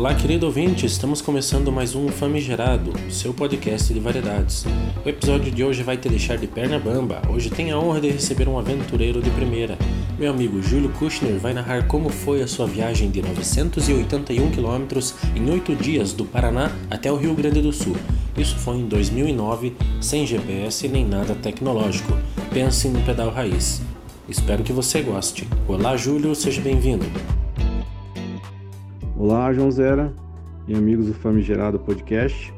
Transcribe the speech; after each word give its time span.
Olá, 0.00 0.14
querido 0.14 0.46
ouvinte, 0.46 0.86
estamos 0.86 1.20
começando 1.20 1.70
mais 1.70 1.94
um 1.94 2.08
Famigerado, 2.08 2.90
seu 3.10 3.34
podcast 3.34 3.92
de 3.92 4.00
variedades. 4.00 4.64
O 5.04 5.06
episódio 5.06 5.52
de 5.52 5.62
hoje 5.62 5.82
vai 5.82 5.98
te 5.98 6.08
deixar 6.08 6.38
de 6.38 6.46
perna 6.46 6.78
bamba. 6.78 7.20
Hoje 7.28 7.50
tem 7.50 7.70
a 7.70 7.78
honra 7.78 8.00
de 8.00 8.08
receber 8.08 8.48
um 8.48 8.58
aventureiro 8.58 9.20
de 9.20 9.28
primeira. 9.28 9.76
Meu 10.18 10.30
amigo 10.30 10.62
Júlio 10.62 10.88
Kushner 10.92 11.38
vai 11.38 11.52
narrar 11.52 11.86
como 11.86 12.08
foi 12.08 12.40
a 12.40 12.46
sua 12.46 12.66
viagem 12.66 13.10
de 13.10 13.20
981 13.20 14.50
quilômetros 14.50 15.16
em 15.36 15.50
8 15.50 15.76
dias 15.76 16.14
do 16.14 16.24
Paraná 16.24 16.72
até 16.90 17.12
o 17.12 17.16
Rio 17.16 17.34
Grande 17.34 17.60
do 17.60 17.70
Sul. 17.70 17.94
Isso 18.38 18.56
foi 18.56 18.78
em 18.78 18.88
2009, 18.88 19.76
sem 20.00 20.26
GPS 20.26 20.88
nem 20.88 21.04
nada 21.04 21.34
tecnológico. 21.34 22.16
Pense 22.50 22.88
no 22.88 23.02
pedal 23.02 23.28
raiz. 23.28 23.82
Espero 24.26 24.64
que 24.64 24.72
você 24.72 25.02
goste. 25.02 25.46
Olá, 25.68 25.94
Júlio, 25.94 26.34
seja 26.34 26.62
bem-vindo. 26.62 27.04
Olá, 29.22 29.52
João 29.52 29.70
Zera 29.70 30.14
e 30.66 30.74
amigos 30.74 31.08
do 31.08 31.12
Famigerado 31.12 31.78
Podcast. 31.78 32.54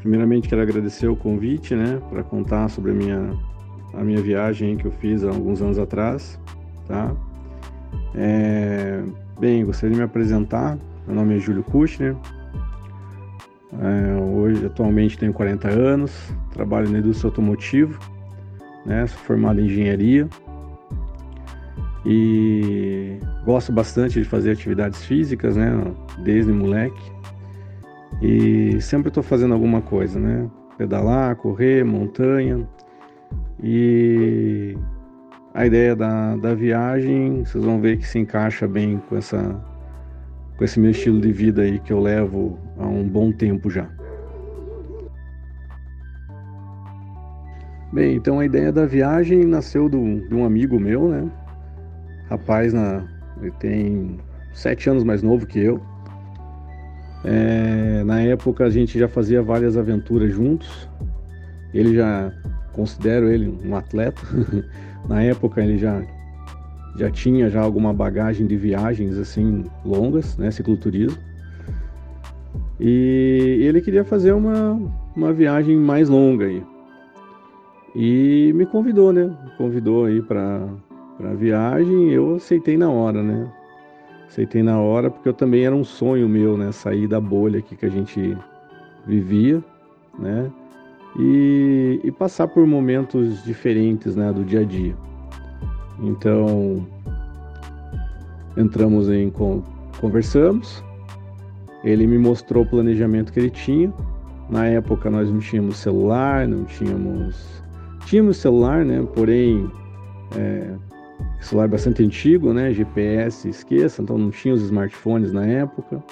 Primeiramente, 0.00 0.48
quero 0.48 0.60
agradecer 0.60 1.06
o 1.06 1.14
convite, 1.14 1.76
né, 1.76 2.02
para 2.10 2.24
contar 2.24 2.68
sobre 2.68 2.90
a 2.90 2.94
minha, 2.94 3.38
a 3.94 4.02
minha 4.02 4.20
viagem 4.20 4.76
que 4.76 4.84
eu 4.84 4.90
fiz 4.90 5.22
há 5.22 5.28
alguns 5.28 5.62
anos 5.62 5.78
atrás, 5.78 6.40
tá? 6.88 7.14
É, 8.16 9.00
bem, 9.38 9.64
gostaria 9.64 9.92
de 9.92 9.98
me 9.98 10.04
apresentar. 10.04 10.76
Meu 11.06 11.14
nome 11.14 11.36
é 11.36 11.38
Júlio 11.38 11.62
Kushner. 11.62 12.16
É, 13.80 14.20
hoje, 14.20 14.66
atualmente, 14.66 15.16
tenho 15.16 15.32
40 15.32 15.68
anos, 15.68 16.34
trabalho 16.52 16.90
na 16.90 16.98
indústria 16.98 17.28
automotiva, 17.28 17.96
né, 18.84 19.06
sou 19.06 19.20
formado 19.20 19.60
em 19.60 19.66
engenharia 19.66 20.28
e 22.04 23.18
gosto 23.44 23.72
bastante 23.72 24.20
de 24.20 24.28
fazer 24.28 24.52
atividades 24.52 25.04
físicas, 25.04 25.56
né, 25.56 25.70
desde 26.24 26.52
moleque. 26.52 27.12
E 28.22 28.80
sempre 28.80 29.08
estou 29.08 29.22
fazendo 29.22 29.54
alguma 29.54 29.80
coisa, 29.80 30.18
né? 30.18 30.50
Pedalar, 30.76 31.36
correr, 31.36 31.84
montanha. 31.84 32.68
E 33.62 34.76
a 35.54 35.66
ideia 35.66 35.96
da, 35.96 36.36
da 36.36 36.54
viagem, 36.54 37.44
vocês 37.44 37.64
vão 37.64 37.80
ver 37.80 37.98
que 37.98 38.06
se 38.06 38.18
encaixa 38.18 38.66
bem 38.66 39.00
com 39.08 39.16
essa 39.16 39.60
com 40.56 40.64
esse 40.64 40.78
meu 40.78 40.90
estilo 40.90 41.18
de 41.18 41.32
vida 41.32 41.62
aí 41.62 41.78
que 41.78 41.90
eu 41.90 41.98
levo 41.98 42.58
há 42.78 42.86
um 42.86 43.08
bom 43.08 43.32
tempo 43.32 43.70
já. 43.70 43.88
Bem, 47.90 48.16
então 48.16 48.38
a 48.38 48.44
ideia 48.44 48.70
da 48.70 48.84
viagem 48.84 49.42
nasceu 49.44 49.88
de 49.88 49.96
um 49.96 50.44
amigo 50.44 50.78
meu, 50.78 51.08
né? 51.08 51.30
Rapaz, 52.30 52.72
na, 52.72 53.04
ele 53.42 53.50
tem 53.58 54.18
sete 54.54 54.88
anos 54.88 55.04
mais 55.04 55.22
novo 55.22 55.46
que 55.46 55.58
eu. 55.58 55.80
É, 57.24 58.02
na 58.04 58.20
época 58.22 58.64
a 58.64 58.70
gente 58.70 58.98
já 58.98 59.08
fazia 59.08 59.42
várias 59.42 59.76
aventuras 59.76 60.32
juntos. 60.32 60.88
Ele 61.74 61.94
já 61.94 62.32
considero 62.72 63.28
ele 63.28 63.58
um 63.64 63.76
atleta. 63.76 64.22
na 65.08 65.22
época 65.22 65.60
ele 65.60 65.76
já 65.76 66.02
já 66.96 67.10
tinha 67.10 67.48
já 67.48 67.60
alguma 67.60 67.94
bagagem 67.94 68.46
de 68.46 68.56
viagens 68.56 69.16
assim 69.16 69.64
longas, 69.84 70.36
né, 70.36 70.50
cicloturismo. 70.50 71.18
E 72.78 73.58
ele 73.60 73.80
queria 73.80 74.04
fazer 74.04 74.32
uma, 74.32 74.80
uma 75.14 75.32
viagem 75.32 75.76
mais 75.76 76.08
longa 76.08 76.46
aí. 76.46 76.62
E 77.94 78.52
me 78.54 78.66
convidou, 78.66 79.12
né? 79.12 79.24
Me 79.44 79.50
convidou 79.56 80.06
aí 80.06 80.22
para 80.22 80.66
para 81.20 81.32
a 81.32 81.34
viagem, 81.34 82.08
eu 82.08 82.36
aceitei 82.36 82.78
na 82.78 82.88
hora, 82.88 83.22
né? 83.22 83.46
Aceitei 84.26 84.62
na 84.62 84.80
hora 84.80 85.10
porque 85.10 85.28
eu 85.28 85.34
também 85.34 85.66
era 85.66 85.76
um 85.76 85.84
sonho 85.84 86.26
meu, 86.26 86.56
né? 86.56 86.72
Sair 86.72 87.06
da 87.06 87.20
bolha 87.20 87.58
aqui 87.58 87.76
que 87.76 87.84
a 87.84 87.90
gente 87.90 88.36
vivia, 89.06 89.62
né? 90.18 90.50
E, 91.18 92.00
e 92.02 92.10
passar 92.10 92.48
por 92.48 92.66
momentos 92.66 93.44
diferentes, 93.44 94.16
né? 94.16 94.32
Do 94.32 94.44
dia 94.44 94.60
a 94.60 94.64
dia. 94.64 94.96
Então, 96.00 96.86
entramos 98.56 99.10
em 99.10 99.30
conversamos. 100.00 100.82
Ele 101.84 102.06
me 102.06 102.16
mostrou 102.16 102.64
o 102.64 102.66
planejamento 102.66 103.30
que 103.30 103.40
ele 103.40 103.50
tinha. 103.50 103.92
Na 104.48 104.66
época 104.66 105.10
nós 105.10 105.30
não 105.30 105.38
tínhamos 105.38 105.76
celular, 105.76 106.48
não 106.48 106.64
tínhamos 106.64 107.62
tínhamos 108.06 108.38
celular, 108.38 108.86
né? 108.86 109.06
Porém 109.14 109.70
é, 110.36 110.74
celular 111.40 111.68
bastante 111.68 112.02
antigo, 112.02 112.52
né? 112.52 112.72
GPS, 112.72 113.48
esqueça, 113.48 114.02
então 114.02 114.18
não 114.18 114.30
tinha 114.30 114.54
os 114.54 114.62
smartphones 114.62 115.32
na 115.32 115.46
época. 115.46 116.02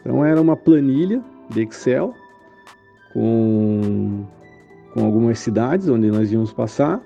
Então 0.00 0.24
era 0.24 0.40
uma 0.40 0.56
planilha 0.56 1.22
de 1.48 1.62
Excel 1.62 2.14
com, 3.12 4.24
com 4.92 5.04
algumas 5.04 5.38
cidades 5.38 5.88
onde 5.88 6.10
nós 6.10 6.32
íamos 6.32 6.52
passar, 6.52 7.00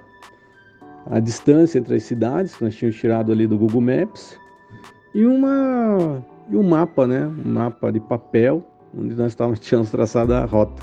a 1.09 1.21
distância 1.21 1.79
entre 1.79 1.95
as 1.95 2.03
cidades 2.03 2.57
que 2.57 2.65
nós 2.65 2.75
tínhamos 2.75 2.99
tirado 2.99 3.31
ali 3.31 3.47
do 3.47 3.57
Google 3.57 3.81
Maps 3.81 4.39
e 5.15 5.25
uma 5.25 6.23
e 6.51 6.57
um 6.57 6.63
mapa, 6.63 7.07
né? 7.07 7.27
Um 7.27 7.53
mapa 7.53 7.91
de 7.93 8.01
papel 8.01 8.65
onde 8.97 9.15
nós 9.15 9.33
estávamos, 9.33 9.61
tínhamos 9.61 9.91
traçado 9.91 10.35
a 10.35 10.45
rota. 10.45 10.83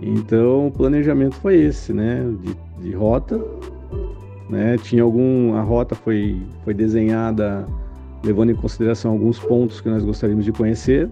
Então 0.00 0.68
o 0.68 0.70
planejamento 0.70 1.34
foi 1.36 1.56
esse, 1.56 1.92
né? 1.92 2.22
De, 2.40 2.82
de 2.82 2.92
rota 2.94 3.42
né? 4.48 4.76
Tinha 4.78 5.02
algum 5.02 5.54
a 5.54 5.62
rota 5.62 5.94
foi 5.94 6.40
foi 6.64 6.74
desenhada 6.74 7.66
levando 8.24 8.50
em 8.50 8.54
consideração 8.54 9.12
alguns 9.12 9.38
pontos 9.38 9.80
que 9.80 9.88
nós 9.88 10.04
gostaríamos 10.04 10.44
de 10.44 10.52
conhecer, 10.52 11.10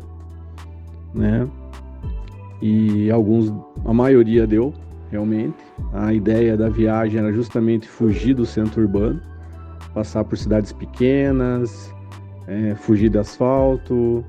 né? 1.15 1.49
E 2.61 3.11
alguns 3.11 3.53
a 3.85 3.93
maioria 3.93 4.47
deu 4.47 4.73
realmente. 5.11 5.57
A 5.93 6.13
ideia 6.13 6.57
da 6.57 6.69
viagem 6.69 7.21
era 7.21 7.33
justamente 7.33 7.89
fugir 7.89 8.35
do 8.35 8.45
centro 8.45 8.83
urbano, 8.83 9.21
passar 9.93 10.25
por 10.25 10.37
cidades 10.37 10.73
pequenas, 10.73 11.95
é, 12.47 12.75
fugir 12.75 13.11
do 13.11 13.21
asfalto, 13.21 14.25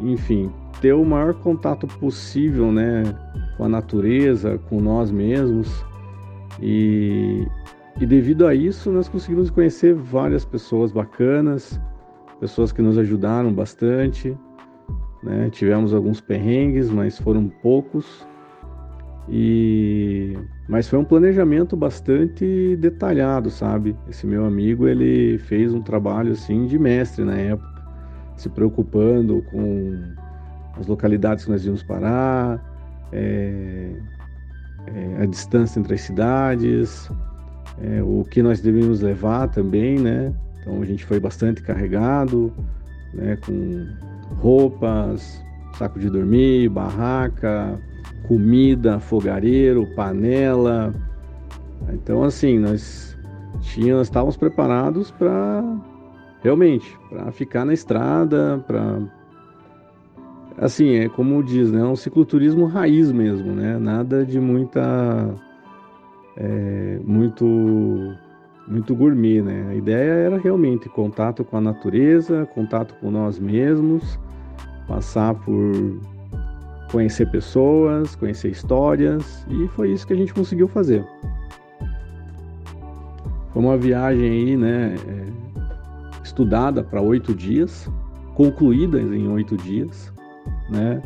enfim, 0.00 0.50
ter 0.80 0.92
o 0.92 1.04
maior 1.04 1.34
contato 1.34 1.86
possível, 1.86 2.72
né, 2.72 3.02
com 3.56 3.64
a 3.64 3.68
natureza, 3.68 4.58
com 4.68 4.80
nós 4.80 5.10
mesmos 5.10 5.84
e, 6.60 7.46
e 7.98 8.06
devido 8.06 8.46
a 8.46 8.54
isso, 8.54 8.90
nós 8.90 9.08
conseguimos 9.08 9.50
conhecer 9.50 9.94
várias 9.94 10.44
pessoas 10.44 10.92
bacanas, 10.92 11.80
pessoas 12.38 12.72
que 12.72 12.80
nos 12.80 12.96
ajudaram 12.98 13.52
bastante. 13.52 14.36
Né? 15.22 15.50
Tivemos 15.50 15.92
alguns 15.92 16.20
perrengues, 16.20 16.90
mas 16.90 17.18
foram 17.18 17.48
poucos. 17.48 18.26
E 19.28 20.36
mas 20.68 20.88
foi 20.88 21.00
um 21.00 21.04
planejamento 21.04 21.76
bastante 21.76 22.76
detalhado, 22.76 23.50
sabe? 23.50 23.96
Esse 24.08 24.24
meu 24.24 24.44
amigo, 24.44 24.86
ele 24.86 25.36
fez 25.38 25.74
um 25.74 25.82
trabalho 25.82 26.30
assim 26.30 26.66
de 26.66 26.78
mestre 26.78 27.24
na 27.24 27.36
época, 27.36 27.82
se 28.36 28.48
preocupando 28.48 29.42
com 29.50 30.00
as 30.78 30.86
localidades 30.86 31.44
que 31.44 31.50
nós 31.50 31.66
íamos 31.66 31.82
parar, 31.82 32.64
é, 33.12 33.96
é, 34.86 35.22
a 35.22 35.26
distância 35.26 35.80
entre 35.80 35.94
as 35.94 36.02
cidades, 36.02 37.10
é, 37.82 38.02
o 38.02 38.24
que 38.24 38.42
nós 38.42 38.60
devíamos 38.60 39.00
levar 39.00 39.48
também, 39.48 39.98
né? 39.98 40.32
Então 40.60 40.82
a 40.82 40.84
gente 40.84 41.04
foi 41.04 41.18
bastante 41.18 41.62
carregado, 41.62 42.52
né? 43.14 43.36
Com 43.44 43.86
roupas, 44.36 45.42
saco 45.78 45.98
de 45.98 46.10
dormir, 46.10 46.68
barraca, 46.68 47.80
comida, 48.28 49.00
fogareiro, 49.00 49.86
panela. 49.94 50.94
Então 51.92 52.22
assim 52.22 52.58
nós 52.58 53.16
tínhamos, 53.60 54.08
estávamos 54.08 54.36
preparados 54.36 55.10
para 55.10 55.64
realmente 56.42 56.98
para 57.08 57.32
ficar 57.32 57.64
na 57.64 57.72
estrada, 57.72 58.62
para 58.66 59.00
assim 60.58 60.96
é 60.96 61.08
como 61.08 61.42
diz, 61.42 61.72
né? 61.72 61.82
Um 61.82 61.96
cicloturismo 61.96 62.66
raiz 62.66 63.10
mesmo, 63.10 63.52
né? 63.52 63.78
Nada 63.78 64.24
de 64.24 64.38
muita 64.38 65.34
é, 66.36 66.98
muito 67.04 67.46
muito 68.68 68.94
gourmet, 68.94 69.42
né? 69.42 69.66
A 69.70 69.74
ideia 69.74 70.12
era 70.12 70.38
realmente 70.38 70.88
contato 70.88 71.44
com 71.44 71.56
a 71.56 71.60
natureza, 71.60 72.46
contato 72.54 72.94
com 73.00 73.10
nós 73.10 73.38
mesmos, 73.38 74.18
passar 74.86 75.34
por 75.34 75.98
conhecer 76.90 77.30
pessoas, 77.30 78.14
conhecer 78.14 78.50
histórias 78.50 79.44
e 79.50 79.66
foi 79.68 79.92
isso 79.92 80.06
que 80.06 80.12
a 80.12 80.16
gente 80.16 80.32
conseguiu 80.32 80.68
fazer. 80.68 81.04
Foi 83.52 83.62
uma 83.62 83.76
viagem 83.76 84.30
aí, 84.30 84.56
né? 84.56 84.94
É, 85.08 85.26
estudada 86.22 86.82
para 86.82 87.00
oito 87.00 87.34
dias, 87.34 87.90
concluída 88.34 89.00
em 89.00 89.28
oito 89.28 89.56
dias, 89.56 90.12
né? 90.70 91.02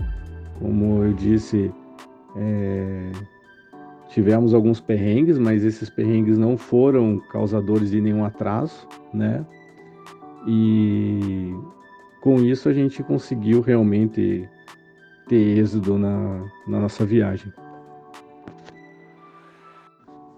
Como 0.58 1.02
eu 1.02 1.12
disse, 1.14 1.72
é, 2.36 3.10
Tivemos 4.14 4.54
alguns 4.54 4.80
perrengues, 4.80 5.40
mas 5.40 5.64
esses 5.64 5.90
perrengues 5.90 6.38
não 6.38 6.56
foram 6.56 7.18
causadores 7.32 7.90
de 7.90 8.00
nenhum 8.00 8.24
atraso, 8.24 8.86
né? 9.12 9.44
E 10.46 11.52
com 12.22 12.36
isso 12.36 12.68
a 12.68 12.72
gente 12.72 13.02
conseguiu 13.02 13.60
realmente 13.60 14.48
ter 15.26 15.58
êxito 15.58 15.98
na, 15.98 16.44
na 16.68 16.78
nossa 16.78 17.04
viagem. 17.04 17.52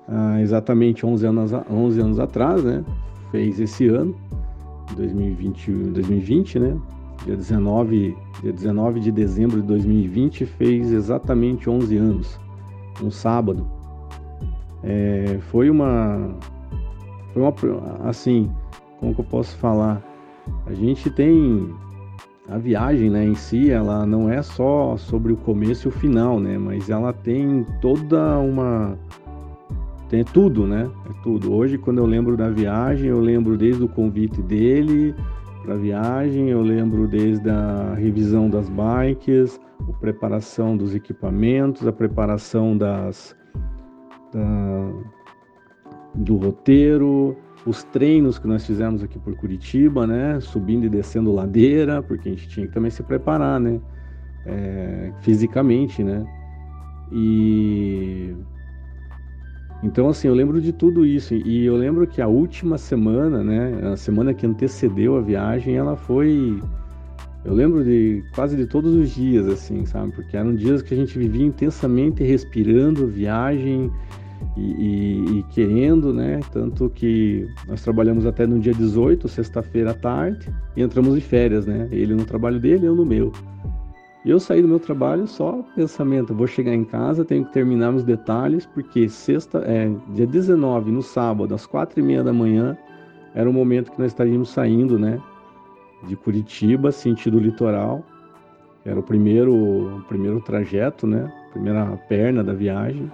Ah, 0.09 0.41
exatamente 0.41 1.05
11 1.05 1.27
anos, 1.27 1.53
11 1.71 2.01
anos 2.01 2.19
atrás, 2.19 2.65
né? 2.65 2.83
Fez 3.31 3.61
esse 3.61 3.89
ano, 3.89 4.17
2020, 4.97 5.71
2020 5.71 6.59
né? 6.61 6.81
Dia 7.27 7.37
19, 7.37 8.17
dia 8.41 8.53
19 8.55 9.01
de 9.01 9.13
dezembro 9.13 9.61
de 9.61 9.67
2020 9.67 10.47
fez 10.47 10.91
exatamente 10.93 11.69
11 11.69 11.97
anos, 11.99 12.46
um 13.03 13.11
sábado. 13.11 13.67
É, 14.83 15.39
foi 15.51 15.71
uma, 15.71 16.35
foi 17.33 17.43
uma, 17.43 17.55
assim, 18.09 18.51
como 19.01 19.15
que 19.15 19.21
eu 19.21 19.25
posso 19.25 19.57
falar? 19.57 20.03
A 20.67 20.73
gente 20.73 21.11
tem 21.11 21.75
a 22.49 22.59
viagem, 22.59 23.11
né, 23.11 23.25
em 23.25 23.35
si, 23.35 23.71
ela 23.71 24.07
não 24.07 24.31
é 24.31 24.41
só 24.43 24.97
sobre 24.97 25.33
o 25.33 25.37
começo 25.37 25.89
e 25.89 25.91
o 25.91 25.93
final, 25.93 26.39
né, 26.39 26.57
mas 26.57 26.89
ela 26.89 27.13
tem 27.13 27.67
toda 27.81 28.39
uma 28.39 28.97
tem 30.09 30.23
tudo, 30.23 30.67
né? 30.67 30.89
É 31.11 31.23
tudo. 31.23 31.53
Hoje, 31.53 31.77
quando 31.77 31.99
eu 31.99 32.07
lembro 32.07 32.37
da 32.37 32.49
viagem, 32.49 33.09
eu 33.09 33.19
lembro 33.19 33.57
desde 33.57 33.83
o 33.83 33.89
convite 33.89 34.41
dele 34.41 35.13
para 35.67 35.75
a 35.75 35.79
viagem, 35.79 36.49
eu 36.49 36.63
lembro 36.63 37.09
desde 37.09 37.51
a 37.51 37.93
revisão 37.95 38.49
das 38.49 38.69
bikes, 38.69 39.61
a 39.81 39.93
preparação 39.95 40.77
dos 40.77 40.95
equipamentos, 40.95 41.89
a 41.89 41.93
preparação 41.93 42.79
das 42.79 43.37
da, 44.33 44.93
do 46.15 46.37
roteiro, 46.37 47.37
os 47.67 47.83
treinos 47.83 48.39
que 48.39 48.47
nós 48.47 48.65
fizemos 48.65 49.03
aqui 49.03 49.19
por 49.19 49.35
Curitiba, 49.35 50.07
né? 50.07 50.39
Subindo 50.39 50.87
e 50.87 50.89
descendo 50.89 51.33
ladeira, 51.33 52.01
porque 52.01 52.29
a 52.29 52.33
gente 52.33 52.49
tinha 52.49 52.69
que 52.69 52.73
também 52.73 52.91
se 52.91 53.03
preparar, 53.03 53.59
né? 53.59 53.81
É, 54.47 55.13
fisicamente, 55.23 56.05
né? 56.05 56.25
E 57.11 58.37
então, 59.83 60.09
assim, 60.09 60.29
eu 60.29 60.35
lembro 60.35 60.61
de 60.61 60.73
tudo 60.73 61.05
isso. 61.05 61.35
E 61.35 61.65
eu 61.65 61.77
lembro 61.77 62.07
que 62.07 62.21
a 62.23 62.29
última 62.29 62.79
semana, 62.79 63.43
né? 63.43 63.93
A 63.93 63.97
semana 63.97 64.33
que 64.33 64.47
antecedeu 64.47 65.17
a 65.17 65.21
viagem, 65.21 65.77
ela 65.77 65.97
foi. 65.97 66.61
Eu 67.45 67.55
lembro 67.55 67.85
de 67.85 68.25
quase 68.35 68.57
de 68.57 68.67
todos 68.67 68.95
os 68.95 69.11
dias, 69.11 69.47
assim, 69.47 69.85
sabe? 69.85 70.13
Porque 70.13 70.37
eram 70.37 70.55
dias 70.55 70.83
que 70.83 70.93
a 70.95 70.97
gente 70.97 71.17
vivia 71.17 71.47
intensamente 71.47 72.25
respirando 72.25 73.07
viagem 73.07 73.91
e, 74.57 74.61
e, 74.61 75.39
e 75.39 75.43
querendo, 75.45 76.13
né? 76.13 76.41
Tanto 76.51 76.91
que 76.91 77.47
nós 77.69 77.83
trabalhamos 77.83 78.27
até 78.27 78.47
no 78.47 78.59
dia 78.59 78.75
18, 78.75 79.29
sexta-feira 79.29 79.93
à 79.93 79.95
tarde, 79.95 80.49
e 80.77 80.83
entramos 80.83 81.15
de 81.15 81.21
férias, 81.21 81.67
né? 81.67 81.87
Ele 81.93 82.15
no 82.15 82.25
trabalho 82.25 82.59
dele, 82.59 82.87
eu 82.87 82.97
no 82.97 83.05
meu. 83.05 83.33
E 84.27 84.31
eu 84.31 84.41
saí 84.41 84.61
do 84.61 84.67
meu 84.67 84.81
trabalho 84.81 85.25
só 85.29 85.63
pensamento, 85.77 86.35
vou 86.35 86.49
chegar 86.49 86.75
em 86.75 86.83
casa, 86.83 87.25
tenho 87.25 87.45
que 87.45 87.53
terminar 87.53 87.95
os 87.95 88.03
detalhes, 88.03 88.67
porque 88.67 89.09
sexta, 89.09 89.59
é, 89.59 89.89
dia 90.13 90.27
19, 90.27 90.91
no 90.91 91.01
sábado, 91.01 91.55
às 91.55 91.65
quatro 91.65 92.01
e 92.01 92.03
meia 92.03 92.25
da 92.25 92.33
manhã, 92.33 92.77
era 93.37 93.49
o 93.49 93.53
momento 93.53 93.93
que 93.93 94.01
nós 94.01 94.11
estaríamos 94.11 94.49
saindo, 94.49 94.99
né, 94.99 95.23
de 96.09 96.17
Curitiba, 96.17 96.91
sentido 96.91 97.39
litoral. 97.39 98.03
Era 98.85 98.99
o 98.99 99.03
primeiro, 99.03 99.55
o 99.55 100.03
primeiro 100.09 100.41
trajeto, 100.41 101.07
né, 101.07 101.33
primeira 101.53 101.87
perna 102.09 102.43
da 102.43 102.53
viagem. 102.53 103.09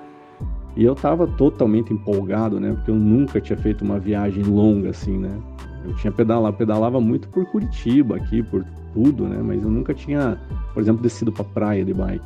E 0.75 0.83
eu 0.83 0.95
estava 0.95 1.27
totalmente 1.27 1.93
empolgado, 1.93 2.59
né, 2.59 2.73
porque 2.73 2.91
eu 2.91 2.97
nunca 2.97 3.39
tinha 3.39 3.59
feito 3.59 3.85
uma 3.85 3.99
viagem 3.99 4.43
longa 4.45 4.89
assim, 4.89 5.19
né. 5.19 5.39
Eu 5.85 5.95
tinha 5.97 6.13
pedalado, 6.13 6.57
pedalava 6.57 7.01
muito 7.01 7.29
por 7.29 7.45
Curitiba 7.47 8.17
aqui, 8.17 8.43
por 8.43 8.65
tudo, 8.93 9.27
né? 9.29 9.41
Mas 9.43 9.63
eu 9.63 9.71
nunca 9.71 9.95
tinha, 9.95 10.39
por 10.73 10.81
exemplo, 10.81 11.03
descido 11.03 11.33
para 11.33 11.45
praia 11.45 11.85
de 11.85 11.93
bike. 11.93 12.25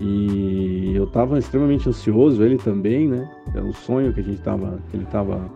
E 0.00 0.92
eu 0.94 1.04
estava 1.04 1.38
extremamente 1.38 1.88
ansioso, 1.88 2.42
ele 2.42 2.58
também, 2.58 3.08
né? 3.08 3.30
Era 3.54 3.64
um 3.64 3.72
sonho 3.72 4.12
que 4.12 4.20
a 4.20 4.22
gente 4.22 4.42
tava, 4.42 4.78
que 4.90 4.96
ele 4.96 5.04
estava 5.04 5.48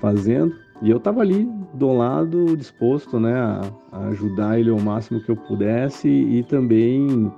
fazendo. 0.00 0.54
E 0.82 0.90
eu 0.90 0.96
estava 0.96 1.20
ali 1.20 1.48
do 1.74 1.92
lado, 1.92 2.56
disposto, 2.56 3.20
né, 3.20 3.34
a, 3.34 3.60
a, 3.92 4.08
ajudar 4.08 4.58
ele 4.58 4.70
ao 4.70 4.80
máximo 4.80 5.20
que 5.20 5.30
eu 5.30 5.36
pudesse 5.36 6.08
e 6.08 6.42
também 6.42 7.30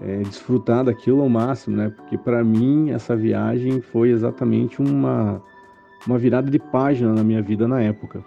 é, 0.00 0.20
desfrutar 0.20 0.84
daquilo 0.84 1.20
ao 1.20 1.28
máximo, 1.28 1.76
né? 1.76 1.90
Porque 1.90 2.16
para 2.16 2.42
mim 2.42 2.90
essa 2.90 3.14
viagem 3.14 3.82
foi 3.82 4.10
exatamente 4.10 4.80
uma 4.80 5.42
uma 6.06 6.18
virada 6.18 6.50
de 6.50 6.58
página 6.58 7.12
na 7.12 7.22
minha 7.22 7.42
vida 7.42 7.68
na 7.68 7.80
época. 7.80 8.24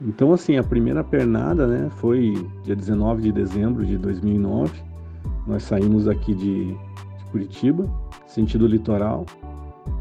Então, 0.00 0.32
assim, 0.32 0.56
a 0.56 0.64
primeira 0.64 1.04
pernada, 1.04 1.66
né, 1.66 1.88
foi 1.96 2.34
dia 2.64 2.74
19 2.74 3.22
de 3.22 3.32
dezembro 3.32 3.86
de 3.86 3.96
2009. 3.96 4.82
Nós 5.46 5.62
saímos 5.62 6.08
aqui 6.08 6.34
de, 6.34 6.66
de 6.74 7.24
Curitiba, 7.30 7.88
sentido 8.26 8.66
litoral. 8.66 9.24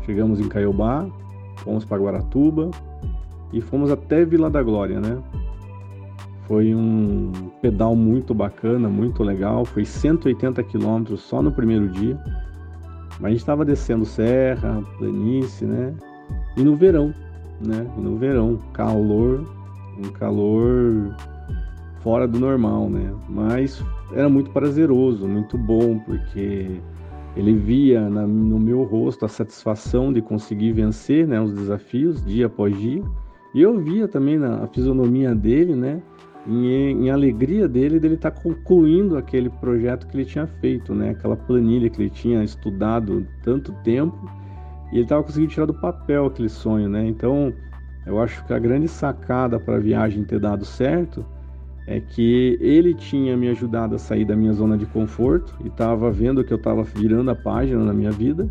Chegamos 0.03 0.39
em 0.39 0.47
Caiobá, 0.47 1.07
fomos 1.57 1.85
para 1.85 2.01
Guaratuba 2.01 2.71
e 3.53 3.61
fomos 3.61 3.91
até 3.91 4.25
Vila 4.25 4.49
da 4.49 4.63
Glória, 4.63 4.99
né? 4.99 5.21
Foi 6.47 6.73
um 6.73 7.31
pedal 7.61 7.95
muito 7.95 8.33
bacana, 8.33 8.89
muito 8.89 9.23
legal. 9.23 9.63
Foi 9.65 9.85
180 9.85 10.63
quilômetros 10.63 11.21
só 11.21 11.41
no 11.41 11.51
primeiro 11.51 11.87
dia. 11.89 12.19
Mas 13.21 13.25
a 13.25 13.29
gente 13.29 13.39
estava 13.39 13.63
descendo 13.63 14.03
serra, 14.03 14.83
planície, 14.97 15.65
né? 15.65 15.93
E 16.57 16.63
no 16.63 16.75
verão, 16.75 17.13
né? 17.65 17.87
E 17.97 18.01
no 18.01 18.17
verão, 18.17 18.59
calor 18.73 19.45
um 19.97 20.11
calor 20.11 21.15
fora 22.01 22.27
do 22.27 22.39
normal, 22.39 22.89
né? 22.89 23.13
Mas 23.29 23.83
era 24.13 24.27
muito 24.27 24.51
prazeroso, 24.51 25.27
muito 25.27 25.57
bom, 25.57 25.99
porque 25.99 26.79
ele 27.35 27.53
via 27.53 28.09
na, 28.09 28.25
no 28.25 28.59
meu 28.59 28.83
rosto 28.83 29.25
a 29.25 29.29
satisfação 29.29 30.11
de 30.11 30.21
conseguir 30.21 30.73
vencer 30.73 31.27
né, 31.27 31.39
os 31.39 31.53
desafios 31.53 32.23
dia 32.25 32.47
após 32.47 32.77
dia. 32.77 33.03
E 33.53 33.61
eu 33.61 33.79
via 33.79 34.07
também 34.07 34.37
na 34.37 34.65
fisionomia 34.67 35.35
dele, 35.35 35.75
né? 35.75 36.01
Em, 36.47 37.05
em 37.05 37.09
alegria 37.09 37.67
dele, 37.67 37.99
dele 37.99 38.15
estar 38.15 38.31
tá 38.31 38.41
concluindo 38.41 39.15
aquele 39.15 39.49
projeto 39.49 40.07
que 40.07 40.17
ele 40.17 40.25
tinha 40.25 40.47
feito, 40.47 40.93
né? 40.93 41.11
Aquela 41.11 41.37
planilha 41.37 41.89
que 41.89 42.01
ele 42.01 42.09
tinha 42.09 42.43
estudado 42.43 43.27
tanto 43.43 43.71
tempo 43.83 44.17
e 44.91 44.95
ele 44.95 45.03
estava 45.03 45.23
conseguindo 45.23 45.51
tirar 45.51 45.65
do 45.65 45.73
papel 45.73 46.25
aquele 46.25 46.49
sonho, 46.49 46.89
né? 46.89 47.05
Então, 47.07 47.53
eu 48.05 48.19
acho 48.19 48.43
que 48.45 48.53
a 48.53 48.59
grande 48.59 48.87
sacada 48.87 49.59
para 49.59 49.75
a 49.75 49.79
viagem 49.79 50.23
ter 50.23 50.39
dado 50.39 50.65
certo 50.65 51.23
é 51.87 51.99
que 51.99 52.57
ele 52.61 52.93
tinha 52.93 53.35
me 53.37 53.47
ajudado 53.49 53.95
a 53.95 53.99
sair 53.99 54.25
da 54.25 54.35
minha 54.35 54.53
zona 54.53 54.77
de 54.77 54.85
conforto 54.85 55.55
e 55.63 55.67
estava 55.67 56.11
vendo 56.11 56.43
que 56.43 56.53
eu 56.53 56.57
estava 56.57 56.83
virando 56.83 57.31
a 57.31 57.35
página 57.35 57.83
na 57.83 57.93
minha 57.93 58.11
vida 58.11 58.49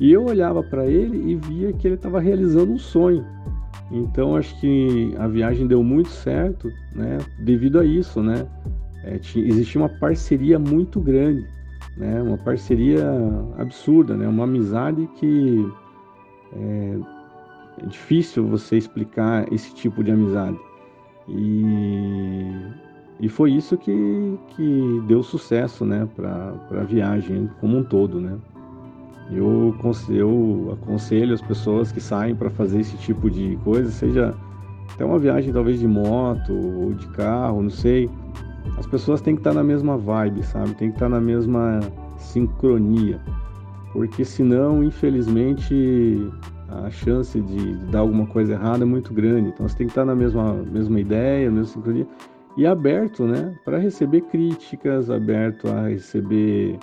e 0.00 0.12
eu 0.12 0.24
olhava 0.24 0.62
para 0.62 0.86
ele 0.86 1.30
e 1.30 1.36
via 1.36 1.72
que 1.72 1.86
ele 1.86 1.94
estava 1.94 2.20
realizando 2.20 2.72
um 2.72 2.78
sonho. 2.78 3.24
Então 3.90 4.36
acho 4.36 4.58
que 4.60 5.14
a 5.18 5.28
viagem 5.28 5.66
deu 5.66 5.82
muito 5.82 6.08
certo, 6.08 6.72
né? 6.94 7.18
Devido 7.38 7.78
a 7.78 7.84
isso, 7.84 8.22
né? 8.22 8.46
É, 9.04 9.16
existia 9.16 9.80
uma 9.80 9.88
parceria 9.88 10.58
muito 10.58 11.00
grande, 11.00 11.46
né? 11.96 12.22
Uma 12.22 12.38
parceria 12.38 13.04
absurda, 13.58 14.16
né? 14.16 14.26
Uma 14.26 14.44
amizade 14.44 15.08
que 15.18 15.66
é, 16.54 16.98
é 17.82 17.86
difícil 17.86 18.46
você 18.46 18.76
explicar 18.76 19.50
esse 19.52 19.74
tipo 19.74 20.02
de 20.02 20.10
amizade. 20.12 20.58
E, 21.28 22.46
e 23.20 23.28
foi 23.28 23.52
isso 23.52 23.76
que, 23.76 24.38
que 24.48 25.02
deu 25.06 25.22
sucesso 25.22 25.84
né, 25.84 26.08
para 26.16 26.54
a 26.70 26.84
viagem 26.84 27.48
como 27.60 27.78
um 27.78 27.84
todo. 27.84 28.20
Né? 28.20 28.36
Eu, 29.34 29.74
eu 30.08 30.78
aconselho 30.80 31.34
as 31.34 31.40
pessoas 31.40 31.90
que 31.90 32.00
saem 32.00 32.34
para 32.34 32.50
fazer 32.50 32.80
esse 32.80 32.96
tipo 32.96 33.30
de 33.30 33.56
coisa, 33.64 33.90
seja 33.90 34.34
até 34.94 35.04
uma 35.04 35.18
viagem 35.18 35.52
talvez 35.52 35.80
de 35.80 35.86
moto 35.86 36.52
ou 36.52 36.92
de 36.92 37.06
carro, 37.08 37.62
não 37.62 37.70
sei. 37.70 38.10
As 38.78 38.86
pessoas 38.86 39.20
têm 39.20 39.34
que 39.34 39.40
estar 39.40 39.54
na 39.54 39.64
mesma 39.64 39.96
vibe, 39.96 40.42
sabe? 40.42 40.74
Tem 40.74 40.90
que 40.90 40.96
estar 40.96 41.08
na 41.08 41.20
mesma 41.20 41.80
sincronia. 42.16 43.20
Porque 43.92 44.24
senão, 44.24 44.82
infelizmente, 44.82 46.30
a 46.68 46.90
chance 46.90 47.40
de, 47.40 47.74
dar 47.90 48.00
alguma 48.00 48.26
coisa 48.26 48.52
errada 48.52 48.84
é 48.84 48.86
muito 48.86 49.12
grande. 49.12 49.50
Então 49.50 49.68
você 49.68 49.76
tem 49.76 49.86
que 49.86 49.92
estar 49.92 50.04
na 50.04 50.14
mesma, 50.14 50.54
mesma 50.54 51.00
ideia, 51.00 51.50
mesma 51.50 51.66
sincronia 51.66 52.06
e 52.56 52.66
aberto, 52.66 53.24
né, 53.24 53.54
para 53.64 53.78
receber 53.78 54.22
críticas, 54.22 55.10
aberto 55.10 55.68
a 55.68 55.88
receber 55.88 56.78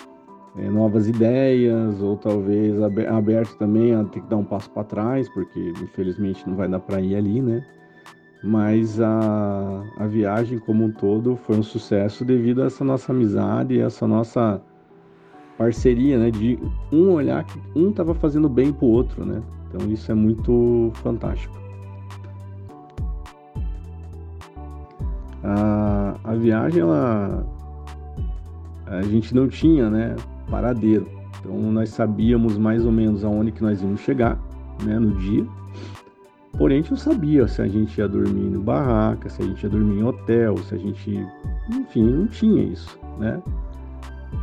é, 0.59 0.69
novas 0.69 1.07
ideias 1.07 2.01
ou 2.01 2.17
talvez 2.17 2.81
aberto 2.81 3.57
também 3.57 3.93
a 3.93 4.03
ter 4.03 4.21
que 4.21 4.27
dar 4.27 4.37
um 4.37 4.43
passo 4.43 4.69
para 4.71 4.83
trás, 4.83 5.29
porque 5.29 5.73
infelizmente 5.81 6.47
não 6.47 6.55
vai 6.55 6.67
dar 6.67 6.79
para 6.79 7.01
ir 7.01 7.15
ali, 7.15 7.41
né? 7.41 7.65
Mas 8.43 9.01
a, 9.01 9.83
a 9.97 10.07
viagem 10.07 10.59
como 10.59 10.85
um 10.85 10.91
todo 10.91 11.35
foi 11.35 11.57
um 11.57 11.63
sucesso 11.63 12.23
devido 12.23 12.61
a 12.63 12.65
essa 12.65 12.83
nossa 12.83 13.11
amizade 13.11 13.75
e 13.75 13.79
essa 13.79 14.07
nossa 14.07 14.61
parceria, 15.57 16.17
né? 16.17 16.31
De 16.31 16.57
um 16.91 17.11
olhar 17.11 17.43
que 17.43 17.59
um 17.75 17.89
estava 17.89 18.13
fazendo 18.13 18.47
bem 18.47 18.71
para 18.71 18.85
o 18.85 18.91
outro, 18.91 19.25
né? 19.25 19.41
Então 19.67 19.89
isso 19.91 20.11
é 20.11 20.15
muito 20.15 20.91
fantástico. 20.95 21.59
a 26.29 26.35
viagem 26.35 26.81
ela 26.81 27.43
a 28.85 29.01
gente 29.01 29.35
não 29.35 29.47
tinha, 29.47 29.89
né, 29.89 30.15
paradeiro. 30.49 31.07
Então 31.39 31.55
nós 31.71 31.89
sabíamos 31.89 32.57
mais 32.57 32.85
ou 32.85 32.91
menos 32.91 33.23
aonde 33.23 33.51
que 33.51 33.61
nós 33.61 33.81
íamos 33.81 34.01
chegar, 34.01 34.39
né, 34.83 34.97
no 34.99 35.11
dia. 35.15 35.45
Porém, 36.57 36.79
a 36.79 36.81
gente 36.81 36.91
não 36.91 36.97
sabia 36.97 37.47
se 37.47 37.61
a 37.61 37.67
gente 37.67 37.97
ia 37.97 38.07
dormir 38.07 38.49
no 38.49 38.61
barraca, 38.61 39.29
se 39.29 39.41
a 39.41 39.45
gente 39.45 39.63
ia 39.63 39.69
dormir 39.69 39.99
em 39.99 40.03
hotel, 40.03 40.57
se 40.57 40.75
a 40.75 40.77
gente, 40.77 41.25
enfim, 41.69 42.03
não 42.03 42.27
tinha 42.27 42.63
isso, 42.63 42.99
né? 43.17 43.41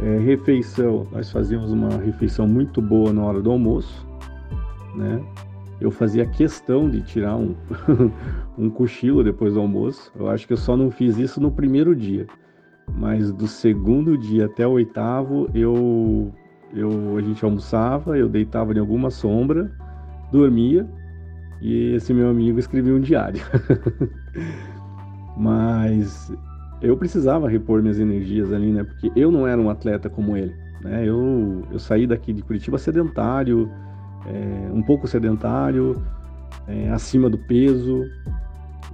É, 0.01 0.19
refeição, 0.19 1.07
nós 1.13 1.31
fazíamos 1.31 1.73
uma 1.73 1.91
refeição 1.99 2.47
muito 2.47 2.81
boa 2.81 3.13
na 3.13 3.23
hora 3.23 3.41
do 3.41 3.51
almoço, 3.51 4.07
né? 4.95 5.23
Eu 5.79 5.91
fazia 5.91 6.25
questão 6.25 6.89
de 6.89 7.03
tirar 7.03 7.37
um, 7.37 7.55
um 8.57 8.71
cochilo 8.71 9.23
depois 9.23 9.55
do 9.55 9.61
almoço. 9.61 10.11
Eu 10.17 10.31
acho 10.31 10.47
que 10.47 10.55
eu 10.55 10.57
só 10.57 10.75
não 10.75 10.91
fiz 10.91 11.19
isso 11.19 11.39
no 11.41 11.51
primeiro 11.51 11.95
dia, 11.95 12.27
mas 12.93 13.33
do 13.33 13.47
segundo 13.47 14.17
dia 14.17 14.47
até 14.47 14.67
o 14.67 14.73
oitavo, 14.73 15.49
eu, 15.55 16.33
eu 16.73 17.17
a 17.17 17.21
gente 17.21 17.45
almoçava, 17.45 18.17
eu 18.17 18.29
deitava 18.29 18.73
em 18.73 18.79
alguma 18.79 19.11
sombra, 19.11 19.71
dormia 20.31 20.89
e 21.61 21.95
esse 21.95 22.13
meu 22.13 22.29
amigo 22.29 22.59
escrevia 22.59 22.95
um 22.95 23.01
diário. 23.01 23.41
mas 25.37 26.33
eu 26.81 26.97
precisava 26.97 27.49
repor 27.49 27.83
minhas 27.83 27.99
energias 27.99 28.53
ali, 28.53 28.71
né? 28.71 28.85
Porque 28.85 29.11
eu 29.17 29.31
não 29.31 29.47
era 29.47 29.61
um 29.61 29.71
atleta 29.71 30.09
como 30.09 30.37
ele, 30.37 30.55
né? 30.83 31.05
Eu, 31.05 31.63
eu 31.71 31.79
saí 31.79 32.07
daqui 32.07 32.33
de 32.33 32.43
Curitiba 32.43 32.79
sedentário, 32.79 33.71
é, 34.27 34.71
um 34.73 34.83
pouco 34.83 35.07
sedentário, 35.07 36.03
é, 36.67 36.91
acima 36.91 37.31
do 37.31 37.39
peso. 37.39 38.05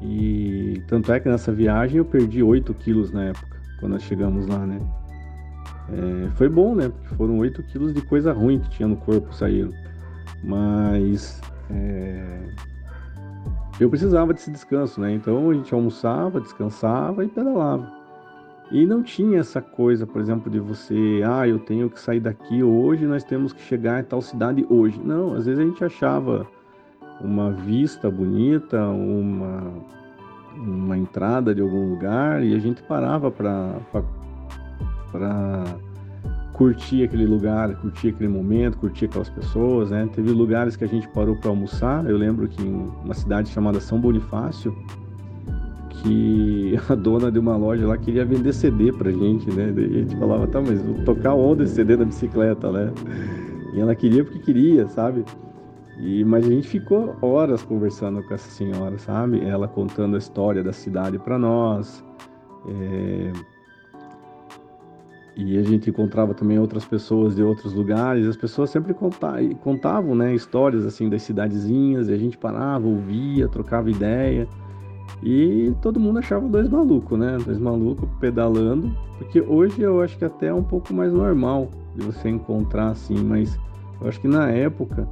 E 0.01 0.83
tanto 0.89 1.13
é 1.13 1.21
que 1.21 1.29
nessa 1.29 1.53
viagem 1.53 1.99
eu 1.99 2.05
perdi 2.05 2.43
8 2.43 2.75
quilos 2.75 3.13
na 3.13 3.25
época, 3.27 3.52
quando 3.83 3.95
nós 3.95 4.05
chegamos 4.05 4.47
lá, 4.47 4.65
né? 4.65 4.81
É, 5.91 6.31
foi 6.37 6.49
bom, 6.49 6.77
né? 6.77 6.89
Porque 6.89 7.17
foram 7.17 7.39
8 7.39 7.61
quilos 7.65 7.93
de 7.93 8.01
coisa 8.01 8.33
ruim 8.33 8.61
que 8.61 8.71
tinha 8.71 8.87
no 8.87 8.97
corpo 8.97 9.35
saíram. 9.35 9.73
Mas 10.45 11.41
é, 11.69 12.49
eu 13.81 13.91
precisava 13.91 14.33
desse 14.33 14.53
descanso, 14.53 15.01
né? 15.01 15.13
Então 15.13 15.51
a 15.51 15.55
gente 15.55 15.75
almoçava, 15.75 16.41
descansava 16.41 17.25
e 17.25 17.29
pedalava. 17.29 17.91
E 18.71 18.87
não 18.87 19.03
tinha 19.03 19.41
essa 19.41 19.61
coisa, 19.61 20.07
por 20.07 20.21
exemplo, 20.21 20.49
de 20.49 20.61
você, 20.61 21.21
ah, 21.27 21.47
eu 21.47 21.59
tenho 21.59 21.91
que 21.91 21.99
sair 21.99 22.21
daqui 22.21 22.63
hoje, 22.63 23.05
nós 23.05 23.25
temos 23.25 23.53
que 23.53 23.61
chegar 23.63 24.01
em 24.01 24.05
tal 24.05 24.23
cidade 24.23 24.65
hoje. 24.71 25.01
Não, 25.05 25.35
às 25.35 25.47
vezes 25.47 25.59
a 25.61 25.67
gente 25.67 25.85
achava 25.85 26.47
uma 27.21 27.51
vista 27.51 28.09
bonita, 28.09 28.81
uma, 28.87 29.75
uma 30.57 30.97
entrada 30.97 31.55
de 31.55 31.61
algum 31.61 31.91
lugar 31.91 32.43
e 32.45 32.55
a 32.55 32.59
gente 32.59 32.83
parava 32.83 33.31
para 33.31 33.81
curtir 36.53 37.03
aquele 37.03 37.27
lugar, 37.27 37.75
curtir 37.77 38.09
aquele 38.09 38.29
momento, 38.29 38.79
curtir 38.79 39.07
aquelas 39.07 39.29
pessoas, 39.29 39.91
né? 39.91 40.09
Teve 40.15 40.31
lugares 40.31 40.77
que 40.77 40.85
a 40.85 40.87
gente 40.87 41.09
parou 41.09 41.35
para 41.37 41.51
almoçar. 41.51 42.09
Eu 42.09 42.17
lembro 42.17 42.47
que 42.49 42.63
em 42.63 42.91
uma 43.05 43.15
cidade 43.15 43.49
chamada 43.49 43.81
São 43.81 44.01
Bonifácio, 44.01 44.77
que 45.91 46.79
a 46.89 46.95
dona 46.95 47.31
de 47.31 47.39
uma 47.39 47.57
loja 47.57 47.87
lá 47.87 47.97
queria 47.97 48.25
vender 48.25 48.53
CD 48.53 48.93
pra 48.93 49.11
gente, 49.11 49.51
né? 49.51 49.73
E 49.77 49.85
a 49.85 49.99
gente 50.03 50.17
falava, 50.17 50.47
tá, 50.47 50.61
mas 50.61 50.81
vou 50.83 51.05
tocar 51.05 51.35
onda 51.35 51.65
esse 51.65 51.75
CD 51.75 51.97
na 51.97 52.05
bicicleta, 52.05 52.71
né? 52.71 52.93
E 53.75 53.81
ela 53.81 53.95
queria 53.95 54.23
porque 54.23 54.39
queria, 54.39 54.87
sabe? 54.89 55.25
E, 55.99 56.25
mas 56.25 56.47
a 56.47 56.51
gente 56.51 56.69
ficou 56.69 57.17
horas 57.21 57.63
conversando 57.63 58.23
com 58.23 58.35
essa 58.35 58.51
senhora, 58.51 58.99
sabe? 58.99 59.45
Ela 59.45 59.69
contando 59.69 60.17
a 60.17 60.19
história 60.19 60.63
da 60.63 60.73
cidade 60.73 61.19
para 61.19 61.39
nós. 61.39 62.05
É, 62.67 63.33
e 65.37 65.57
a 65.59 65.63
gente 65.63 65.89
encontrava 65.89 66.35
também 66.35 66.59
outras 66.59 66.85
pessoas 66.85 67.37
de 67.37 67.43
outros 67.43 67.73
lugares. 67.73 68.27
As 68.27 68.37
pessoas 68.37 68.71
sempre 68.71 68.95
contavam, 68.95 70.15
né, 70.15 70.35
histórias 70.35 70.85
assim 70.85 71.09
das 71.09 71.23
cidadezinhas. 71.23 72.09
E 72.09 72.13
a 72.13 72.19
gente 72.19 72.37
parava, 72.37 72.87
ouvia, 72.87 73.49
trocava 73.49 73.91
ideia. 73.91 74.47
E 75.23 75.73
todo 75.81 76.01
mundo 76.01 76.19
achava 76.19 76.49
dois 76.49 76.69
malucos, 76.69 77.19
né? 77.19 77.39
Dois 77.45 77.59
malucos 77.59 78.09
pedalando. 78.21 78.95
Porque 79.19 79.41
hoje 79.41 79.81
eu 79.81 80.03
acho 80.03 80.19
que 80.19 80.25
até 80.25 80.49
é 80.49 80.55
um 80.55 80.65
pouco 80.65 80.93
mais 80.93 81.13
normal 81.13 81.69
de 81.95 82.05
você 82.05 82.29
encontrar 82.29 82.89
assim. 82.89 83.23
Mas 83.23 83.59
eu 84.01 84.09
acho 84.09 84.21
que 84.21 84.29
na 84.29 84.51
época, 84.51 85.09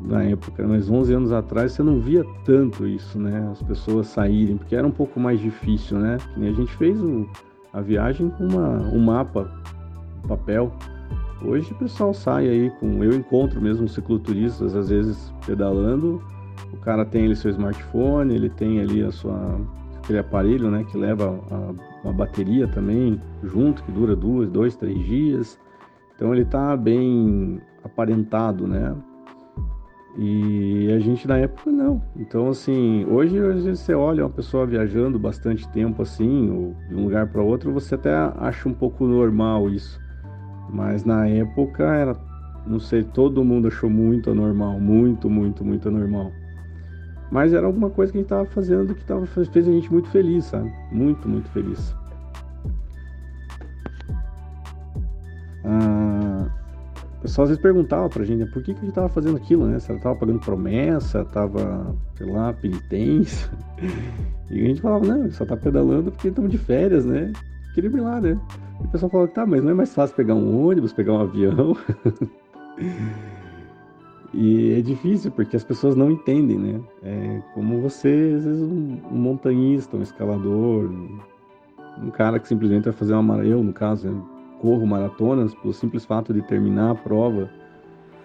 na 0.00 0.24
época, 0.24 0.66
mais 0.66 0.90
11 0.90 1.14
anos 1.14 1.32
atrás, 1.32 1.72
você 1.72 1.82
não 1.82 2.00
via 2.00 2.24
tanto 2.44 2.86
isso, 2.86 3.18
né? 3.18 3.48
As 3.50 3.62
pessoas 3.62 4.08
saírem, 4.08 4.56
porque 4.56 4.74
era 4.74 4.86
um 4.86 4.90
pouco 4.90 5.20
mais 5.20 5.40
difícil, 5.40 5.98
né? 5.98 6.18
A 6.36 6.52
gente 6.52 6.72
fez 6.74 6.98
a 7.72 7.80
viagem 7.80 8.28
com 8.30 8.44
uma, 8.44 8.78
um 8.92 8.98
mapa, 8.98 9.50
um 10.24 10.28
papel. 10.28 10.72
Hoje 11.44 11.72
o 11.72 11.74
pessoal 11.76 12.12
sai 12.12 12.48
aí 12.48 12.70
com. 12.78 13.02
Eu 13.02 13.14
encontro 13.14 13.60
mesmo 13.60 13.88
cicloturistas, 13.88 14.76
às 14.76 14.88
vezes 14.88 15.32
pedalando. 15.46 16.22
O 16.72 16.76
cara 16.78 17.04
tem 17.04 17.26
ali 17.26 17.36
seu 17.36 17.50
smartphone, 17.50 18.34
ele 18.34 18.48
tem 18.48 18.80
ali 18.80 19.02
a 19.02 19.10
sua, 19.10 19.60
aquele 19.98 20.18
aparelho 20.18 20.70
né, 20.70 20.84
que 20.84 20.96
leva 20.96 21.38
a, 21.50 21.74
uma 22.04 22.12
bateria 22.12 22.66
também 22.68 23.20
junto, 23.42 23.82
que 23.82 23.92
dura 23.92 24.16
duas, 24.16 24.48
dois, 24.50 24.76
três 24.76 24.98
dias. 25.04 25.58
Então 26.14 26.32
ele 26.32 26.42
está 26.42 26.76
bem 26.76 27.60
aparentado, 27.84 28.66
né? 28.66 28.94
E 30.16 30.92
a 30.92 30.98
gente 30.98 31.26
na 31.26 31.38
época 31.38 31.70
não. 31.70 32.02
Então, 32.16 32.48
assim, 32.48 33.04
hoje 33.06 33.38
às 33.38 33.64
vezes 33.64 33.80
você 33.80 33.94
olha 33.94 34.24
uma 34.24 34.30
pessoa 34.30 34.66
viajando 34.66 35.18
bastante 35.18 35.66
tempo 35.68 36.02
assim, 36.02 36.50
ou 36.50 36.76
de 36.88 36.94
um 36.94 37.04
lugar 37.04 37.26
para 37.28 37.42
outro, 37.42 37.72
você 37.72 37.94
até 37.94 38.14
acha 38.14 38.68
um 38.68 38.74
pouco 38.74 39.06
normal 39.06 39.70
isso. 39.70 40.00
Mas 40.68 41.04
na 41.04 41.26
época 41.26 41.84
era, 41.84 42.16
não 42.66 42.78
sei, 42.78 43.02
todo 43.02 43.44
mundo 43.44 43.68
achou 43.68 43.88
muito 43.88 44.30
anormal, 44.30 44.78
muito, 44.78 45.30
muito, 45.30 45.64
muito 45.64 45.88
anormal. 45.88 46.30
Mas 47.30 47.54
era 47.54 47.66
alguma 47.66 47.88
coisa 47.88 48.12
que 48.12 48.18
a 48.18 48.20
gente 48.20 48.26
estava 48.26 48.44
fazendo 48.44 48.94
que 48.94 49.04
tava, 49.04 49.24
fez 49.24 49.66
a 49.66 49.72
gente 49.72 49.90
muito 49.90 50.08
feliz, 50.10 50.44
sabe? 50.44 50.70
Muito, 50.90 51.26
muito 51.26 51.48
feliz. 51.48 51.96
Ah, 55.64 56.41
pessoal 57.22 57.44
às 57.44 57.50
vezes 57.50 57.62
perguntava 57.62 58.08
pra 58.08 58.24
gente 58.24 58.40
né, 58.40 58.46
por 58.52 58.62
que, 58.62 58.74
que 58.74 58.80
a 58.80 58.84
gente 58.84 58.94
tava 58.94 59.08
fazendo 59.08 59.36
aquilo, 59.36 59.66
né? 59.66 59.78
Se 59.78 59.90
ela 59.90 60.00
tava 60.00 60.16
pagando 60.16 60.40
promessa, 60.40 61.24
tava, 61.24 61.96
sei 62.16 62.26
lá, 62.26 62.52
penitência. 62.52 63.50
E 64.50 64.60
a 64.60 64.68
gente 64.68 64.82
falava, 64.82 65.06
não, 65.06 65.30
só 65.30 65.46
tá 65.46 65.56
pedalando 65.56 66.12
porque 66.12 66.28
estamos 66.28 66.50
de 66.50 66.58
férias, 66.58 67.06
né? 67.06 67.32
Queria 67.74 67.88
ir 67.88 68.00
lá, 68.00 68.20
né? 68.20 68.38
E 68.82 68.84
o 68.84 68.88
pessoal 68.90 69.08
falava, 69.08 69.30
tá, 69.30 69.46
mas 69.46 69.64
não 69.64 69.70
é 69.70 69.74
mais 69.74 69.94
fácil 69.94 70.14
pegar 70.14 70.34
um 70.34 70.66
ônibus, 70.66 70.92
pegar 70.92 71.14
um 71.14 71.20
avião. 71.20 71.74
e 74.34 74.74
é 74.78 74.82
difícil 74.82 75.30
porque 75.30 75.56
as 75.56 75.64
pessoas 75.64 75.96
não 75.96 76.10
entendem, 76.10 76.58
né? 76.58 76.80
É 77.02 77.42
como 77.54 77.80
você, 77.80 78.34
às 78.36 78.44
vezes, 78.44 78.62
um, 78.62 78.98
um 79.10 79.16
montanhista, 79.16 79.96
um 79.96 80.02
escalador, 80.02 80.90
um 81.98 82.10
cara 82.10 82.38
que 82.38 82.46
simplesmente 82.46 82.84
vai 82.84 82.92
fazer 82.92 83.14
uma. 83.14 83.38
Eu, 83.42 83.64
no 83.64 83.72
caso, 83.72 84.10
né? 84.10 84.22
Corro 84.62 84.86
maratonas 84.86 85.52
pelo 85.56 85.74
simples 85.74 86.04
fato 86.04 86.32
de 86.32 86.40
terminar 86.42 86.92
a 86.92 86.94
prova 86.94 87.50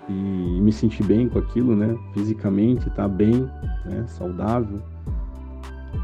e 0.08 0.62
me 0.62 0.72
sentir 0.72 1.03
bem 1.03 1.27
com 1.27 1.39
aquilo, 1.39 1.75
né? 1.75 1.98
Fisicamente, 2.13 2.89
tá 2.91 3.08
bem, 3.08 3.50
né? 3.84 4.06
Saudável. 4.06 4.79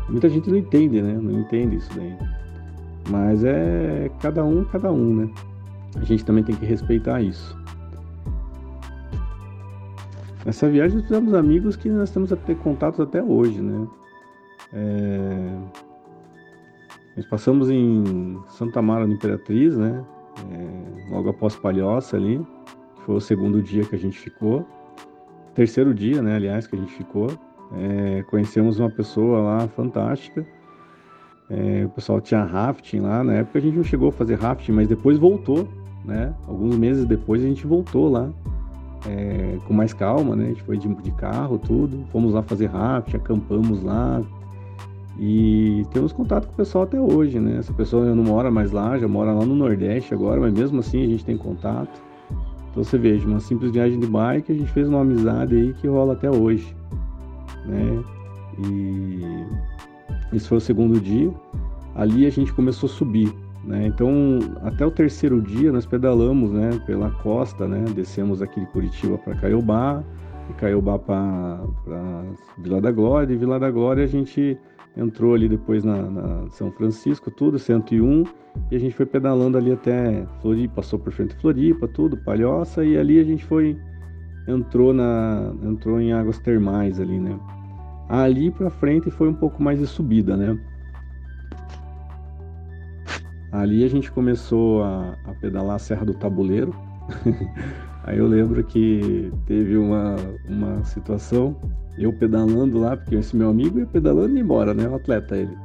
Muita 0.09 0.27
gente 0.27 0.49
não 0.49 0.57
entende, 0.57 1.01
né? 1.01 1.13
Não 1.13 1.39
entende 1.39 1.77
isso 1.77 1.89
daí. 1.95 2.17
Mas 3.09 3.43
é 3.43 4.09
cada 4.19 4.43
um, 4.43 4.65
cada 4.65 4.91
um, 4.91 5.15
né? 5.15 5.29
A 5.95 6.03
gente 6.03 6.25
também 6.25 6.43
tem 6.43 6.55
que 6.55 6.65
respeitar 6.65 7.21
isso. 7.21 7.55
Nessa 10.45 10.67
viagem 10.67 10.97
nós 10.97 11.07
fizemos 11.07 11.33
amigos 11.35 11.75
que 11.75 11.87
nós 11.89 12.09
temos 12.09 12.33
a 12.33 12.35
ter 12.35 12.57
contatos 12.57 12.99
até 12.99 13.21
hoje, 13.23 13.61
né? 13.61 13.87
É... 14.73 15.57
Nós 17.15 17.25
passamos 17.27 17.69
em 17.69 18.37
Santa 18.47 18.81
Mara 18.81 19.05
no 19.05 19.13
Imperatriz, 19.13 19.77
né? 19.77 20.03
É, 20.51 21.11
logo 21.11 21.29
após 21.29 21.55
Palhoça 21.55 22.17
ali, 22.17 22.39
que 22.95 23.01
foi 23.05 23.15
o 23.15 23.21
segundo 23.21 23.61
dia 23.61 23.83
que 23.83 23.95
a 23.95 23.99
gente 23.99 24.17
ficou. 24.17 24.65
Terceiro 25.53 25.93
dia, 25.93 26.21
né, 26.21 26.35
aliás, 26.35 26.65
que 26.65 26.75
a 26.75 26.79
gente 26.79 26.93
ficou. 26.93 27.27
É, 27.75 28.23
conhecemos 28.23 28.79
uma 28.79 28.89
pessoa 28.89 29.39
lá 29.39 29.67
fantástica. 29.67 30.45
É, 31.49 31.85
o 31.85 31.89
pessoal 31.89 32.21
tinha 32.21 32.43
rafting 32.43 32.99
lá. 33.01 33.23
Na 33.23 33.33
época 33.33 33.59
a 33.59 33.61
gente 33.61 33.75
não 33.75 33.83
chegou 33.83 34.09
a 34.09 34.11
fazer 34.11 34.35
rafting, 34.35 34.71
mas 34.71 34.87
depois 34.87 35.17
voltou, 35.17 35.67
né? 36.03 36.33
Alguns 36.47 36.75
meses 36.77 37.05
depois 37.05 37.43
a 37.43 37.47
gente 37.47 37.65
voltou 37.67 38.09
lá. 38.09 38.29
É, 39.07 39.57
com 39.67 39.73
mais 39.73 39.93
calma, 39.93 40.35
né? 40.35 40.45
A 40.45 40.47
gente 40.49 40.63
foi 40.63 40.77
de, 40.77 40.87
de 40.95 41.11
carro, 41.11 41.57
tudo. 41.59 42.05
Fomos 42.11 42.33
lá 42.33 42.41
fazer 42.41 42.67
rafting, 42.67 43.17
acampamos 43.17 43.83
lá, 43.83 44.23
e 45.19 45.85
temos 45.91 46.11
contato 46.11 46.47
com 46.47 46.53
o 46.53 46.55
pessoal 46.55 46.85
até 46.85 46.99
hoje, 46.99 47.39
né? 47.39 47.57
Essa 47.57 47.73
pessoa 47.73 48.03
não 48.15 48.23
mora 48.23 48.49
mais 48.49 48.71
lá, 48.71 48.97
já 48.97 49.07
mora 49.07 49.31
lá 49.31 49.45
no 49.45 49.55
Nordeste 49.55 50.13
agora, 50.13 50.41
mas 50.41 50.53
mesmo 50.53 50.79
assim 50.79 51.03
a 51.03 51.07
gente 51.07 51.23
tem 51.23 51.37
contato. 51.37 52.01
Então 52.71 52.83
você 52.83 52.97
veja, 52.97 53.27
uma 53.27 53.39
simples 53.39 53.71
viagem 53.71 53.99
de 53.99 54.07
bike, 54.07 54.51
a 54.51 54.55
gente 54.55 54.71
fez 54.71 54.87
uma 54.89 55.01
amizade 55.01 55.55
aí 55.55 55.73
que 55.73 55.87
rola 55.87 56.13
até 56.13 56.31
hoje, 56.31 56.75
né? 57.65 58.03
E 58.67 60.35
esse 60.35 60.47
foi 60.47 60.57
o 60.57 60.61
segundo 60.61 60.99
dia. 60.99 61.31
ali 61.95 62.25
a 62.25 62.29
gente 62.31 62.51
começou 62.51 62.87
a 62.87 62.91
subir. 62.91 63.31
Né? 63.63 63.87
Então, 63.87 64.39
até 64.63 64.85
o 64.85 64.91
terceiro 64.91 65.41
dia 65.41 65.71
nós 65.71 65.85
pedalamos 65.85 66.51
né, 66.51 66.71
pela 66.85 67.09
costa, 67.09 67.65
né? 67.65 67.85
descemos 67.95 68.41
aqui 68.41 68.59
de 68.59 68.65
Curitiba 68.67 69.17
para 69.17 69.35
Caiobá, 69.35 70.03
de 70.47 70.53
Caiobá 70.55 70.99
para 70.99 71.61
Vila 72.57 72.81
da 72.81 72.91
Glória, 72.91 73.33
e 73.33 73.37
Vila 73.37 73.57
da 73.59 73.71
Glória 73.71 74.03
a 74.03 74.07
gente 74.07 74.57
entrou 74.95 75.33
ali 75.33 75.49
depois 75.49 75.83
na, 75.83 76.03
na, 76.03 76.49
São 76.49 76.71
Francisco, 76.71 77.31
tudo, 77.31 77.57
101, 77.57 78.23
e 78.71 78.75
a 78.75 78.79
gente 78.79 78.95
foi 78.95 79.05
pedalando 79.05 79.57
ali 79.57 79.71
até 79.71 80.25
Floripa, 80.41 80.75
passou 80.75 80.99
por 80.99 81.11
frente 81.11 81.35
de 81.35 81.41
Floripa, 81.41 81.87
tudo, 81.87 82.17
Palhoça, 82.17 82.85
e 82.85 82.97
ali 82.97 83.19
a 83.19 83.23
gente 83.23 83.43
foi, 83.45 83.77
entrou, 84.47 84.93
na, 84.93 85.53
entrou 85.63 85.99
em 85.99 86.13
águas 86.13 86.39
termais 86.39 86.99
ali, 86.99 87.19
né? 87.19 87.39
Ali 88.09 88.51
para 88.51 88.69
frente 88.69 89.09
foi 89.09 89.29
um 89.29 89.33
pouco 89.33 89.61
mais 89.63 89.79
de 89.79 89.87
subida, 89.87 90.37
né? 90.37 90.57
Ali 93.51 93.83
a 93.83 93.87
gente 93.87 94.11
começou 94.11 94.83
a, 94.83 95.15
a 95.25 95.33
pedalar 95.35 95.75
a 95.75 95.79
Serra 95.79 96.05
do 96.05 96.13
Tabuleiro. 96.13 96.73
Aí 98.03 98.17
eu 98.17 98.27
lembro 98.27 98.63
que 98.63 99.31
teve 99.45 99.77
uma, 99.77 100.15
uma 100.47 100.83
situação, 100.83 101.55
eu 101.97 102.11
pedalando 102.13 102.79
lá, 102.79 102.97
porque 102.97 103.15
esse 103.15 103.35
meu 103.35 103.49
amigo 103.49 103.79
ia 103.79 103.85
pedalando 103.85 104.35
e 104.35 104.41
embora, 104.41 104.73
né? 104.73 104.87
O 104.87 104.95
atleta 104.95 105.37
ele. 105.37 105.57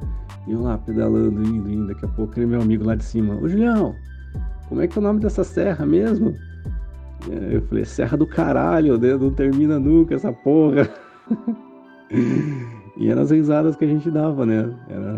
E 0.46 0.52
eu 0.52 0.62
lá 0.62 0.78
pedalando, 0.78 1.42
indo, 1.42 1.70
indo. 1.70 1.86
Daqui 1.88 2.04
a 2.04 2.08
pouco 2.08 2.32
aquele 2.32 2.46
meu 2.46 2.62
amigo 2.62 2.84
lá 2.84 2.94
de 2.94 3.04
cima, 3.04 3.34
ô 3.34 3.48
Julião, 3.48 3.94
como 4.68 4.80
é 4.80 4.86
que 4.86 4.98
é 4.98 5.00
o 5.00 5.04
nome 5.04 5.20
dessa 5.20 5.42
serra 5.42 5.84
mesmo? 5.84 6.34
Eu 7.50 7.60
falei, 7.62 7.84
Serra 7.84 8.16
do 8.16 8.26
Caralho, 8.26 8.96
né? 8.96 9.16
não 9.16 9.32
termina 9.32 9.78
nunca 9.78 10.14
essa 10.14 10.32
porra. 10.32 10.88
E 12.98 13.08
eram 13.08 13.22
as 13.22 13.30
risadas 13.30 13.76
que 13.76 13.84
a 13.84 13.88
gente 13.88 14.10
dava, 14.10 14.44
né? 14.44 14.68
Era 14.88 15.12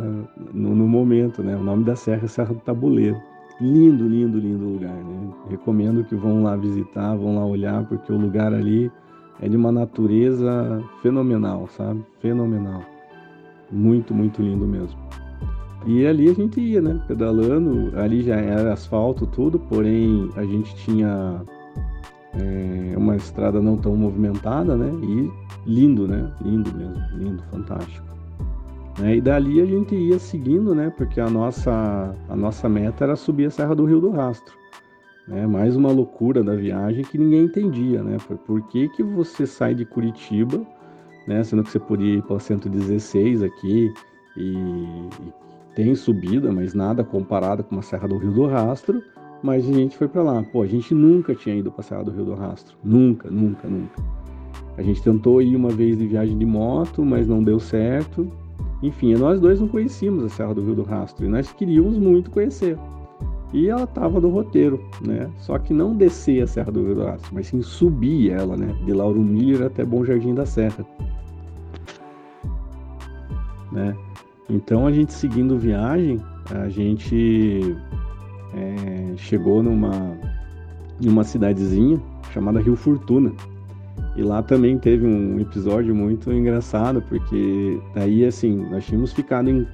no, 0.52 0.74
no, 0.74 0.86
momento, 0.86 1.42
né? 1.42 1.56
O 1.56 1.62
nome 1.62 1.82
da 1.82 1.96
serra 1.96 2.26
é 2.26 2.28
Serra 2.28 2.52
do 2.52 2.60
Tabuleiro. 2.60 3.16
Lindo, 3.60 4.08
lindo, 4.08 4.38
lindo 4.38 4.64
lugar, 4.64 4.94
né? 4.94 5.32
Recomendo 5.50 6.02
que 6.04 6.14
vão 6.14 6.42
lá 6.42 6.56
visitar, 6.56 7.14
vão 7.14 7.36
lá 7.36 7.44
olhar, 7.44 7.84
porque 7.84 8.10
o 8.10 8.16
lugar 8.16 8.54
ali 8.54 8.90
é 9.40 9.48
de 9.48 9.56
uma 9.56 9.70
natureza 9.70 10.82
fenomenal, 11.02 11.68
sabe? 11.68 12.02
Fenomenal. 12.20 12.82
Muito, 13.70 14.14
muito 14.14 14.40
lindo 14.40 14.66
mesmo. 14.66 14.98
E 15.86 16.06
ali 16.06 16.28
a 16.28 16.34
gente 16.34 16.60
ia, 16.60 16.80
né? 16.80 17.00
Pedalando, 17.06 17.92
ali 17.98 18.22
já 18.22 18.36
era 18.36 18.72
asfalto, 18.72 19.26
tudo, 19.26 19.58
porém 19.58 20.30
a 20.36 20.44
gente 20.44 20.74
tinha 20.76 21.42
é, 22.34 22.94
uma 22.96 23.16
estrada 23.16 23.60
não 23.60 23.76
tão 23.76 23.96
movimentada, 23.96 24.76
né? 24.76 24.90
E 25.02 25.30
lindo, 25.66 26.06
né? 26.06 26.30
Lindo 26.42 26.70
mesmo, 26.74 27.02
lindo, 27.16 27.42
fantástico. 27.50 28.09
Né? 29.00 29.16
E 29.16 29.20
dali 29.20 29.60
a 29.60 29.66
gente 29.66 29.94
ia 29.94 30.18
seguindo, 30.18 30.74
né? 30.74 30.92
Porque 30.94 31.20
a 31.20 31.30
nossa, 31.30 32.14
a 32.28 32.36
nossa 32.36 32.68
meta 32.68 33.04
era 33.04 33.16
subir 33.16 33.46
a 33.46 33.50
Serra 33.50 33.74
do 33.74 33.86
Rio 33.86 34.00
do 34.00 34.10
Rastro. 34.10 34.54
Né? 35.26 35.46
Mais 35.46 35.74
uma 35.74 35.90
loucura 35.90 36.42
da 36.42 36.54
viagem 36.54 37.02
que 37.04 37.16
ninguém 37.16 37.44
entendia, 37.44 38.02
né? 38.02 38.18
Por, 38.46 38.62
que, 38.68 38.88
que 38.90 39.02
você 39.02 39.46
sai 39.46 39.74
de 39.74 39.86
Curitiba, 39.86 40.60
né? 41.26 41.42
Sendo 41.42 41.62
que 41.62 41.70
você 41.70 41.78
podia 41.78 42.16
ir 42.16 42.22
para 42.22 42.38
116 42.38 43.42
aqui 43.42 43.92
e, 44.36 44.52
e 44.52 45.32
tem 45.74 45.94
subida, 45.94 46.52
mas 46.52 46.74
nada 46.74 47.02
comparado 47.02 47.64
com 47.64 47.78
a 47.78 47.82
Serra 47.82 48.06
do 48.06 48.18
Rio 48.18 48.32
do 48.32 48.46
Rastro. 48.46 49.02
Mas 49.42 49.66
a 49.66 49.72
gente 49.72 49.96
foi 49.96 50.08
para 50.08 50.22
lá. 50.22 50.42
Pô, 50.42 50.60
a 50.60 50.66
gente 50.66 50.92
nunca 50.92 51.34
tinha 51.34 51.56
ido 51.56 51.72
para 51.72 51.80
a 51.80 51.84
Serra 51.84 52.04
do 52.04 52.10
Rio 52.10 52.26
do 52.26 52.34
Rastro. 52.34 52.76
Nunca, 52.84 53.30
nunca, 53.30 53.66
nunca. 53.66 54.02
A 54.76 54.82
gente 54.82 55.02
tentou 55.02 55.40
ir 55.40 55.56
uma 55.56 55.70
vez 55.70 55.96
de 55.96 56.06
viagem 56.06 56.36
de 56.36 56.44
moto, 56.44 57.02
mas 57.02 57.26
não 57.26 57.42
deu 57.42 57.58
certo. 57.58 58.30
Enfim, 58.82 59.14
nós 59.14 59.40
dois 59.40 59.60
não 59.60 59.68
conhecíamos 59.68 60.24
a 60.24 60.28
Serra 60.28 60.54
do 60.54 60.62
Rio 60.62 60.74
do 60.74 60.82
Rastro 60.82 61.26
e 61.26 61.28
nós 61.28 61.52
queríamos 61.52 61.98
muito 61.98 62.30
conhecer. 62.30 62.78
E 63.52 63.68
ela 63.68 63.84
estava 63.84 64.20
no 64.20 64.30
roteiro, 64.30 64.80
né? 65.04 65.28
Só 65.38 65.58
que 65.58 65.74
não 65.74 65.94
descer 65.94 66.42
a 66.42 66.46
Serra 66.46 66.70
do 66.70 66.84
Rio 66.84 66.94
do 66.94 67.04
Rastro, 67.04 67.34
mas 67.34 67.48
sim 67.48 67.60
subir 67.60 68.30
ela, 68.30 68.56
né? 68.56 68.74
De 68.84 68.92
Lauro 68.92 69.20
Miller 69.20 69.66
até 69.66 69.84
Bom 69.84 70.04
Jardim 70.04 70.34
da 70.34 70.46
Serra. 70.46 70.86
Né? 73.72 73.96
Então 74.48 74.86
a 74.86 74.92
gente 74.92 75.12
seguindo 75.12 75.58
viagem, 75.58 76.20
a 76.50 76.68
gente 76.68 77.76
é, 78.54 79.16
chegou 79.16 79.62
numa, 79.62 80.16
numa 81.00 81.22
cidadezinha 81.22 82.00
chamada 82.32 82.60
Rio 82.60 82.76
Fortuna. 82.76 83.32
E 84.20 84.22
lá 84.22 84.42
também 84.42 84.78
teve 84.78 85.06
um 85.06 85.40
episódio 85.40 85.94
muito 85.94 86.30
engraçado, 86.30 87.00
porque 87.08 87.80
daí 87.94 88.26
assim, 88.26 88.54
nós 88.70 88.84
tínhamos 88.84 89.14
ficado 89.14 89.48
em. 89.48 89.66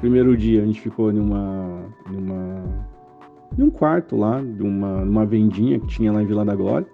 Primeiro 0.00 0.36
dia 0.36 0.62
a 0.62 0.66
gente 0.66 0.82
ficou 0.82 1.10
numa. 1.10 1.80
numa. 2.12 2.62
em 3.56 3.62
um 3.62 3.70
quarto 3.70 4.16
lá, 4.16 4.38
de 4.42 4.62
uma, 4.62 5.02
numa 5.02 5.24
vendinha 5.24 5.80
que 5.80 5.86
tinha 5.86 6.12
lá 6.12 6.22
em 6.22 6.26
Vila 6.26 6.44
da 6.44 6.54
Glória. 6.54 6.86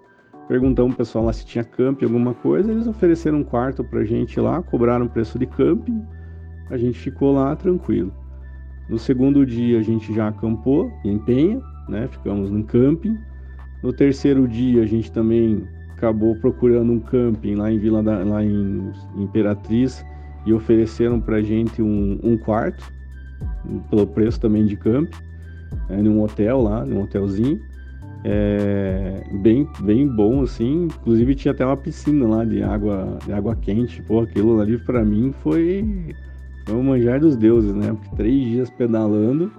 Perguntamos 0.47 0.95
pro 0.95 0.99
pessoal 0.99 1.25
lá 1.25 1.33
se 1.33 1.45
tinha 1.45 1.61
camping, 1.61 2.05
alguma 2.05 2.33
coisa. 2.35 2.71
Eles 2.71 2.87
ofereceram 2.87 3.39
um 3.39 3.43
quarto 3.43 3.83
pra 3.83 4.05
gente 4.05 4.39
lá, 4.39 4.63
cobraram 4.63 5.09
preço 5.09 5.37
de 5.37 5.47
camping. 5.47 6.01
A 6.69 6.77
gente 6.77 6.97
ficou 6.97 7.33
lá 7.33 7.53
tranquilo. 7.53 8.13
No 8.87 8.97
segundo 8.97 9.45
dia 9.45 9.77
a 9.77 9.81
gente 9.81 10.13
já 10.13 10.29
acampou 10.29 10.89
em 11.03 11.19
Penha, 11.19 11.61
né? 11.89 12.07
Ficamos 12.07 12.49
no 12.49 12.63
camping. 12.63 13.17
No 13.83 13.91
terceiro 13.91 14.47
dia 14.47 14.83
a 14.83 14.85
gente 14.85 15.11
também 15.11 15.67
acabou 16.01 16.35
procurando 16.35 16.91
um 16.91 16.99
camping 16.99 17.55
lá 17.55 17.71
em 17.71 17.77
Vila 17.77 18.01
da, 18.01 18.23
lá 18.23 18.43
em 18.43 18.91
Imperatriz 19.15 20.03
e 20.47 20.51
ofereceram 20.51 21.21
para 21.21 21.39
gente 21.41 21.79
um, 21.79 22.19
um, 22.23 22.35
quarto 22.35 22.91
pelo 23.91 24.07
preço 24.07 24.39
também 24.39 24.65
de 24.65 24.75
camping, 24.75 25.15
é, 25.89 25.97
num 25.97 26.23
hotel 26.23 26.61
lá, 26.61 26.83
num 26.83 27.03
hotelzinho. 27.03 27.61
É, 28.23 29.23
bem, 29.41 29.67
bem 29.81 30.07
bom 30.07 30.41
assim. 30.41 30.85
Inclusive 30.85 31.35
tinha 31.35 31.51
até 31.51 31.63
uma 31.63 31.77
piscina 31.77 32.27
lá 32.27 32.43
de 32.43 32.63
água, 32.63 33.19
de 33.23 33.31
água 33.31 33.55
quente. 33.55 34.01
Pô, 34.01 34.21
aquilo 34.21 34.59
ali 34.59 34.79
para 34.79 35.05
mim 35.05 35.31
foi, 35.43 36.15
foi 36.65 36.75
um 36.75 36.83
manjar 36.83 37.19
dos 37.19 37.35
deuses, 37.35 37.75
né? 37.75 37.93
Porque 37.93 38.15
três 38.15 38.43
dias 38.43 38.69
pedalando, 38.71 39.51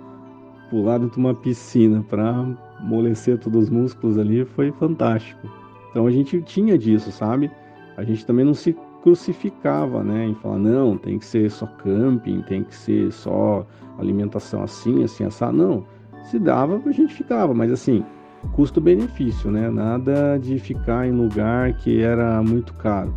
pular 0.71 0.99
dentro 0.99 1.15
de 1.15 1.21
uma 1.21 1.35
piscina 1.35 2.05
para 2.09 2.57
amolecer 2.81 3.39
todos 3.39 3.65
os 3.65 3.71
músculos 3.71 4.19
ali 4.19 4.45
foi 4.45 4.73
fantástico. 4.73 5.62
Então 5.93 6.07
a 6.07 6.11
gente 6.11 6.41
tinha 6.43 6.77
disso, 6.77 7.13
sabe? 7.13 7.51
A 7.97 8.03
gente 8.03 8.25
também 8.27 8.45
não 8.45 8.55
se 8.55 8.75
crucificava, 9.03 10.03
né? 10.03 10.27
Em 10.27 10.35
falar, 10.35 10.59
não, 10.59 10.97
tem 10.97 11.19
que 11.19 11.25
ser 11.25 11.51
só 11.51 11.67
camping, 11.67 12.41
tem 12.43 12.65
que 12.65 12.75
ser 12.75 13.13
só 13.13 13.67
alimentação 13.99 14.63
assim, 14.63 15.05
assim, 15.05 15.25
assar. 15.25 15.53
Não, 15.53 15.85
se 16.25 16.39
dava, 16.39 16.81
a 16.85 16.93
gente 16.93 17.13
ficava, 17.13 17.53
mas 17.53 17.71
assim, 17.71 18.03
custo-benefício, 18.55 19.51
né? 19.51 19.69
Nada 19.69 20.39
de 20.39 20.59
ficar 20.59 21.07
em 21.07 21.13
lugar 21.13 21.75
que 21.75 22.01
era 22.01 22.43
muito 22.43 22.73
caro. 22.75 23.13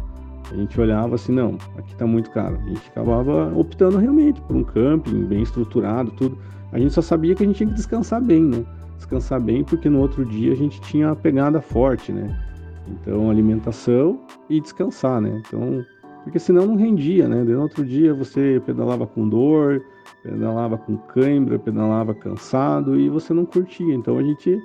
A 0.52 0.56
gente 0.56 0.80
olhava 0.80 1.16
assim, 1.16 1.32
não, 1.32 1.58
aqui 1.78 1.96
tá 1.96 2.06
muito 2.06 2.30
caro. 2.32 2.60
A 2.62 2.68
gente 2.68 2.88
acabava 2.90 3.52
optando 3.56 3.98
realmente 3.98 4.42
por 4.42 4.56
um 4.56 4.64
camping 4.64 5.24
bem 5.24 5.42
estruturado, 5.42 6.12
tudo. 6.12 6.38
A 6.72 6.78
gente 6.78 6.94
só 6.94 7.02
sabia 7.02 7.34
que 7.34 7.44
a 7.44 7.46
gente 7.48 7.56
tinha 7.56 7.70
que 7.70 7.76
descansar 7.76 8.22
bem, 8.22 8.44
né? 8.44 8.66
Descansar 8.98 9.40
bem 9.40 9.64
porque 9.64 9.90
no 9.90 10.00
outro 10.00 10.26
dia 10.26 10.52
a 10.52 10.56
gente 10.56 10.82
tinha 10.82 11.12
a 11.12 11.16
pegada 11.16 11.62
forte, 11.62 12.12
né? 12.12 12.45
Então, 12.88 13.30
alimentação 13.30 14.20
e 14.50 14.62
descansar, 14.62 15.22
né? 15.22 15.42
Então, 15.46 15.84
porque 16.24 16.40
senão 16.40 16.66
não 16.66 16.76
rendia, 16.76 17.28
né? 17.28 17.44
No 17.44 17.62
outro 17.62 17.86
dia 17.86 18.14
você 18.14 18.62
pedalava 18.66 19.06
com 19.06 19.30
dor, 19.30 19.84
pedalava 20.24 20.76
com 20.76 20.98
cãibra, 20.98 21.60
pedalava 21.60 22.16
cansado 22.16 23.00
e 23.00 23.08
você 23.10 23.32
não 23.34 23.46
curtia. 23.46 23.94
Então 23.94 24.18
a 24.18 24.24
gente 24.24 24.60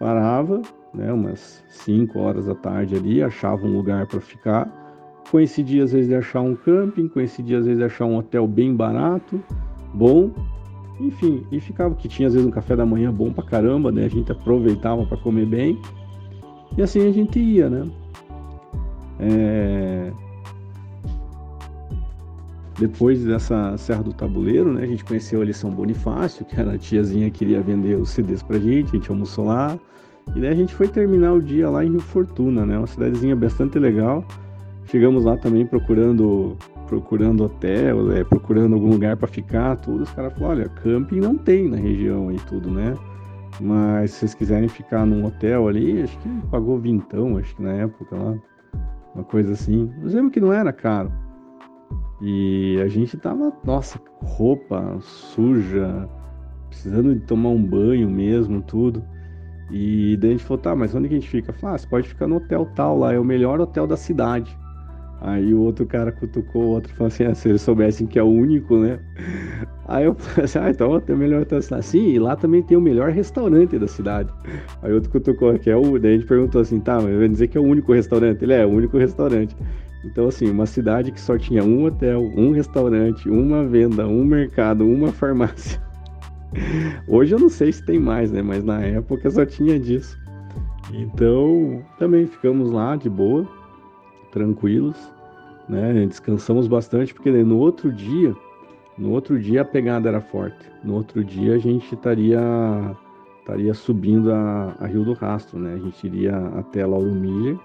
parava, 0.00 0.60
né, 0.92 1.12
umas 1.12 1.64
5 1.68 2.18
horas 2.18 2.46
da 2.46 2.56
tarde 2.56 2.96
ali, 2.96 3.22
achava 3.22 3.64
um 3.64 3.76
lugar 3.76 4.06
para 4.06 4.20
ficar. 4.20 4.68
Coincidia 5.30 5.84
às 5.84 5.92
vezes 5.92 6.08
de 6.08 6.14
achar 6.14 6.40
um 6.40 6.56
camping, 6.56 7.08
coincidia 7.08 7.58
às 7.58 7.66
vezes 7.66 7.78
de 7.78 7.84
achar 7.84 8.04
um 8.04 8.16
hotel 8.16 8.46
bem 8.46 8.74
barato, 8.74 9.40
bom, 9.94 10.30
enfim, 11.00 11.44
e 11.52 11.60
ficava 11.60 11.94
que 11.94 12.08
tinha 12.08 12.26
às 12.26 12.34
vezes 12.34 12.46
um 12.46 12.50
café 12.50 12.74
da 12.74 12.86
manhã 12.86 13.12
bom 13.12 13.32
pra 13.32 13.44
caramba, 13.44 13.92
né? 13.92 14.04
A 14.04 14.08
gente 14.08 14.32
aproveitava 14.32 15.04
para 15.06 15.16
comer 15.18 15.46
bem 15.46 15.80
e 16.76 16.82
assim 16.82 17.06
a 17.06 17.12
gente 17.12 17.38
ia, 17.38 17.68
né? 17.68 17.86
É... 19.18 20.12
Depois 22.78 23.24
dessa 23.24 23.76
Serra 23.78 24.02
do 24.02 24.12
Tabuleiro, 24.12 24.70
né, 24.70 24.82
a 24.82 24.86
gente 24.86 25.02
conheceu 25.02 25.40
ali 25.40 25.54
São 25.54 25.70
Bonifácio, 25.70 26.44
que 26.44 26.60
era 26.60 26.74
a 26.74 26.78
tiazinha 26.78 27.30
que 27.30 27.38
queria 27.38 27.62
vender 27.62 27.96
os 27.96 28.10
CDs 28.10 28.42
pra 28.42 28.58
gente, 28.58 28.90
a 28.90 28.98
gente 28.98 29.10
almoçou 29.10 29.46
lá. 29.46 29.78
E 30.34 30.40
daí 30.40 30.50
a 30.50 30.54
gente 30.54 30.74
foi 30.74 30.86
terminar 30.86 31.32
o 31.32 31.40
dia 31.40 31.70
lá 31.70 31.84
em 31.84 31.90
Rio 31.92 32.00
Fortuna, 32.00 32.66
né? 32.66 32.76
Uma 32.76 32.86
cidadezinha 32.86 33.34
bastante 33.34 33.78
legal. 33.78 34.22
Chegamos 34.84 35.24
lá 35.24 35.36
também 35.36 35.64
procurando 35.64 36.56
procurando 36.86 37.44
hotel, 37.44 38.12
é, 38.12 38.22
procurando 38.22 38.74
algum 38.74 38.90
lugar 38.90 39.16
para 39.16 39.26
ficar, 39.26 39.76
tudo. 39.76 40.04
Os 40.04 40.10
caras 40.10 40.32
falaram, 40.34 40.60
olha, 40.60 40.68
camping 40.68 41.20
não 41.20 41.36
tem 41.36 41.68
na 41.68 41.76
região 41.76 42.28
aí 42.28 42.36
tudo, 42.46 42.70
né? 42.70 42.94
Mas 43.60 44.10
se 44.10 44.18
vocês 44.18 44.34
quiserem 44.34 44.68
ficar 44.68 45.06
num 45.06 45.24
hotel 45.24 45.68
ali, 45.68 46.02
acho 46.02 46.18
que 46.18 46.28
pagou 46.50 46.78
vintão, 46.78 47.38
acho 47.38 47.54
que 47.56 47.62
na 47.62 47.72
época 47.72 48.16
lá. 48.16 48.34
Uma 49.14 49.24
coisa 49.24 49.52
assim. 49.52 49.90
Mas 50.02 50.12
lembro 50.12 50.30
que 50.30 50.40
não 50.40 50.52
era 50.52 50.72
caro. 50.72 51.10
E 52.20 52.78
a 52.82 52.88
gente 52.88 53.16
tava, 53.16 53.52
nossa, 53.64 53.98
roupa 54.22 54.98
suja, 55.00 56.08
precisando 56.68 57.14
de 57.14 57.20
tomar 57.20 57.50
um 57.50 57.62
banho 57.62 58.08
mesmo, 58.10 58.62
tudo. 58.62 59.02
E 59.70 60.16
daí 60.18 60.30
a 60.30 60.32
gente 60.34 60.44
falou, 60.44 60.62
tá, 60.62 60.76
mas 60.76 60.94
onde 60.94 61.08
que 61.08 61.14
a 61.14 61.18
gente 61.18 61.28
fica? 61.28 61.52
Falei, 61.52 61.74
ah, 61.74 61.78
você 61.78 61.86
pode 61.86 62.08
ficar 62.08 62.26
no 62.26 62.36
hotel 62.36 62.66
tal 62.74 62.98
lá, 62.98 63.12
é 63.12 63.18
o 63.18 63.24
melhor 63.24 63.60
hotel 63.60 63.86
da 63.86 63.96
cidade. 63.96 64.56
Aí 65.20 65.52
o 65.52 65.60
outro 65.60 65.86
cara 65.86 66.12
cutucou 66.12 66.62
o 66.62 66.68
outro 66.68 66.92
e 66.92 66.94
falou 66.94 67.08
assim, 67.08 67.24
ah, 67.24 67.34
se 67.34 67.48
eles 67.48 67.62
soubessem 67.62 68.06
que 68.06 68.18
é 68.18 68.22
o 68.22 68.26
único, 68.26 68.76
né? 68.78 69.00
Aí 69.88 70.04
eu 70.04 70.14
falei 70.18 70.44
assim, 70.44 70.58
ah, 70.58 70.70
então 70.70 71.00
tem 71.00 71.14
o 71.14 71.18
melhor 71.18 71.46
cidade. 71.60 71.86
Sim, 71.86 72.08
e 72.08 72.18
lá 72.18 72.36
também 72.36 72.62
tem 72.62 72.76
o 72.76 72.80
melhor 72.80 73.10
restaurante 73.10 73.78
da 73.78 73.86
cidade. 73.86 74.30
Aí 74.82 74.92
outro 74.92 75.10
cutucou, 75.10 75.58
que 75.58 75.70
é 75.70 75.76
o... 75.76 75.98
Daí 75.98 76.14
a 76.14 76.18
gente 76.18 76.26
perguntou 76.26 76.60
assim, 76.60 76.80
tá, 76.80 77.00
mas 77.00 77.16
vai 77.16 77.28
dizer 77.28 77.48
que 77.48 77.56
é 77.56 77.60
o 77.60 77.64
único 77.64 77.92
restaurante? 77.92 78.42
Ele 78.42 78.52
é 78.52 78.66
o 78.66 78.70
único 78.70 78.98
restaurante. 78.98 79.56
Então, 80.04 80.28
assim, 80.28 80.48
uma 80.48 80.66
cidade 80.66 81.10
que 81.10 81.20
só 81.20 81.36
tinha 81.36 81.64
um 81.64 81.84
hotel, 81.84 82.22
um 82.36 82.52
restaurante, 82.52 83.28
uma 83.28 83.64
venda, 83.64 84.06
um 84.06 84.24
mercado, 84.24 84.86
uma 84.86 85.10
farmácia. 85.12 85.80
Hoje 87.08 87.34
eu 87.34 87.38
não 87.38 87.48
sei 87.48 87.72
se 87.72 87.84
tem 87.84 87.98
mais, 87.98 88.30
né? 88.30 88.40
Mas 88.40 88.64
na 88.64 88.80
época 88.80 89.30
só 89.30 89.44
tinha 89.44 89.78
disso. 89.78 90.16
Então, 90.92 91.82
também 91.98 92.26
ficamos 92.26 92.70
lá 92.70 92.94
de 92.94 93.10
boa, 93.10 93.46
tranquilos, 94.30 94.96
né? 95.68 96.06
Descansamos 96.06 96.68
bastante 96.68 97.12
porque 97.12 97.30
no 97.30 97.58
outro 97.58 97.90
dia, 97.92 98.34
no 98.98 99.10
outro 99.10 99.38
dia 99.38 99.62
a 99.62 99.64
pegada 99.64 100.08
era 100.08 100.20
forte. 100.20 100.70
No 100.82 100.94
outro 100.94 101.24
dia 101.24 101.54
a 101.54 101.58
gente 101.58 101.94
estaria 101.94 102.40
estaria 103.40 103.74
subindo 103.74 104.32
a, 104.32 104.74
a 104.80 104.86
Rio 104.86 105.04
do 105.04 105.12
Rastro, 105.12 105.58
né? 105.58 105.74
A 105.74 105.78
gente 105.78 106.06
iria 106.06 106.36
até 106.58 106.84
Lauro 106.84 107.14
Miller 107.14 107.56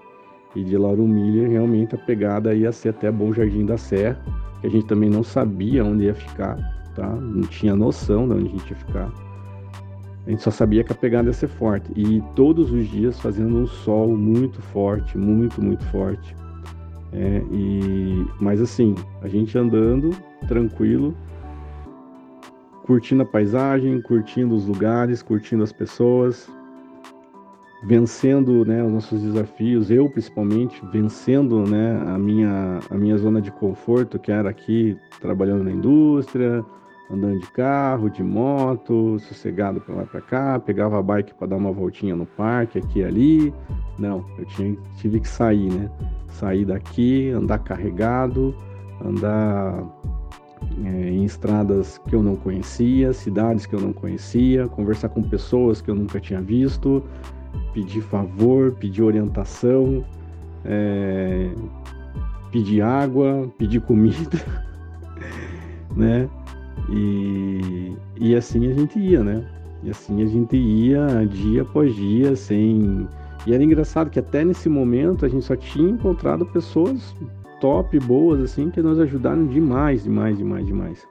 e 0.54 0.62
de 0.62 0.76
Lauro 0.76 1.06
Miller 1.08 1.50
realmente 1.50 1.94
a 1.94 1.98
pegada 1.98 2.54
ia 2.54 2.70
ser 2.70 2.90
até 2.90 3.10
Bom 3.10 3.32
Jardim 3.32 3.66
da 3.66 3.76
Serra, 3.76 4.20
que 4.60 4.66
a 4.68 4.70
gente 4.70 4.86
também 4.86 5.10
não 5.10 5.24
sabia 5.24 5.84
onde 5.84 6.04
ia 6.04 6.14
ficar 6.14 6.56
tá? 6.94 7.08
Não 7.08 7.42
tinha 7.42 7.74
noção 7.74 8.26
de 8.26 8.34
onde 8.34 8.46
a 8.46 8.50
gente 8.50 8.70
ia 8.70 8.76
ficar. 8.76 9.12
A 10.26 10.30
gente 10.30 10.42
só 10.42 10.50
sabia 10.50 10.84
que 10.84 10.92
a 10.92 10.94
pegada 10.94 11.28
ia 11.28 11.32
ser 11.32 11.48
forte. 11.48 11.90
E 11.96 12.22
todos 12.34 12.70
os 12.70 12.88
dias 12.88 13.20
fazendo 13.20 13.56
um 13.56 13.66
sol 13.66 14.16
muito 14.16 14.62
forte, 14.62 15.18
muito, 15.18 15.60
muito 15.60 15.84
forte. 15.86 16.36
É, 17.12 17.42
e, 17.50 18.26
mas 18.40 18.60
assim, 18.60 18.94
a 19.20 19.28
gente 19.28 19.56
andando 19.56 20.10
tranquilo, 20.48 21.14
curtindo 22.84 23.22
a 23.22 23.26
paisagem, 23.26 24.00
curtindo 24.00 24.54
os 24.54 24.66
lugares, 24.66 25.22
curtindo 25.22 25.62
as 25.62 25.72
pessoas, 25.72 26.50
vencendo 27.84 28.64
né, 28.64 28.82
os 28.82 28.92
nossos 28.92 29.20
desafios, 29.20 29.90
eu 29.90 30.08
principalmente, 30.08 30.80
vencendo 30.92 31.68
né, 31.68 32.00
a, 32.06 32.18
minha, 32.18 32.80
a 32.88 32.94
minha 32.94 33.16
zona 33.18 33.40
de 33.40 33.50
conforto, 33.50 34.18
que 34.18 34.30
era 34.30 34.48
aqui 34.48 34.96
trabalhando 35.20 35.64
na 35.64 35.70
indústria, 35.70 36.64
andando 37.10 37.40
de 37.40 37.50
carro, 37.50 38.08
de 38.08 38.22
moto, 38.22 39.18
sossegado 39.18 39.80
para 39.80 39.94
lá 39.96 40.04
para 40.04 40.20
cá, 40.20 40.58
pegava 40.58 40.98
a 40.98 41.02
bike 41.02 41.34
para 41.34 41.48
dar 41.48 41.56
uma 41.56 41.72
voltinha 41.72 42.16
no 42.16 42.24
parque 42.24 42.78
aqui 42.78 43.00
e 43.00 43.04
ali. 43.04 43.54
Não, 43.98 44.24
eu 44.38 44.46
tinha, 44.46 44.76
tive 44.96 45.20
que 45.20 45.28
sair, 45.28 45.70
né? 45.70 45.90
Sair 46.32 46.64
daqui, 46.64 47.30
andar 47.30 47.58
carregado, 47.58 48.54
andar 49.04 49.84
é, 50.84 51.10
em 51.10 51.24
estradas 51.24 51.98
que 51.98 52.14
eu 52.14 52.22
não 52.22 52.36
conhecia, 52.36 53.12
cidades 53.12 53.66
que 53.66 53.74
eu 53.74 53.80
não 53.80 53.92
conhecia, 53.92 54.66
conversar 54.68 55.08
com 55.10 55.22
pessoas 55.22 55.80
que 55.80 55.90
eu 55.90 55.94
nunca 55.94 56.18
tinha 56.20 56.40
visto, 56.40 57.02
pedir 57.72 58.02
favor, 58.02 58.72
pedir 58.72 59.02
orientação, 59.02 60.04
é, 60.64 61.50
pedir 62.50 62.82
água, 62.82 63.50
pedir 63.58 63.80
comida, 63.80 64.38
né? 65.96 66.28
E, 66.90 67.96
e 68.18 68.34
assim 68.34 68.66
a 68.70 68.74
gente 68.74 68.98
ia, 68.98 69.22
né? 69.22 69.44
E 69.82 69.90
assim 69.90 70.22
a 70.22 70.26
gente 70.26 70.56
ia 70.56 71.26
dia 71.26 71.62
após 71.62 71.94
dia, 71.94 72.36
sem. 72.36 73.06
E 73.46 73.54
era 73.54 73.62
engraçado 73.62 74.10
que 74.10 74.18
até 74.18 74.44
nesse 74.44 74.68
momento 74.68 75.24
a 75.24 75.28
gente 75.28 75.44
só 75.44 75.56
tinha 75.56 75.88
encontrado 75.88 76.46
pessoas 76.46 77.14
top, 77.60 77.98
boas, 78.00 78.40
assim, 78.40 78.70
que 78.70 78.82
nos 78.82 78.98
ajudaram 78.98 79.46
demais, 79.46 80.04
demais, 80.04 80.36
demais, 80.36 80.66
demais. 80.66 81.08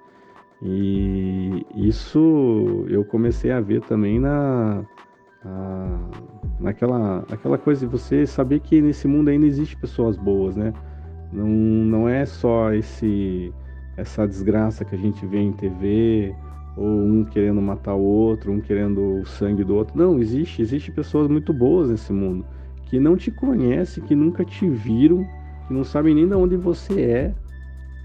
E 0.62 1.66
isso 1.76 2.86
eu 2.88 3.04
comecei 3.04 3.52
a 3.52 3.60
ver 3.60 3.82
também 3.82 4.20
na, 4.20 4.84
na 5.44 6.10
naquela, 6.60 7.26
aquela 7.32 7.58
coisa 7.58 7.86
de 7.86 7.92
você 7.92 8.26
saber 8.26 8.60
que 8.60 8.80
nesse 8.82 9.08
mundo 9.08 9.30
ainda 9.30 9.46
existe 9.46 9.76
pessoas 9.76 10.16
boas, 10.16 10.56
né? 10.56 10.72
Não, 11.34 11.48
não 11.48 12.10
é 12.10 12.26
só 12.26 12.72
esse 12.74 13.54
essa 13.98 14.28
desgraça 14.28 14.86
que 14.86 14.96
a 14.96 14.98
gente 14.98 15.26
vê 15.26 15.40
em 15.40 15.52
TV, 15.52 16.36
ou 16.78 16.88
um 16.88 17.26
querendo 17.26 17.62
matar 17.62 17.96
o 17.96 18.02
outro, 18.02 18.52
um 18.52 18.62
querendo 18.62 19.22
o 19.22 19.26
sangue 19.26 19.64
do 19.64 19.76
outro. 19.76 19.98
Não, 19.98 20.20
existe, 20.20 20.62
existe 20.62 20.92
pessoas 20.92 21.28
muito 21.28 21.54
boas 21.54 21.90
nesse 21.90 22.12
mundo 22.14 22.46
que 22.92 23.00
não 23.00 23.16
te 23.16 23.32
conhecem, 23.32 24.04
que 24.04 24.14
nunca 24.14 24.44
te 24.44 24.68
viram, 24.70 25.26
que 25.66 25.74
não 25.74 25.82
sabem 25.82 26.14
nem 26.14 26.28
de 26.28 26.36
onde 26.36 26.58
você 26.58 27.02
é, 27.02 27.34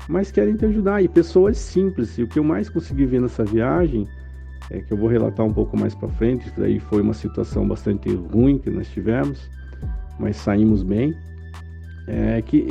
mas 0.09 0.31
querem 0.31 0.55
te 0.55 0.65
ajudar. 0.65 1.03
E 1.03 1.09
pessoas 1.09 1.59
simples. 1.59 2.17
E 2.17 2.23
o 2.23 2.29
que 2.29 2.39
eu 2.39 2.45
mais 2.45 2.71
consegui 2.71 3.05
ver 3.05 3.21
nessa 3.21 3.45
viagem 3.45 4.07
é 4.71 4.81
que 4.81 4.93
eu 4.93 4.97
vou 4.97 5.09
relatar 5.09 5.45
um 5.45 5.53
pouco 5.53 5.77
mais 5.77 5.93
para 5.93 6.09
frente. 6.11 6.47
Isso 6.47 6.61
daí 6.61 6.79
foi 6.79 7.03
uma 7.03 7.15
situação 7.15 7.67
bastante 7.67 8.09
ruim 8.15 8.59
que 8.59 8.71
nós 8.71 8.89
tivemos, 8.91 9.51
mas 10.21 10.37
saímos 10.37 10.85
bem. 10.85 11.13
É 12.07 12.41
que 12.41 12.69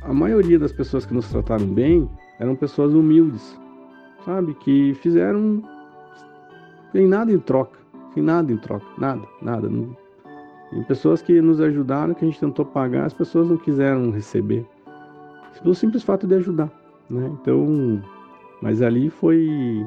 a 0.00 0.14
maioria 0.14 0.58
das 0.58 0.72
pessoas 0.72 1.04
que 1.04 1.12
nos 1.12 1.28
trataram 1.28 1.66
bem 1.66 2.08
eram 2.40 2.56
pessoas 2.56 2.94
humildes, 2.94 3.54
sabe? 4.24 4.54
Que 4.54 4.94
fizeram 4.94 5.62
sem 6.92 7.06
nada 7.06 7.32
em 7.32 7.38
troca, 7.38 7.78
sem 8.12 8.22
nada 8.22 8.52
em 8.52 8.56
troca, 8.56 8.86
nada, 8.98 9.22
nada. 9.42 9.70
E 10.72 10.82
pessoas 10.84 11.22
que 11.22 11.40
nos 11.40 11.60
ajudaram, 11.60 12.14
que 12.14 12.24
a 12.24 12.28
gente 12.28 12.40
tentou 12.40 12.64
pagar, 12.64 13.04
as 13.04 13.14
pessoas 13.14 13.48
não 13.48 13.56
quiseram 13.56 14.10
receber. 14.10 14.66
Pelo 15.62 15.74
simples 15.74 16.02
fato 16.02 16.26
de 16.26 16.34
ajudar, 16.34 16.70
né? 17.08 17.30
Então, 17.40 18.02
mas 18.60 18.82
ali 18.82 19.08
foi 19.08 19.86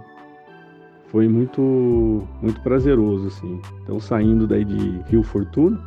foi 1.08 1.28
muito 1.28 2.24
muito 2.42 2.62
prazeroso 2.62 3.28
assim. 3.28 3.60
Então 3.84 4.00
saindo 4.00 4.48
daí 4.48 4.64
de 4.64 5.02
Rio 5.10 5.24
Fortuna, 5.24 5.80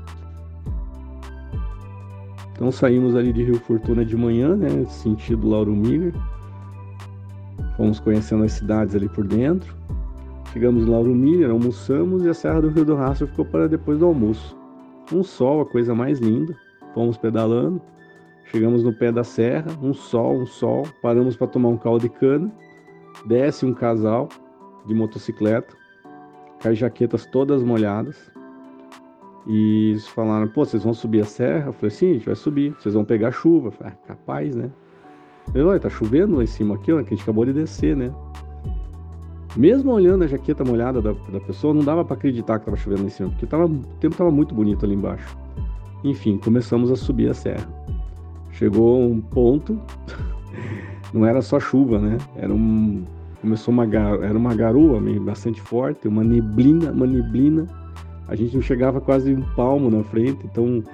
então 2.61 2.71
saímos 2.71 3.17
ali 3.17 3.33
de 3.33 3.43
Rio 3.43 3.59
Fortuna 3.59 4.05
de 4.05 4.15
manhã, 4.15 4.55
né, 4.55 4.85
sentido 4.85 5.49
Lauro 5.49 5.75
Miller. 5.75 6.13
Fomos 7.81 7.99
conhecendo 7.99 8.45
as 8.45 8.53
cidades 8.53 8.95
ali 8.95 9.09
por 9.09 9.27
dentro. 9.27 9.75
Chegamos 10.53 10.87
em 10.87 10.91
Lauro 10.91 11.15
Miller, 11.15 11.51
almoçamos 11.51 12.23
e 12.27 12.29
a 12.29 12.35
Serra 12.35 12.61
do 12.61 12.69
Rio 12.69 12.85
do 12.85 12.95
Rastro 12.95 13.27
ficou 13.27 13.43
para 13.43 13.67
depois 13.67 13.99
do 13.99 14.05
almoço. 14.05 14.55
Um 15.11 15.23
sol, 15.23 15.63
a 15.63 15.65
coisa 15.65 15.95
mais 15.95 16.19
linda. 16.21 16.55
Fomos 16.93 17.17
pedalando. 17.17 17.81
Chegamos 18.45 18.85
no 18.85 18.93
pé 18.93 19.11
da 19.11 19.25
serra, 19.25 19.71
um 19.83 19.95
sol, 19.95 20.43
um 20.43 20.45
sol. 20.45 20.87
Paramos 21.01 21.39
para 21.39 21.47
tomar 21.47 21.71
um 21.71 21.79
caldo 21.79 22.03
de 22.03 22.11
cana. 22.11 22.53
Desce 23.25 23.65
um 23.65 23.73
casal 23.73 24.29
de 24.87 24.93
motocicleta, 24.93 25.75
com 26.61 26.69
as 26.69 26.77
jaquetas 26.77 27.25
todas 27.25 27.63
molhadas. 27.63 28.31
E 29.47 29.93
eles 29.93 30.07
falaram: 30.07 30.49
pô, 30.49 30.67
vocês 30.67 30.85
vão 30.85 30.93
subir 30.93 31.23
a 31.23 31.25
serra? 31.25 31.69
Eu 31.69 31.73
falei: 31.73 31.91
sim, 31.91 32.11
a 32.11 32.13
gente 32.13 32.27
vai 32.27 32.37
subir. 32.37 32.75
Vocês 32.79 32.95
vão 32.95 33.07
pegar 33.07 33.33
chuva. 33.33 33.69
Eu 33.69 33.73
falei: 33.73 33.95
ah, 33.95 34.07
capaz, 34.07 34.55
né? 34.55 34.71
Olha, 35.55 35.81
tá 35.81 35.91
chovendo 35.91 36.37
lá 36.37 36.45
em 36.45 36.47
cima 36.47 36.77
aqui, 36.77 36.93
ó, 36.93 37.03
que 37.03 37.13
a 37.13 37.17
gente 37.17 37.23
acabou 37.23 37.45
de 37.45 37.53
descer, 37.53 37.97
né? 37.97 38.13
Mesmo 39.57 39.91
olhando 39.91 40.23
a 40.23 40.27
jaqueta 40.29 40.65
molhada 40.65 41.03
da, 41.03 41.13
da 41.13 41.41
pessoa, 41.41 41.75
não 41.75 41.83
dava 41.83 42.05
para 42.05 42.15
acreditar 42.15 42.61
que 42.61 42.67
tava 42.67 42.77
chovendo 42.77 43.03
lá 43.03 43.09
em 43.09 43.11
cima, 43.11 43.31
porque 43.31 43.47
tava, 43.47 43.67
o 43.67 43.79
tempo 44.01 44.17
tava 44.17 44.31
muito 44.31 44.55
bonito 44.55 44.85
ali 44.85 44.95
embaixo. 44.95 45.37
Enfim, 46.05 46.39
começamos 46.39 46.91
a 46.91 46.97
subir 46.97 47.29
a 47.29 47.35
serra. 47.35 47.69
Chegou 48.53 49.03
um 49.03 49.21
ponto, 49.21 49.81
não 51.13 51.27
era 51.27 51.43
só 51.43 51.59
chuva, 51.59 51.99
né? 51.99 52.17
Era 52.37 52.53
um, 52.53 53.05
começou 53.41 53.75
uma 53.75 53.85
era 53.85 54.39
uma 54.39 54.55
garoa 54.55 55.01
meio 55.01 55.21
bastante 55.21 55.61
forte, 55.61 56.07
uma 56.07 56.23
neblina, 56.23 56.93
uma 56.93 57.07
neblina. 57.07 57.67
A 58.29 58.37
gente 58.37 58.55
não 58.55 58.63
chegava 58.63 59.01
quase 59.01 59.35
um 59.35 59.43
palmo 59.57 59.91
na 59.91 60.05
frente, 60.05 60.47
então 60.47 60.85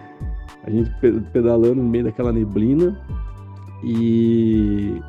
a 0.64 0.70
gente 0.70 0.90
pedalando 1.30 1.74
no 1.74 1.84
meio 1.84 2.04
daquela 2.04 2.32
neblina 2.32 2.98
e 3.82 5.00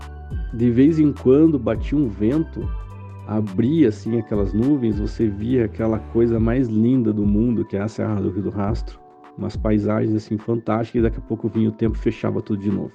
de 0.53 0.69
vez 0.69 0.99
em 0.99 1.11
quando 1.11 1.57
batia 1.57 1.97
um 1.97 2.07
vento, 2.07 2.67
abria 3.27 3.89
assim 3.89 4.17
aquelas 4.17 4.53
nuvens, 4.53 4.99
você 4.99 5.27
via 5.27 5.65
aquela 5.65 5.99
coisa 5.99 6.39
mais 6.39 6.67
linda 6.67 7.11
do 7.11 7.25
mundo, 7.25 7.65
que 7.65 7.75
é 7.75 7.81
a 7.81 7.87
Serra 7.87 8.21
do 8.21 8.29
Rio 8.29 8.43
do 8.43 8.49
Rastro, 8.49 8.99
umas 9.37 9.55
paisagens 9.55 10.15
assim 10.15 10.37
fantásticas, 10.37 10.99
e 10.99 11.03
daqui 11.03 11.17
a 11.17 11.27
pouco 11.27 11.47
vinha 11.47 11.69
o 11.69 11.73
tempo 11.73 11.97
fechava 11.97 12.41
tudo 12.41 12.61
de 12.61 12.71
novo. 12.71 12.93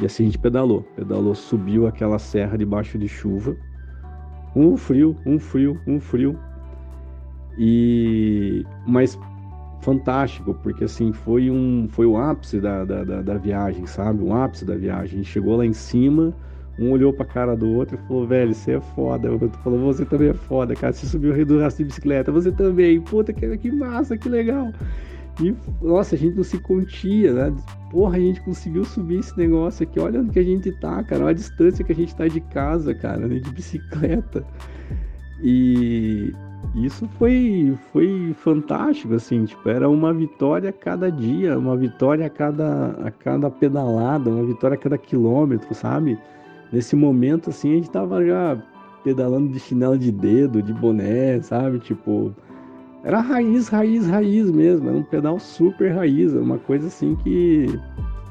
E 0.00 0.06
assim 0.06 0.24
a 0.24 0.26
gente 0.26 0.38
pedalou, 0.38 0.82
pedalou, 0.96 1.34
subiu 1.34 1.86
aquela 1.86 2.18
serra 2.18 2.56
debaixo 2.56 2.98
de 2.98 3.08
chuva, 3.08 3.56
um 4.54 4.76
frio, 4.76 5.16
um 5.24 5.38
frio, 5.38 5.80
um 5.86 6.00
frio. 6.00 6.38
E 7.58 8.64
mas 8.86 9.18
fantástico, 9.80 10.54
porque 10.62 10.84
assim, 10.84 11.12
foi 11.12 11.50
um 11.50 11.88
foi 11.90 12.06
o 12.06 12.16
ápice 12.16 12.60
da, 12.60 12.84
da, 12.84 13.04
da, 13.04 13.22
da 13.22 13.34
viagem, 13.34 13.86
sabe? 13.86 14.22
O 14.22 14.32
ápice 14.32 14.64
da 14.64 14.76
viagem. 14.76 15.20
A 15.20 15.22
gente 15.22 15.30
chegou 15.30 15.56
lá 15.56 15.64
em 15.64 15.72
cima, 15.72 16.34
um 16.78 16.92
olhou 16.92 17.12
pra 17.12 17.24
cara 17.24 17.56
do 17.56 17.68
outro 17.68 17.96
e 17.96 18.06
falou, 18.06 18.26
velho, 18.26 18.54
você 18.54 18.72
é 18.72 18.80
foda. 18.80 19.30
O 19.30 19.42
outro 19.42 19.58
falou, 19.62 19.80
você 19.80 20.04
também 20.04 20.28
é 20.28 20.34
foda, 20.34 20.74
cara. 20.74 20.92
Você 20.92 21.06
subiu 21.06 21.32
o 21.32 21.34
Rio 21.34 21.46
do 21.46 21.60
Rastro 21.60 21.84
de 21.84 21.88
bicicleta, 21.88 22.30
você 22.30 22.52
também. 22.52 23.00
Puta, 23.00 23.32
que, 23.32 23.56
que 23.58 23.70
massa, 23.70 24.16
que 24.16 24.28
legal. 24.28 24.72
E, 25.42 25.54
nossa, 25.80 26.14
a 26.14 26.18
gente 26.18 26.36
não 26.36 26.44
se 26.44 26.58
contia, 26.58 27.32
né? 27.32 27.56
Porra, 27.90 28.16
a 28.16 28.20
gente 28.20 28.40
conseguiu 28.42 28.84
subir 28.84 29.20
esse 29.20 29.36
negócio 29.36 29.84
aqui. 29.84 29.98
Olha 29.98 30.20
onde 30.20 30.30
que 30.30 30.38
a 30.38 30.44
gente 30.44 30.70
tá, 30.72 31.02
cara. 31.02 31.22
Olha 31.22 31.30
a 31.30 31.34
distância 31.34 31.84
que 31.84 31.92
a 31.92 31.94
gente 31.94 32.14
tá 32.14 32.28
de 32.28 32.40
casa, 32.40 32.94
cara, 32.94 33.26
né? 33.26 33.38
de 33.38 33.50
bicicleta. 33.50 34.44
E 35.42 36.34
isso 36.74 37.08
foi, 37.18 37.76
foi 37.92 38.34
fantástico, 38.38 39.14
assim, 39.14 39.44
tipo, 39.44 39.68
era 39.68 39.88
uma 39.88 40.12
vitória 40.12 40.70
a 40.70 40.72
cada 40.72 41.10
dia, 41.10 41.58
uma 41.58 41.76
vitória 41.76 42.26
a 42.26 42.30
cada, 42.30 42.90
a 43.04 43.10
cada 43.10 43.50
pedalada, 43.50 44.30
uma 44.30 44.44
vitória 44.44 44.74
a 44.74 44.78
cada 44.78 44.96
quilômetro, 44.96 45.74
sabe? 45.74 46.18
Nesse 46.72 46.94
momento, 46.94 47.50
assim, 47.50 47.72
a 47.72 47.74
gente 47.76 47.90
tava 47.90 48.24
já 48.24 48.56
pedalando 49.02 49.48
de 49.48 49.58
chinelo 49.58 49.98
de 49.98 50.12
dedo, 50.12 50.62
de 50.62 50.72
boné, 50.72 51.40
sabe? 51.40 51.78
Tipo, 51.80 52.32
era 53.02 53.20
raiz, 53.20 53.68
raiz, 53.68 54.06
raiz 54.06 54.50
mesmo. 54.50 54.88
Era 54.88 54.98
um 54.98 55.02
pedal 55.02 55.38
super 55.38 55.92
raiz. 55.92 56.32
Uma 56.32 56.58
coisa 56.58 56.86
assim 56.86 57.16
que 57.16 57.66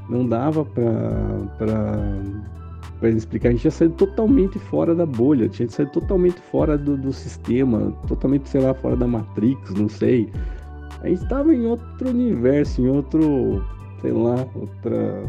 não 0.09 0.27
dava 0.27 0.63
pra, 0.63 1.71
pra 2.99 3.09
explicar. 3.09 3.49
A 3.49 3.51
gente 3.51 3.61
tinha 3.61 3.71
saído 3.71 3.95
totalmente 3.95 4.59
fora 4.59 4.93
da 4.93 5.05
bolha. 5.05 5.47
Tinha 5.49 5.67
saído 5.69 5.91
totalmente 5.91 6.39
fora 6.39 6.77
do, 6.77 6.97
do 6.97 7.11
sistema. 7.11 7.91
Totalmente, 8.07 8.49
sei 8.49 8.61
lá, 8.61 8.73
fora 8.73 8.95
da 8.95 9.07
Matrix, 9.07 9.73
não 9.73 9.89
sei. 9.89 10.29
A 11.01 11.07
gente 11.07 11.27
tava 11.27 11.53
em 11.53 11.65
outro 11.65 12.09
universo, 12.09 12.81
em 12.81 12.89
outro, 12.89 13.63
sei 14.01 14.11
lá, 14.11 14.45
outra 14.55 15.23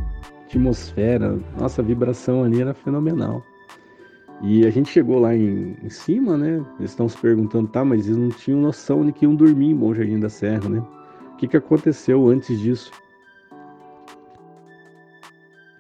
atmosfera. 0.45 1.39
Nossa, 1.59 1.81
a 1.81 1.85
vibração 1.85 2.43
ali 2.43 2.61
era 2.61 2.75
fenomenal. 2.75 3.43
E 4.43 4.67
a 4.67 4.71
gente 4.71 4.91
chegou 4.91 5.21
lá 5.21 5.35
em, 5.37 5.77
em 5.83 5.91
cima, 5.91 6.37
né? 6.37 6.65
Eles 6.79 6.93
estão 6.93 7.09
se 7.09 7.17
perguntando, 7.19 7.69
tá, 7.69 7.85
mas 7.85 8.07
eles 8.07 8.17
não 8.17 8.31
tinham 8.31 8.61
noção 8.61 9.05
de 9.05 9.13
que 9.13 9.25
iam 9.25 9.35
dormir 9.35 9.71
em 9.71 9.77
Bom 9.77 9.95
Jardim 9.95 10.19
da 10.19 10.31
Serra, 10.31 10.69
né? 10.69 10.83
O 11.35 11.37
que, 11.37 11.47
que 11.47 11.57
aconteceu 11.57 12.27
antes 12.29 12.59
disso? 12.59 12.91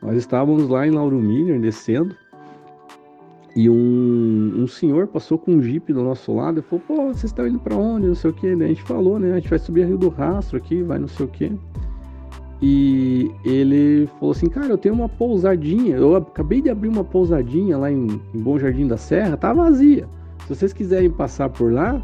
Nós 0.02 0.16
estávamos 0.16 0.68
lá 0.68 0.86
em 0.86 0.90
Lauro 0.90 1.16
Miller, 1.16 1.60
descendo, 1.60 2.14
e 3.54 3.68
um, 3.68 4.62
um 4.62 4.66
senhor 4.66 5.08
passou 5.08 5.36
com 5.36 5.52
um 5.52 5.62
jipe 5.62 5.92
do 5.92 6.02
nosso 6.02 6.32
lado 6.34 6.60
e 6.60 6.62
falou: 6.62 6.84
Pô, 6.86 6.96
vocês 7.06 7.24
estão 7.24 7.46
indo 7.46 7.58
para 7.58 7.74
onde? 7.74 8.06
Não 8.06 8.14
sei 8.14 8.30
o 8.30 8.32
que. 8.32 8.46
A 8.46 8.56
gente 8.66 8.82
falou, 8.82 9.18
né? 9.18 9.32
A 9.32 9.34
gente 9.36 9.50
vai 9.50 9.58
subir 9.58 9.82
a 9.82 9.86
Rio 9.86 9.98
do 9.98 10.08
Rastro 10.08 10.56
aqui, 10.56 10.82
vai 10.82 10.98
não 10.98 11.08
sei 11.08 11.26
o 11.26 11.28
que. 11.28 11.52
E 12.62 13.30
ele 13.42 14.06
falou 14.18 14.32
assim, 14.32 14.46
cara, 14.46 14.66
eu 14.66 14.76
tenho 14.76 14.94
uma 14.94 15.08
pousadinha, 15.08 15.96
eu 15.96 16.14
acabei 16.14 16.60
de 16.60 16.68
abrir 16.68 16.88
uma 16.88 17.02
pousadinha 17.02 17.78
lá 17.78 17.90
em, 17.90 18.06
em 18.34 18.38
Bom 18.38 18.58
Jardim 18.58 18.86
da 18.86 18.98
Serra, 18.98 19.36
tá 19.36 19.52
vazia. 19.52 20.06
Se 20.42 20.54
vocês 20.54 20.72
quiserem 20.72 21.10
passar 21.10 21.48
por 21.48 21.72
lá, 21.72 22.02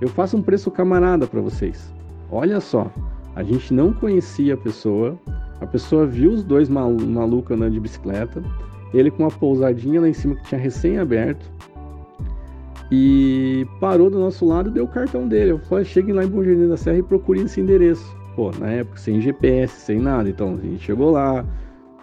eu 0.00 0.08
faço 0.08 0.36
um 0.36 0.42
preço 0.42 0.70
camarada 0.70 1.26
para 1.26 1.40
vocês. 1.40 1.94
Olha 2.30 2.60
só, 2.60 2.90
a 3.34 3.42
gente 3.42 3.72
não 3.72 3.90
conhecia 3.90 4.52
a 4.52 4.56
pessoa, 4.58 5.18
a 5.60 5.66
pessoa 5.66 6.06
viu 6.06 6.32
os 6.32 6.44
dois 6.44 6.68
malu 6.68 7.06
malucos 7.06 7.56
andando 7.56 7.72
de 7.72 7.80
bicicleta, 7.80 8.42
ele 8.92 9.10
com 9.10 9.24
uma 9.24 9.30
pousadinha 9.30 10.00
lá 10.00 10.08
em 10.08 10.12
cima 10.12 10.34
que 10.36 10.44
tinha 10.44 10.60
recém-aberto, 10.60 11.50
e 12.90 13.66
parou 13.80 14.08
do 14.08 14.18
nosso 14.18 14.46
lado 14.46 14.70
e 14.70 14.72
deu 14.72 14.84
o 14.84 14.88
cartão 14.88 15.26
dele. 15.26 15.52
Eu 15.52 15.58
falei, 15.58 15.84
cheguem 15.84 16.14
lá 16.14 16.24
em 16.24 16.28
Bom 16.28 16.42
Jardim 16.44 16.68
da 16.68 16.76
Serra 16.76 16.98
e 16.98 17.02
procurem 17.02 17.44
esse 17.44 17.60
endereço 17.60 18.16
pô, 18.36 18.50
na 18.60 18.68
época 18.68 18.98
sem 18.98 19.20
GPS, 19.20 19.80
sem 19.80 19.98
nada. 19.98 20.28
Então 20.28 20.54
a 20.54 20.66
gente 20.66 20.84
chegou 20.84 21.10
lá, 21.10 21.44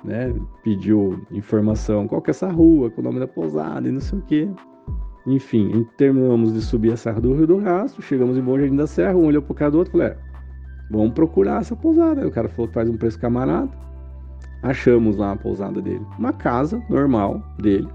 né? 0.03 0.33
Pediu 0.63 1.21
informação, 1.31 2.07
qual 2.07 2.21
que 2.21 2.31
é 2.31 2.33
essa 2.33 2.51
rua, 2.51 2.89
com 2.89 2.99
o 2.99 3.03
nome 3.03 3.19
da 3.19 3.27
pousada 3.27 3.87
e 3.87 3.91
não 3.91 4.01
sei 4.01 4.19
o 4.19 4.21
quê. 4.23 4.49
Enfim, 5.25 5.87
terminamos 5.95 6.53
de 6.53 6.61
subir 6.61 6.91
a 6.91 6.97
Serra 6.97 7.21
do 7.21 7.33
Rio 7.33 7.47
do 7.47 7.57
Rastro, 7.59 8.01
chegamos 8.01 8.37
em 8.37 8.41
Bom 8.41 8.59
Jardim 8.59 8.75
da 8.75 8.87
Serra, 8.87 9.15
um 9.15 9.27
olhou 9.27 9.41
pro 9.41 9.53
cara 9.53 9.71
do 9.71 9.77
outro 9.77 9.91
e 9.91 9.97
falou, 9.97 10.07
é, 10.07 10.17
vamos 10.97 11.13
procurar 11.13 11.61
essa 11.61 11.75
pousada. 11.75 12.21
Aí 12.21 12.27
o 12.27 12.31
cara 12.31 12.47
falou 12.49 12.67
que 12.67 12.73
faz 12.73 12.89
um 12.89 12.97
preço 12.97 13.19
camarada. 13.19 13.69
Achamos 14.61 15.17
lá 15.17 15.33
a 15.33 15.35
pousada 15.35 15.81
dele. 15.81 16.05
Uma 16.17 16.31
casa 16.31 16.81
normal 16.89 17.41
dele. 17.59 17.87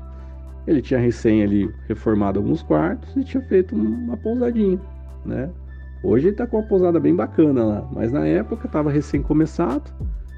Ele 0.67 0.83
tinha 0.83 1.01
recém 1.01 1.43
ali 1.43 1.73
reformado 1.89 2.39
alguns 2.39 2.63
quartos 2.63 3.17
e 3.17 3.25
tinha 3.25 3.43
feito 3.43 3.75
uma 3.75 4.17
pousadinha, 4.19 4.79
né? 5.25 5.49
Hoje 6.03 6.29
ele 6.29 6.37
tá 6.37 6.47
com 6.47 6.59
uma 6.59 6.67
pousada 6.67 7.01
bem 7.01 7.15
bacana 7.15 7.65
lá, 7.65 7.89
mas 7.91 8.13
na 8.13 8.27
época 8.27 8.69
tava 8.69 8.91
recém 8.91 9.23
começado. 9.23 9.91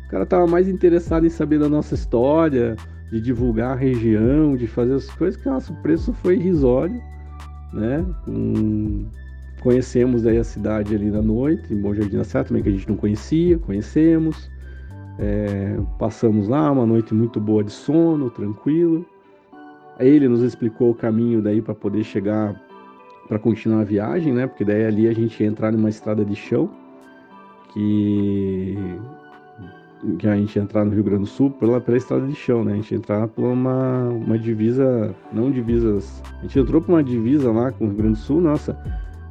O 0.07 0.11
cara 0.11 0.25
tava 0.25 0.47
mais 0.47 0.69
interessado 0.69 1.27
em 1.27 1.31
saber 1.31 1.59
da 1.59 1.69
nossa 1.69 1.95
história, 1.95 2.77
de 3.11 3.21
divulgar 3.21 3.73
a 3.73 3.75
região, 3.75 4.57
de 4.57 4.67
fazer 4.67 4.95
as 4.95 5.11
coisas, 5.11 5.41
que 5.41 5.49
nosso 5.49 5.75
preço 5.83 6.13
foi 6.13 6.37
irrisório, 6.37 7.01
né? 7.73 8.07
Um... 8.27 9.07
Conhecemos 9.61 10.27
aí 10.27 10.39
a 10.39 10.45
cidade 10.45 10.95
ali 10.95 11.11
na 11.11 11.21
noite, 11.21 11.73
em 11.73 11.77
Bom 11.77 11.95
Jardim 11.95 12.17
da 12.17 12.25
Serra 12.25 12.45
também, 12.45 12.63
que 12.63 12.69
a 12.69 12.73
gente 12.73 12.89
não 12.89 12.97
conhecia, 12.97 13.59
conhecemos. 13.59 14.51
É... 15.19 15.77
passamos 15.99 16.49
lá, 16.49 16.71
uma 16.73 16.87
noite 16.87 17.13
muito 17.13 17.39
boa 17.39 17.63
de 17.63 17.71
sono, 17.71 18.31
tranquilo. 18.31 19.05
Ele 19.99 20.29
nos 20.29 20.43
explicou 20.43 20.91
o 20.91 20.95
caminho 20.95 21.43
daí 21.43 21.61
para 21.61 21.75
poder 21.75 22.03
chegar 22.05 22.59
para 23.29 23.39
continuar 23.39 23.83
a 23.83 23.85
viagem, 23.85 24.33
né? 24.33 24.47
Porque 24.47 24.65
daí 24.65 24.85
ali 24.85 25.07
a 25.07 25.13
gente 25.13 25.41
ia 25.41 25.49
entrar 25.49 25.71
numa 25.71 25.89
estrada 25.89 26.25
de 26.25 26.35
chão 26.35 26.69
que 27.73 28.77
que 30.19 30.27
a 30.27 30.35
gente 30.35 30.57
ia 30.57 30.63
entrar 30.63 30.85
no 30.85 30.93
Rio 30.93 31.05
Grande 31.05 31.25
do 31.25 31.27
Sul 31.27 31.51
pela, 31.51 31.81
pela 31.81 31.97
estrada 31.99 32.27
de 32.27 32.35
chão, 32.35 32.65
né? 32.65 32.73
A 32.73 32.77
gente 32.77 32.91
ia 32.93 32.99
entrar 32.99 33.29
por 33.29 33.45
uma, 33.45 34.09
uma 34.09 34.39
divisa, 34.39 35.15
não 35.31 35.51
divisas. 35.51 36.23
A 36.39 36.43
gente 36.43 36.59
entrou 36.59 36.81
por 36.81 36.93
uma 36.93 37.05
divisa 37.05 37.53
lá 37.53 37.71
com 37.71 37.85
o 37.85 37.89
Rio 37.89 37.97
Grande 37.99 38.15
do 38.15 38.19
Sul, 38.19 38.41
nossa, 38.41 38.77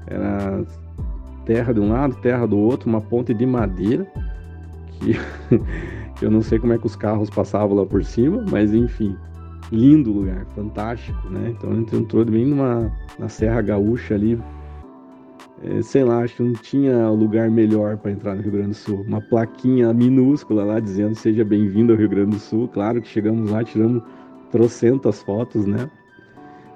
era 0.09 0.65
terra 1.45 1.73
de 1.73 1.79
um 1.79 1.89
lado, 1.89 2.15
terra 2.17 2.45
do 2.45 2.57
outro, 2.57 2.89
uma 2.89 3.01
ponte 3.01 3.33
de 3.33 3.45
madeira 3.45 4.05
que, 4.99 6.25
eu 6.25 6.29
não 6.29 6.41
sei 6.41 6.59
como 6.59 6.73
é 6.73 6.77
que 6.77 6.85
os 6.85 6.95
carros 6.95 7.29
passavam 7.29 7.77
lá 7.77 7.85
por 7.85 8.03
cima, 8.03 8.43
mas 8.51 8.73
enfim, 8.73 9.15
lindo 9.71 10.11
lugar, 10.11 10.45
fantástico, 10.55 11.29
né? 11.29 11.53
Então 11.57 11.71
a 11.71 11.75
gente 11.75 11.95
entrou 11.95 12.25
bem 12.25 12.45
numa 12.45 12.91
na 13.17 13.29
Serra 13.29 13.61
Gaúcha 13.61 14.15
ali, 14.15 14.39
é, 15.63 15.81
sei 15.81 16.03
lá, 16.03 16.23
acho 16.23 16.37
que 16.37 16.43
não 16.43 16.53
tinha 16.53 17.09
lugar 17.09 17.49
melhor 17.49 17.97
para 17.97 18.11
entrar 18.11 18.35
no 18.35 18.41
Rio 18.41 18.51
Grande 18.51 18.69
do 18.69 18.75
Sul. 18.75 19.03
Uma 19.07 19.21
plaquinha 19.21 19.93
minúscula 19.93 20.63
lá 20.63 20.79
dizendo 20.79 21.15
seja 21.15 21.43
bem-vindo 21.43 21.91
ao 21.91 21.99
Rio 21.99 22.09
Grande 22.09 22.31
do 22.31 22.39
Sul. 22.39 22.67
Claro 22.69 23.01
que 23.01 23.07
chegamos 23.07 23.51
lá, 23.51 23.63
tiramos 23.63 24.01
trocentas 24.51 25.21
fotos, 25.21 25.65
né? 25.65 25.89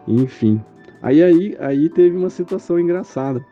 Enfim. 0.08 0.62
Aí, 1.04 1.22
aí, 1.22 1.58
aí 1.60 1.90
teve 1.90 2.16
uma 2.16 2.30
situação 2.30 2.80
engraçada, 2.80 3.46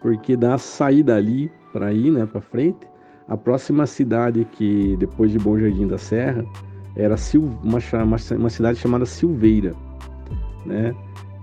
porque 0.00 0.36
da 0.36 0.58
saída 0.58 1.14
ali 1.14 1.48
para 1.72 1.92
ir, 1.92 2.10
né, 2.10 2.26
para 2.26 2.40
frente, 2.40 2.80
a 3.28 3.36
próxima 3.36 3.86
cidade 3.86 4.44
que 4.50 4.96
depois 4.98 5.30
de 5.30 5.38
Bom 5.38 5.56
Jardim 5.56 5.86
da 5.86 5.96
Serra 5.96 6.44
era 6.96 7.14
uma, 7.62 7.78
uma, 8.04 8.16
uma 8.36 8.50
cidade 8.50 8.78
chamada 8.80 9.06
Silveira, 9.06 9.74
né? 10.66 10.92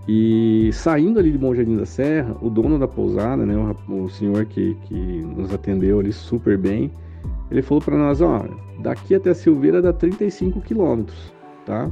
E 0.08 0.72
saindo 0.74 1.20
ali 1.20 1.32
de 1.32 1.38
Bom 1.38 1.56
Jardim 1.56 1.78
da 1.78 1.86
Serra, 1.86 2.36
o 2.42 2.50
dono 2.50 2.78
da 2.78 2.88
pousada, 2.88 3.46
né, 3.46 3.56
o, 3.56 4.04
o 4.04 4.10
senhor 4.10 4.44
que, 4.46 4.76
que 4.84 5.22
nos 5.38 5.54
atendeu 5.54 6.02
ali 6.02 6.12
super 6.12 6.58
bem, 6.58 6.92
ele 7.50 7.62
falou 7.62 7.82
para 7.82 7.98
nós, 7.98 8.20
ó, 8.20 8.46
daqui 8.80 9.16
até 9.16 9.34
Silveira 9.34 9.82
dá 9.82 9.94
35 9.94 10.60
quilômetros, 10.62 11.34
tá? 11.66 11.90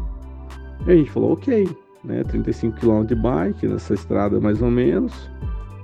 E 0.86 0.92
a 0.92 0.96
gente 0.96 1.10
falou, 1.10 1.32
ok, 1.34 1.66
né, 2.08 2.24
35 2.24 2.78
quilômetros 2.78 3.16
de 3.16 3.22
bike 3.22 3.68
nessa 3.68 3.94
estrada 3.94 4.40
mais 4.40 4.62
ou 4.62 4.72
menos, 4.72 5.30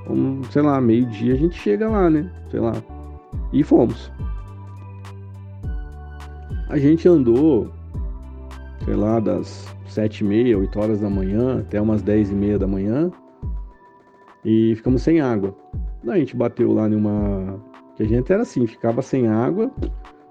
um, 0.09 0.41
sei 0.45 0.61
lá, 0.61 0.81
meio 0.81 1.05
dia 1.05 1.33
a 1.33 1.37
gente 1.37 1.59
chega 1.59 1.87
lá, 1.87 2.09
né, 2.09 2.31
sei 2.49 2.59
lá. 2.59 2.73
E 3.51 3.63
fomos 3.63 4.11
a 6.73 6.77
gente 6.79 7.07
andou, 7.07 7.69
sei 8.83 8.95
lá, 8.95 9.19
das 9.19 9.71
sete 9.85 10.23
e 10.23 10.27
meia, 10.27 10.57
oito 10.57 10.79
horas 10.79 11.01
da 11.01 11.09
manhã 11.09 11.59
até 11.59 11.79
umas 11.79 12.01
dez 12.01 12.31
e 12.31 12.33
meia 12.33 12.57
da 12.57 12.65
manhã 12.65 13.11
e 14.43 14.73
ficamos 14.75 15.03
sem 15.03 15.21
água. 15.21 15.55
Daí 16.03 16.15
a 16.15 16.19
gente 16.19 16.35
bateu 16.35 16.73
lá 16.73 16.89
numa. 16.89 17.59
Que 17.95 18.01
a 18.01 18.07
gente 18.07 18.33
era 18.33 18.41
assim, 18.41 18.65
ficava 18.65 19.03
sem 19.03 19.27
água, 19.27 19.71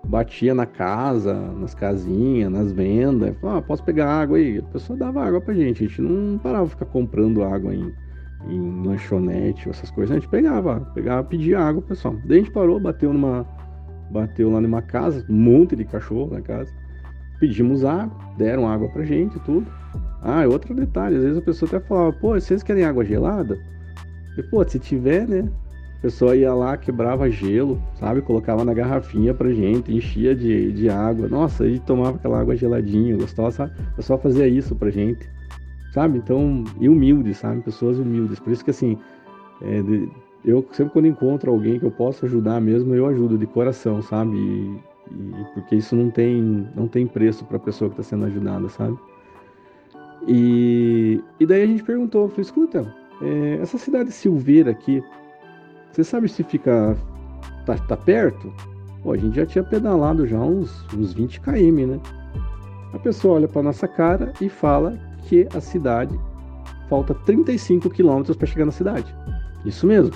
batia 0.07 0.55
na 0.55 0.67
casa, 0.67 1.35
nas 1.35 1.75
casinhas, 1.75 2.51
nas 2.51 2.73
vendas, 2.73 3.37
falava, 3.41 3.59
ah, 3.59 3.63
posso 3.63 3.85
pegar 3.85 4.09
água 4.09 4.37
aí? 4.37 4.59
A 4.59 4.63
pessoa 4.63 4.99
dava 4.99 5.25
água 5.25 5.41
pra 5.41 5.55
gente, 5.55 5.85
a 5.85 5.87
gente 5.87 6.03
não 6.03 6.39
parava 6.39 6.65
de 6.65 6.71
ficar 6.71 6.87
comprando 6.87 7.43
água 7.43 7.75
em, 7.75 7.93
em 8.49 8.87
lanchonete, 8.87 9.69
essas 9.69 9.91
coisas, 9.91 10.17
a 10.17 10.19
gente 10.19 10.29
pegava, 10.29 10.81
pegava, 10.95 11.25
pedia 11.25 11.61
água, 11.61 11.83
pessoal. 11.83 12.17
Daí 12.25 12.39
a 12.39 12.41
gente 12.43 12.53
parou, 12.53 12.79
bateu 12.81 13.13
numa 13.13 13.47
bateu 14.11 14.51
lá 14.51 14.61
numa 14.61 14.83
casa, 14.83 15.25
um 15.29 15.35
monte 15.35 15.75
de 15.75 15.85
cachorro 15.85 16.35
na 16.35 16.43
casa. 16.43 16.71
Pedimos 17.41 17.85
água, 17.85 18.15
deram 18.37 18.69
água 18.69 18.89
pra 18.91 19.05
gente 19.05 19.39
tudo. 19.41 19.67
Ah, 20.21 20.47
outro 20.47 20.75
detalhe, 20.75 21.17
às 21.17 21.23
vezes 21.23 21.39
a 21.39 21.43
pessoa 21.43 21.69
até 21.69 21.81
falava, 21.81 22.13
pô, 22.13 22.35
vocês 22.39 22.63
querem 22.63 22.85
água 22.85 23.05
gelada? 23.05 23.59
E, 24.37 24.43
pô, 24.43 24.63
se 24.65 24.79
tiver, 24.79 25.27
né? 25.27 25.51
Pessoa 26.03 26.37
ia 26.37 26.53
lá, 26.53 26.77
quebrava 26.77 27.31
gelo, 27.31 27.81
sabe? 27.95 28.21
Colocava 28.21 28.65
na 28.65 28.75
garrafinha 28.75 29.33
pra 29.33 29.53
gente, 29.53 29.95
enchia 29.95 30.35
de, 30.35 30.73
de 30.73 30.91
água. 30.91 31.29
Nossa, 31.29 31.67
e 31.67 31.79
tomava 31.79 32.17
aquela 32.17 32.41
água 32.41 32.57
geladinha, 32.57 33.17
gostosa? 33.17 33.73
O 33.93 33.97
pessoal 33.97 34.19
fazia 34.19 34.49
isso 34.49 34.75
pra 34.75 34.91
gente, 34.91 35.31
sabe? 35.95 36.19
Então, 36.19 36.65
e 36.81 36.89
humildes, 36.89 37.39
sabe? 37.39 37.63
Pessoas 37.63 37.99
humildes. 38.01 38.41
Por 38.41 38.53
isso 38.53 38.65
que, 38.65 38.71
assim, 38.71 38.99
é, 39.63 39.81
de, 39.81 40.09
eu 40.45 40.67
sempre 40.73 40.93
quando 40.93 41.07
encontro 41.07 41.53
alguém 41.53 41.79
que 41.79 41.87
eu 41.87 41.91
possa 41.93 42.27
ajudar 42.27 42.61
mesmo, 42.61 42.95
eu 42.97 43.07
ajudo 43.07 43.39
de 43.39 43.47
coração, 43.47 44.03
sabe? 44.03 44.37
E, 44.37 44.81
e 45.13 45.45
porque 45.55 45.77
isso 45.77 45.95
não 45.95 46.11
tem, 46.11 46.67
não 46.75 46.89
tem 46.89 47.07
preço 47.07 47.45
pra 47.45 47.61
pessoa 47.61 47.89
que 47.89 48.01
está 48.01 48.03
sendo 48.03 48.25
ajudada, 48.25 48.69
sabe? 48.69 48.99
E, 50.27 51.23
e 51.39 51.47
daí 51.47 51.63
a 51.63 51.67
gente 51.67 51.85
perguntou, 51.85 52.29
falei, 52.29 52.43
escuta, 52.43 52.93
é, 53.23 53.59
essa 53.63 53.79
cidade 53.79 54.11
Silveira 54.11 54.73
aqui, 54.73 55.03
você 55.93 56.03
sabe 56.03 56.29
se 56.29 56.43
fica. 56.43 56.97
tá, 57.67 57.77
tá 57.77 57.97
perto? 57.97 58.53
Pô, 59.03 59.13
a 59.13 59.17
gente 59.17 59.37
já 59.37 59.47
tinha 59.47 59.63
pedalado 59.63 60.27
já 60.27 60.39
uns, 60.39 60.87
uns 60.95 61.13
20 61.13 61.41
km, 61.41 61.87
né? 61.87 62.01
A 62.93 62.99
pessoa 62.99 63.35
olha 63.37 63.49
para 63.49 63.63
nossa 63.63 63.87
cara 63.87 64.33
e 64.41 64.49
fala 64.49 64.99
que 65.25 65.47
a 65.55 65.61
cidade 65.61 66.19
falta 66.89 67.15
35 67.15 67.91
quilômetros 67.91 68.37
para 68.37 68.47
chegar 68.47 68.67
na 68.67 68.73
cidade. 68.73 69.15
Isso 69.65 69.87
mesmo. 69.87 70.15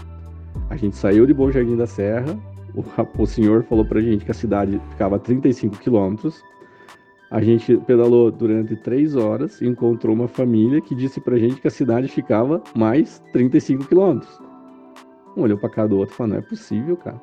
A 0.71 0.77
gente 0.77 0.97
saiu 0.97 1.27
de 1.27 1.35
Bom 1.35 1.51
Jardim 1.51 1.77
da 1.77 1.87
Serra, 1.87 2.39
o, 2.75 3.23
o 3.23 3.27
senhor 3.27 3.65
falou 3.65 3.85
pra 3.85 4.01
gente 4.01 4.25
que 4.25 4.31
a 4.31 4.35
cidade 4.35 4.81
ficava 4.91 5.17
a 5.17 5.19
35 5.19 5.79
quilômetros. 5.79 6.43
A 7.31 7.41
gente 7.41 7.77
pedalou 7.79 8.31
durante 8.31 8.77
três 8.77 9.17
horas 9.17 9.61
e 9.61 9.67
encontrou 9.67 10.15
uma 10.15 10.29
família 10.29 10.81
que 10.81 10.95
disse 10.95 11.21
pra 11.21 11.39
gente 11.39 11.61
que 11.61 11.67
a 11.67 11.71
cidade 11.71 12.09
ficava 12.09 12.63
mais 12.77 13.23
35 13.33 13.85
quilômetros. 13.87 14.46
Um 15.37 15.43
olhou 15.43 15.59
pra 15.59 15.69
cara 15.69 15.89
do 15.89 15.99
outro 15.99 16.15
e 16.15 16.17
falou, 16.17 16.33
não 16.33 16.39
é 16.39 16.43
possível, 16.43 16.97
cara. 16.97 17.21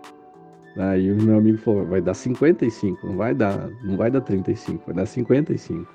Aí 0.77 1.11
o 1.11 1.21
meu 1.21 1.37
amigo 1.37 1.57
falou, 1.57 1.85
vai 1.85 2.01
dar 2.01 2.13
55, 2.13 3.07
não 3.07 3.17
vai 3.17 3.33
dar, 3.33 3.69
não 3.83 3.95
vai 3.95 4.09
dar 4.09 4.21
35, 4.21 4.83
vai 4.85 4.95
dar 4.95 5.05
55. 5.05 5.87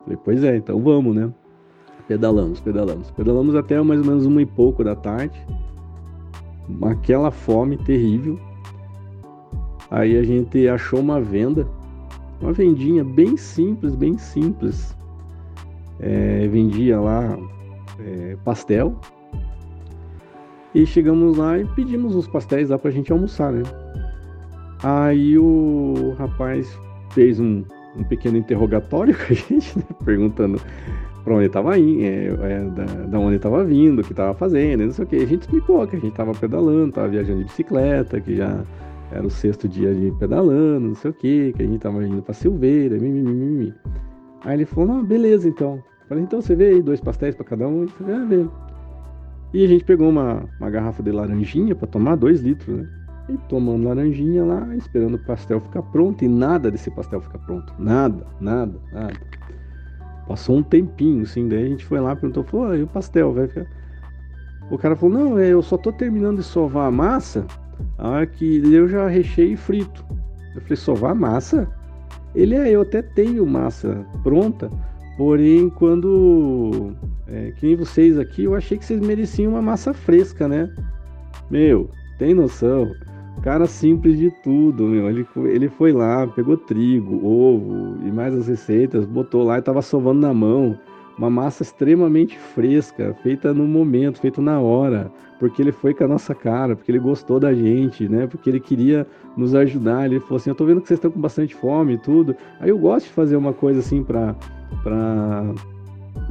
Falei, 0.00 0.18
pois 0.24 0.44
é, 0.44 0.56
então 0.56 0.80
vamos, 0.80 1.14
né? 1.14 1.32
Pedalamos, 2.06 2.60
pedalamos. 2.60 3.10
Pedalamos 3.10 3.54
até 3.54 3.80
mais 3.80 4.00
ou 4.00 4.06
menos 4.06 4.26
uma 4.26 4.42
e 4.42 4.46
pouco 4.46 4.84
da 4.84 4.94
tarde. 4.94 5.40
Aquela 6.82 7.30
fome 7.30 7.76
terrível. 7.78 8.38
Aí 9.90 10.16
a 10.16 10.22
gente 10.22 10.68
achou 10.68 11.00
uma 11.00 11.20
venda, 11.20 11.66
uma 12.40 12.52
vendinha 12.52 13.02
bem 13.02 13.36
simples, 13.36 13.94
bem 13.94 14.18
simples. 14.18 14.96
É, 16.00 16.46
vendia 16.48 17.00
lá 17.00 17.38
é, 18.00 18.36
pastel, 18.44 18.94
e 20.74 20.84
chegamos 20.84 21.36
lá 21.36 21.58
e 21.58 21.64
pedimos 21.64 22.14
os 22.16 22.26
pastéis 22.26 22.70
lá 22.70 22.78
pra 22.78 22.90
gente 22.90 23.12
almoçar, 23.12 23.52
né? 23.52 23.62
Aí 24.82 25.38
o 25.38 26.14
rapaz 26.18 26.78
fez 27.10 27.38
um, 27.38 27.64
um 27.96 28.04
pequeno 28.04 28.36
interrogatório 28.36 29.14
com 29.16 29.32
a 29.32 29.36
gente, 29.36 29.78
né? 29.78 29.84
perguntando 30.04 30.60
pra 31.24 31.34
onde 31.34 31.48
tava 31.48 31.78
indo, 31.78 32.04
é, 32.04 32.26
é, 32.26 32.64
da, 32.64 32.84
da, 32.84 33.18
onde 33.18 33.38
tava 33.38 33.64
vindo, 33.64 34.00
o 34.00 34.04
que 34.04 34.12
tava 34.12 34.34
fazendo, 34.34 34.84
não 34.84 34.92
sei 34.92 35.04
o 35.04 35.08
que. 35.08 35.16
A 35.16 35.26
gente 35.26 35.42
explicou 35.42 35.86
que 35.86 35.96
a 35.96 35.98
gente 35.98 36.14
tava 36.14 36.32
pedalando, 36.32 36.92
tava 36.92 37.08
viajando 37.08 37.38
de 37.38 37.44
bicicleta, 37.44 38.20
que 38.20 38.36
já 38.36 38.62
era 39.10 39.26
o 39.26 39.30
sexto 39.30 39.68
dia 39.68 39.94
de 39.94 40.10
pedalando, 40.18 40.88
não 40.88 40.94
sei 40.94 41.10
o 41.10 41.14
que, 41.14 41.52
que 41.52 41.62
a 41.62 41.66
gente 41.66 41.80
tava 41.80 42.04
indo 42.04 42.20
pra 42.20 42.34
Silveira, 42.34 42.98
mimimi. 42.98 43.72
Aí 44.44 44.54
ele 44.54 44.66
falou, 44.66 44.96
não, 44.96 45.04
beleza 45.04 45.48
então. 45.48 45.82
Falei, 46.08 46.24
então 46.24 46.42
você 46.42 46.54
vê 46.54 46.66
aí 46.66 46.82
dois 46.82 47.00
pastéis 47.00 47.34
para 47.34 47.46
cada 47.46 47.66
um? 47.66 47.88
Falou, 47.88 48.16
ah, 48.16 48.24
vê. 48.26 48.46
E 49.54 49.64
a 49.64 49.68
gente 49.68 49.84
pegou 49.84 50.08
uma, 50.08 50.42
uma 50.58 50.68
garrafa 50.68 51.00
de 51.00 51.12
laranjinha 51.12 51.76
para 51.76 51.86
tomar, 51.86 52.16
dois 52.16 52.40
litros, 52.40 52.76
né? 52.76 52.88
E 53.28 53.38
tomando 53.48 53.84
laranjinha 53.84 54.44
lá, 54.44 54.74
esperando 54.74 55.14
o 55.14 55.18
pastel 55.18 55.60
ficar 55.60 55.80
pronto. 55.80 56.24
E 56.24 56.28
nada 56.28 56.72
desse 56.72 56.90
pastel 56.90 57.20
ficar 57.20 57.38
pronto. 57.38 57.72
Nada, 57.78 58.26
nada, 58.40 58.74
nada. 58.92 59.14
Passou 60.26 60.56
um 60.56 60.62
tempinho, 60.62 61.22
assim. 61.22 61.48
Daí 61.48 61.66
a 61.66 61.68
gente 61.68 61.84
foi 61.84 62.00
lá, 62.00 62.16
perguntou, 62.16 62.42
falou, 62.42 62.76
e 62.76 62.82
o 62.82 62.86
pastel 62.88 63.32
vai 63.32 63.46
ficar. 63.46 63.66
O 64.72 64.76
cara 64.76 64.96
falou, 64.96 65.16
não, 65.16 65.38
é, 65.38 65.50
eu 65.50 65.62
só 65.62 65.78
tô 65.78 65.92
terminando 65.92 66.38
de 66.38 66.42
sovar 66.42 66.88
a 66.88 66.90
massa. 66.90 67.46
Ah, 67.96 68.26
que 68.26 68.60
eu 68.74 68.88
já 68.88 69.06
recheio 69.06 69.56
frito. 69.56 70.04
Eu 70.56 70.62
falei, 70.62 70.76
sovar 70.76 71.12
a 71.12 71.14
massa? 71.14 71.70
Ele 72.34 72.56
é, 72.56 72.70
eu 72.70 72.82
até 72.82 73.02
tenho 73.02 73.46
massa 73.46 74.04
pronta, 74.24 74.68
porém 75.16 75.68
quando 75.70 76.92
é, 77.26 77.52
que 77.52 77.66
nem 77.66 77.76
vocês 77.76 78.18
aqui, 78.18 78.44
eu 78.44 78.54
achei 78.54 78.76
que 78.76 78.84
vocês 78.84 79.00
mereciam 79.00 79.52
uma 79.52 79.62
massa 79.62 79.94
fresca, 79.94 80.46
né? 80.46 80.70
Meu, 81.50 81.90
tem 82.18 82.34
noção? 82.34 82.90
Cara 83.42 83.66
simples 83.66 84.18
de 84.18 84.30
tudo, 84.42 84.84
meu. 84.84 85.08
Ele, 85.08 85.26
ele 85.46 85.68
foi 85.68 85.92
lá, 85.92 86.26
pegou 86.26 86.56
trigo, 86.56 87.26
ovo 87.26 87.98
e 88.06 88.10
mais 88.10 88.34
as 88.34 88.48
receitas, 88.48 89.04
botou 89.04 89.42
lá 89.44 89.58
e 89.58 89.62
tava 89.62 89.82
sovando 89.82 90.20
na 90.20 90.32
mão. 90.32 90.78
Uma 91.18 91.30
massa 91.30 91.62
extremamente 91.62 92.36
fresca, 92.36 93.14
feita 93.22 93.54
no 93.54 93.66
momento, 93.66 94.20
feita 94.20 94.42
na 94.42 94.58
hora, 94.60 95.12
porque 95.38 95.62
ele 95.62 95.70
foi 95.70 95.94
com 95.94 96.04
a 96.04 96.08
nossa 96.08 96.34
cara, 96.34 96.74
porque 96.74 96.90
ele 96.90 96.98
gostou 96.98 97.38
da 97.38 97.54
gente, 97.54 98.08
né? 98.08 98.26
Porque 98.26 98.50
ele 98.50 98.58
queria 98.58 99.06
nos 99.36 99.54
ajudar. 99.54 100.06
Ele 100.06 100.18
falou 100.18 100.36
assim: 100.36 100.50
Eu 100.50 100.56
tô 100.56 100.64
vendo 100.64 100.80
que 100.80 100.88
vocês 100.88 100.98
estão 100.98 101.10
com 101.10 101.20
bastante 101.20 101.54
fome 101.54 101.94
e 101.94 101.98
tudo. 101.98 102.34
Aí 102.58 102.70
eu 102.70 102.78
gosto 102.78 103.06
de 103.06 103.12
fazer 103.12 103.36
uma 103.36 103.52
coisa 103.52 103.78
assim 103.78 104.02
pra, 104.02 104.34
pra 104.82 105.54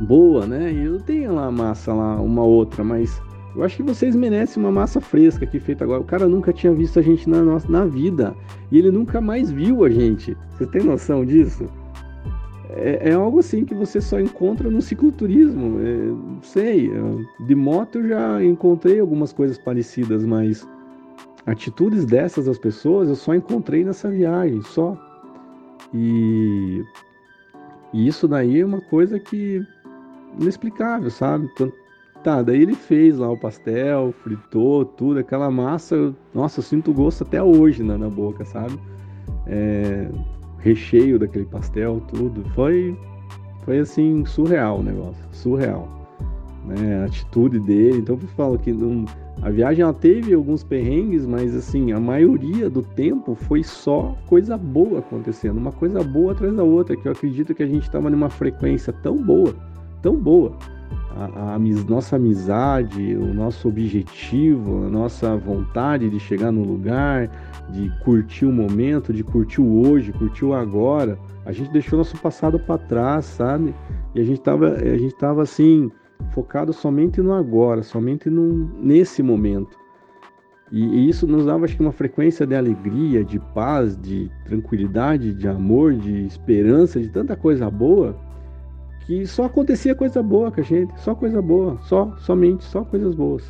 boa, 0.08 0.46
né? 0.46 0.72
Eu 0.74 1.00
tenho 1.00 1.34
lá 1.34 1.52
massa 1.52 1.94
lá, 1.94 2.20
uma 2.22 2.44
outra, 2.44 2.84
mas 2.84 3.22
eu 3.56 3.64
acho 3.64 3.78
que 3.78 3.84
vocês 3.84 4.16
merecem 4.16 4.62
uma 4.62 4.72
massa 4.72 5.00
fresca 5.00 5.46
aqui 5.46 5.60
feita 5.60 5.84
agora. 5.84 6.02
O 6.02 6.06
cara 6.06 6.28
nunca 6.28 6.52
tinha 6.52 6.74
visto 6.74 7.00
a 7.00 7.02
gente 7.02 7.30
na, 7.30 7.42
nossa, 7.42 7.72
na 7.72 7.86
vida. 7.86 8.36
E 8.72 8.80
ele 8.80 8.92
nunca 8.92 9.22
mais 9.22 9.52
viu 9.52 9.84
a 9.84 9.90
gente. 9.90 10.36
Você 10.52 10.66
tem 10.66 10.84
noção 10.84 11.24
disso? 11.24 11.68
É, 12.72 13.12
é 13.12 13.14
algo 13.14 13.40
assim 13.40 13.64
que 13.64 13.76
você 13.76 14.02
só 14.02 14.20
encontra 14.20 14.70
no 14.70 14.82
cicloturismo. 14.82 15.80
É, 15.80 15.96
não 16.08 16.42
sei. 16.42 16.92
De 17.46 17.54
moto 17.54 18.00
eu 18.00 18.08
já 18.08 18.44
encontrei 18.44 19.00
algumas 19.00 19.32
coisas 19.32 19.58
parecidas, 19.60 20.26
mas 20.26 20.68
atitudes 21.46 22.06
dessas 22.06 22.46
das 22.46 22.58
pessoas 22.58 23.10
eu 23.10 23.16
só 23.16 23.36
encontrei 23.36 23.84
nessa 23.84 24.10
viagem, 24.10 24.62
só. 24.64 24.98
E, 25.94 26.84
e 27.94 28.08
isso 28.08 28.28
daí 28.28 28.62
é 28.62 28.66
uma 28.66 28.82
coisa 28.82 29.20
que 29.20 29.66
inexplicável, 30.40 31.10
sabe? 31.12 31.48
Tá, 32.24 32.42
daí 32.42 32.62
ele 32.62 32.74
fez 32.74 33.18
lá 33.18 33.30
o 33.30 33.38
pastel, 33.38 34.14
fritou 34.24 34.86
tudo, 34.86 35.20
aquela 35.20 35.52
massa, 35.52 36.14
nossa, 36.34 36.60
eu 36.60 36.64
sinto 36.64 36.94
gosto 36.94 37.24
até 37.24 37.44
hoje 37.44 37.84
na, 37.84 37.98
na 37.98 38.10
boca, 38.10 38.46
sabe? 38.46 38.80
É, 39.46 40.10
recheio 40.60 41.20
daquele 41.20 41.46
pastel, 41.46 42.02
tudo. 42.08 42.44
Foi, 42.52 42.98
foi 43.64 43.80
assim, 43.80 44.26
surreal 44.26 44.80
o 44.80 44.84
negócio, 44.84 45.24
surreal. 45.32 46.03
Né? 46.66 47.02
A 47.02 47.06
atitude 47.06 47.60
dele. 47.60 48.00
Então 48.00 48.18
eu 48.22 48.28
falo 48.30 48.58
que 48.58 48.72
não, 48.72 49.06
a 49.42 49.50
viagem 49.50 49.84
ela 49.84 49.94
teve 49.94 50.34
alguns 50.34 50.64
perrengues, 50.64 51.26
mas 51.26 51.56
assim, 51.56 51.92
a 51.92 52.00
maioria 52.00 52.70
do 52.70 52.82
tempo 52.82 53.36
foi 53.36 53.64
só 53.64 54.16
coisa 54.28 54.58
boa 54.58 55.00
acontecendo, 55.00 55.58
uma 55.58 55.72
coisa 55.72 56.04
boa 56.04 56.32
atrás 56.32 56.56
da 56.56 56.64
outra, 56.64 56.96
que 56.96 57.08
eu 57.08 57.12
acredito 57.12 57.54
que 57.54 57.64
a 57.64 57.68
gente 57.68 57.84
estava 57.84 58.10
numa 58.10 58.30
frequência 58.30 58.94
tão 58.94 59.18
boa 59.18 59.54
tão 60.04 60.16
boa. 60.16 60.56
A, 61.16 61.26
a, 61.26 61.56
a, 61.56 61.60
nossa 61.60 62.18
amizade, 62.18 63.16
o 63.16 63.34
nosso 63.34 63.68
objetivo, 63.68 64.86
a 64.86 64.90
nossa 64.90 65.36
vontade 65.38 66.10
de 66.10 66.20
chegar 66.20 66.52
no 66.52 66.64
lugar, 66.64 67.30
de 67.72 67.90
curtir 68.04 68.46
o 68.46 68.52
momento, 68.52 69.14
de 69.14 69.24
curtir 69.24 69.62
o 69.62 69.88
hoje, 69.88 70.12
curtir 70.12 70.46
o 70.46 70.54
agora. 70.54 71.18
A 71.46 71.52
gente 71.52 71.72
deixou 71.72 71.98
nosso 71.98 72.18
passado 72.18 72.60
para 72.60 72.78
trás, 72.78 73.26
sabe? 73.26 73.74
E 74.14 74.20
a 74.20 74.24
gente 74.24 74.42
tava, 74.42 74.74
a 74.74 74.98
gente 74.98 75.16
tava 75.16 75.42
assim 75.42 75.90
focado 76.32 76.74
somente 76.74 77.22
no 77.22 77.34
agora, 77.34 77.84
somente 77.84 78.30
no, 78.30 78.70
nesse 78.82 79.22
momento. 79.24 79.78
E, 80.72 80.84
e, 80.84 81.10
isso 81.10 81.28
nos 81.28 81.46
dava 81.46 81.66
acho 81.66 81.76
que 81.76 81.82
uma 81.82 81.92
frequência 81.92 82.48
de 82.48 82.56
alegria, 82.56 83.24
de 83.24 83.40
paz, 83.54 83.96
de 84.00 84.32
tranquilidade, 84.46 85.34
de 85.34 85.48
amor, 85.48 85.94
de 85.94 86.26
esperança, 86.26 87.00
de 87.00 87.10
tanta 87.10 87.36
coisa 87.36 87.70
boa 87.70 88.18
que 89.06 89.26
só 89.26 89.46
acontecia 89.46 89.94
coisa 89.94 90.24
boa 90.24 90.52
com 90.52 90.62
a 90.62 90.64
gente, 90.64 90.98
só 91.00 91.14
coisa 91.14 91.42
boa, 91.42 91.78
só, 91.82 92.16
somente, 92.18 92.64
só 92.64 92.84
coisas 92.84 93.14
boas. 93.16 93.44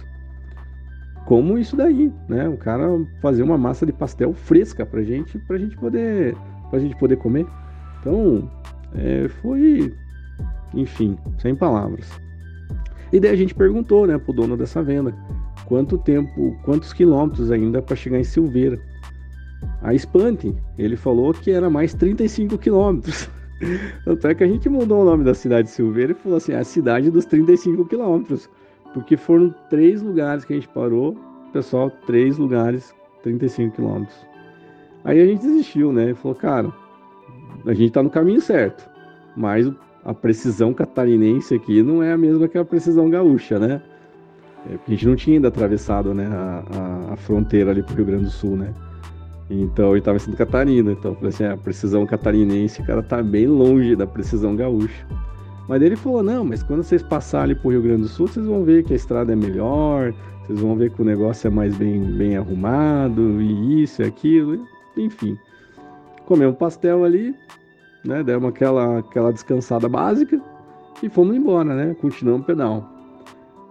Como 1.25 1.57
isso 1.57 1.75
daí, 1.75 2.11
né? 2.27 2.49
O 2.49 2.57
cara 2.57 2.87
fazer 3.21 3.43
uma 3.43 3.57
massa 3.57 3.85
de 3.85 3.93
pastel 3.93 4.33
fresca 4.33 4.85
pra 4.85 5.03
gente, 5.03 5.37
pra 5.39 5.57
gente 5.57 5.77
poder, 5.77 6.35
pra 6.69 6.79
gente 6.79 6.95
poder 6.97 7.17
comer. 7.17 7.45
Então, 7.99 8.49
é, 8.95 9.29
foi, 9.41 9.93
enfim, 10.73 11.17
sem 11.37 11.55
palavras. 11.55 12.09
E 13.13 13.19
daí 13.19 13.31
a 13.31 13.35
gente 13.35 13.53
perguntou, 13.53 14.07
né, 14.07 14.17
pro 14.17 14.33
dono 14.33 14.57
dessa 14.57 14.81
venda, 14.81 15.15
quanto 15.67 15.99
tempo, 15.99 16.57
quantos 16.63 16.91
quilômetros 16.91 17.51
ainda 17.51 17.79
para 17.79 17.95
chegar 17.95 18.19
em 18.19 18.23
Silveira. 18.23 18.81
A 19.83 19.93
Espante, 19.93 20.53
ele 20.79 20.97
falou 20.97 21.31
que 21.31 21.51
era 21.51 21.69
mais 21.69 21.93
35 21.93 22.57
quilômetros. 22.57 23.29
Tanto 24.03 24.27
é 24.27 24.33
que 24.33 24.43
a 24.43 24.47
gente 24.47 24.67
mudou 24.67 25.03
o 25.03 25.05
nome 25.05 25.23
da 25.23 25.35
cidade 25.35 25.67
de 25.67 25.73
Silveira 25.75 26.11
e 26.11 26.15
falou 26.15 26.37
assim: 26.37 26.53
a 26.53 26.63
cidade 26.63 27.11
dos 27.11 27.25
35 27.25 27.85
quilômetros. 27.85 28.49
Porque 28.95 29.15
foram 29.15 29.53
três 29.69 30.01
lugares 30.01 30.43
que 30.43 30.53
a 30.53 30.55
gente 30.55 30.67
parou 30.69 31.15
pessoal, 31.53 31.91
três 32.07 32.39
lugares, 32.39 32.95
35 33.21 33.75
quilômetros. 33.75 34.25
Aí 35.03 35.21
a 35.21 35.25
gente 35.25 35.41
desistiu, 35.41 35.93
né? 35.93 36.15
Falou, 36.15 36.35
cara, 36.35 36.73
a 37.65 37.73
gente 37.73 37.91
tá 37.91 38.01
no 38.01 38.09
caminho 38.09 38.41
certo, 38.41 38.89
mas 39.37 39.71
a 40.05 40.13
precisão 40.13 40.73
catarinense 40.73 41.55
aqui 41.55 41.81
não 41.81 42.03
é 42.03 42.11
a 42.11 42.17
mesma 42.17 42.47
que 42.47 42.57
a 42.57 42.65
precisão 42.65 43.09
gaúcha, 43.09 43.57
né? 43.57 43.81
É, 44.69 44.75
a 44.75 44.89
gente 44.89 45.07
não 45.07 45.15
tinha 45.15 45.37
ainda 45.37 45.47
atravessado 45.47 46.13
né, 46.13 46.27
a, 46.27 46.63
a, 47.09 47.13
a 47.13 47.15
fronteira 47.17 47.71
ali 47.71 47.83
pro 47.83 47.95
Rio 47.95 48.05
Grande 48.05 48.25
do 48.25 48.29
Sul, 48.29 48.55
né? 48.55 48.73
Então 49.49 49.91
ele 49.91 49.99
estava 49.99 50.19
Santa 50.19 50.37
Catarina. 50.37 50.91
Então 50.91 51.15
falei 51.15 51.29
assim: 51.29 51.45
a 51.45 51.57
precisão 51.57 52.05
catarinense, 52.05 52.83
cara 52.83 53.03
tá 53.03 53.21
bem 53.21 53.47
longe 53.47 53.95
da 53.95 54.07
precisão 54.07 54.55
gaúcha. 54.55 55.05
Mas 55.67 55.81
ele 55.81 55.95
falou: 55.95 56.23
não, 56.23 56.43
mas 56.43 56.63
quando 56.63 56.83
vocês 56.83 57.03
passarem 57.03 57.55
pro 57.55 57.71
Rio 57.71 57.81
Grande 57.81 58.03
do 58.03 58.07
Sul, 58.07 58.27
vocês 58.27 58.45
vão 58.45 58.63
ver 58.63 58.83
que 58.83 58.93
a 58.93 58.95
estrada 58.95 59.31
é 59.31 59.35
melhor, 59.35 60.13
vocês 60.45 60.59
vão 60.59 60.75
ver 60.75 60.91
que 60.91 61.01
o 61.01 61.05
negócio 61.05 61.47
é 61.47 61.49
mais 61.49 61.75
bem, 61.75 62.01
bem 62.01 62.37
arrumado, 62.37 63.41
e 63.41 63.83
isso 63.83 64.01
e 64.01 64.05
aquilo, 64.05 64.65
enfim. 64.97 65.37
Comemos 66.25 66.57
pastel 66.57 67.03
ali, 67.03 67.35
né? 68.03 68.23
Demos 68.23 68.49
aquela, 68.49 68.99
aquela 68.99 69.31
descansada 69.31 69.87
básica 69.87 70.41
e 71.01 71.09
fomos 71.09 71.35
embora, 71.35 71.75
né? 71.75 71.95
Continuamos 71.99 72.43
o 72.43 72.45
pedal. 72.45 72.89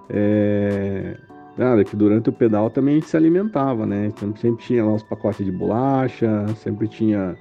É... 0.09 1.17
Nada, 1.57 1.85
que 1.85 1.95
durante 1.95 2.31
o 2.31 2.33
pedal 2.33 2.71
também 2.71 2.95
a 2.95 2.99
gente 2.99 3.09
se 3.09 3.17
alimentava, 3.17 3.85
né? 3.85 4.11
Sempre, 4.17 4.41
sempre 4.41 4.65
tinha 4.65 4.85
lá 4.85 4.95
os 4.95 5.03
pacotes 5.03 5.45
de 5.45 5.53
bolacha, 5.53 6.47
sempre 6.57 6.89
tinha 6.89 7.37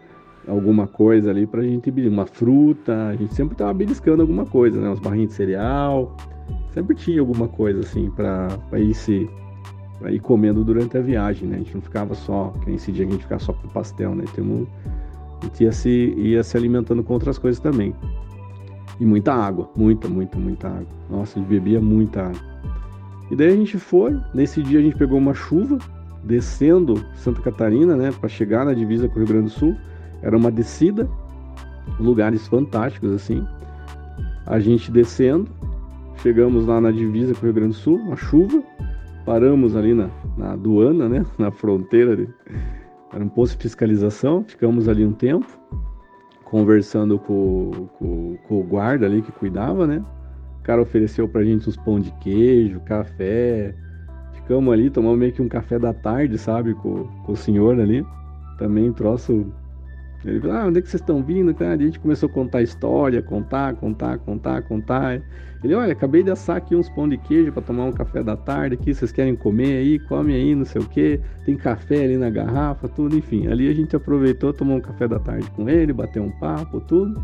alguma 0.47 0.85
coisa 0.85 1.29
ali 1.29 1.47
pra 1.47 1.61
gente 1.61 1.89
uma 2.07 2.25
fruta, 2.25 3.07
a 3.07 3.15
gente 3.15 3.33
sempre 3.33 3.55
tava 3.55 3.73
beliscando 3.73 4.21
alguma 4.21 4.45
coisa, 4.45 4.79
né? 4.81 4.89
Uns 4.89 4.99
barrinhos 4.99 5.29
de 5.29 5.35
cereal, 5.35 6.15
sempre 6.73 6.95
tinha 6.95 7.21
alguma 7.21 7.47
coisa 7.47 7.79
assim 7.79 8.09
pra, 8.11 8.47
pra 8.69 8.79
ir 8.79 8.93
se 8.93 9.29
pra 9.99 10.11
ir 10.11 10.19
comendo 10.19 10.63
durante 10.63 10.97
a 10.97 11.01
viagem, 11.01 11.47
né? 11.47 11.57
A 11.57 11.59
gente 11.59 11.75
não 11.75 11.81
ficava 11.81 12.15
só, 12.15 12.53
que 12.63 12.71
nesse 12.71 12.91
dia 12.91 13.05
a 13.05 13.09
gente 13.09 13.21
ficava 13.21 13.39
só 13.39 13.53
com 13.53 13.67
pastel, 13.67 14.15
né? 14.15 14.25
Temos, 14.33 14.67
gente 15.45 15.63
ia 15.63 15.71
se, 15.71 15.89
ia 15.89 16.43
se 16.43 16.57
alimentando 16.57 17.03
com 17.03 17.13
outras 17.13 17.37
coisas 17.37 17.59
também. 17.59 17.95
E 18.99 19.05
muita 19.05 19.33
água, 19.33 19.69
muita, 19.75 20.07
muita, 20.07 20.37
muita 20.37 20.67
água. 20.67 20.87
Nossa, 21.09 21.39
gente 21.39 21.49
bebia 21.49 21.81
muita 21.81 22.27
água. 22.27 22.41
E 23.31 23.35
daí 23.35 23.47
a 23.47 23.55
gente 23.55 23.77
foi, 23.79 24.19
nesse 24.33 24.61
dia 24.61 24.79
a 24.79 24.81
gente 24.81 24.95
pegou 24.95 25.17
uma 25.17 25.33
chuva, 25.33 25.77
descendo 26.23 27.03
Santa 27.15 27.41
Catarina, 27.41 27.95
né, 27.95 28.11
para 28.11 28.29
chegar 28.29 28.65
na 28.65 28.73
divisa 28.73 29.07
com 29.07 29.15
o 29.15 29.17
Rio 29.19 29.27
Grande 29.27 29.45
do 29.45 29.51
Sul. 29.51 29.75
Era 30.21 30.37
uma 30.37 30.51
descida, 30.51 31.09
lugares 31.99 32.47
fantásticos 32.47 33.11
assim. 33.13 33.45
A 34.45 34.59
gente 34.59 34.91
descendo, 34.91 35.49
chegamos 36.21 36.65
lá 36.65 36.79
na 36.81 36.91
divisa 36.91 37.33
com 37.33 37.41
o 37.41 37.43
Rio 37.45 37.53
Grande 37.53 37.69
do 37.69 37.79
Sul, 37.79 37.95
uma 37.95 38.15
chuva, 38.15 38.61
paramos 39.25 39.75
ali 39.75 39.93
na, 39.93 40.09
na 40.37 40.51
aduana, 40.53 41.07
né, 41.07 41.25
na 41.39 41.51
fronteira, 41.51 42.15
de, 42.15 42.27
era 43.14 43.24
um 43.24 43.30
posto 43.30 43.57
de 43.57 43.64
fiscalização, 43.64 44.43
ficamos 44.43 44.88
ali 44.88 45.05
um 45.05 45.14
tempo, 45.14 45.47
conversando 46.43 47.20
com, 47.20 47.88
com, 47.97 48.38
com 48.47 48.59
o 48.59 48.64
guarda 48.64 49.05
ali 49.05 49.22
que 49.22 49.32
cuidava, 49.32 49.86
né, 49.86 50.03
o 50.62 50.64
cara 50.64 50.80
ofereceu 50.80 51.28
pra 51.28 51.43
gente 51.43 51.68
uns 51.68 51.76
pão 51.76 51.99
de 51.99 52.12
queijo, 52.20 52.80
café. 52.82 53.74
Ficamos 54.34 54.72
ali, 54.72 54.91
tomamos 54.91 55.18
meio 55.18 55.34
que 55.34 55.41
um 55.41 55.49
café 55.49 55.80
da 55.80 55.91
tarde, 55.91 56.38
sabe, 56.38 56.76
com, 56.76 57.07
com 57.26 57.32
o 57.32 57.36
senhor 57.36 57.80
ali. 57.80 58.05
Também 58.59 58.93
troço. 58.93 59.51
Ele 60.24 60.39
falou, 60.39 60.55
ah, 60.55 60.65
onde 60.67 60.80
é 60.80 60.82
que 60.82 60.88
vocês 60.88 61.01
estão 61.01 61.24
vindo, 61.24 61.53
cara? 61.53 61.74
a 61.74 61.78
gente 61.78 61.99
começou 61.99 62.30
a 62.30 62.32
contar 62.32 62.61
história, 62.61 63.24
contar, 63.24 63.74
contar, 63.76 64.19
contar, 64.19 64.61
contar. 64.61 65.22
Ele, 65.63 65.74
olha, 65.74 65.93
acabei 65.93 66.22
de 66.22 66.30
assar 66.30 66.57
aqui 66.57 66.76
uns 66.76 66.89
pão 66.89 67.09
de 67.09 67.17
queijo 67.17 67.51
para 67.51 67.63
tomar 67.63 67.86
um 67.86 67.91
café 67.91 68.22
da 68.22 68.36
tarde 68.36 68.76
aqui, 68.76 68.93
vocês 68.93 69.11
querem 69.11 69.36
comer 69.36 69.78
aí? 69.78 69.99
Come 69.99 70.34
aí, 70.34 70.53
não 70.53 70.65
sei 70.65 70.82
o 70.82 70.86
que. 70.86 71.19
Tem 71.45 71.55
café 71.57 72.03
ali 72.03 72.17
na 72.17 72.30
garrafa, 72.30 72.88
tudo, 72.88 73.17
enfim. 73.17 73.47
Ali 73.47 73.67
a 73.67 73.74
gente 73.74 73.95
aproveitou, 73.95 74.53
tomou 74.53 74.78
um 74.78 74.82
café 74.82 75.07
da 75.07 75.19
tarde 75.19 75.49
com 75.51 75.67
ele, 75.67 75.91
bateu 75.91 76.24
um 76.24 76.32
papo, 76.32 76.80
tudo. 76.82 77.24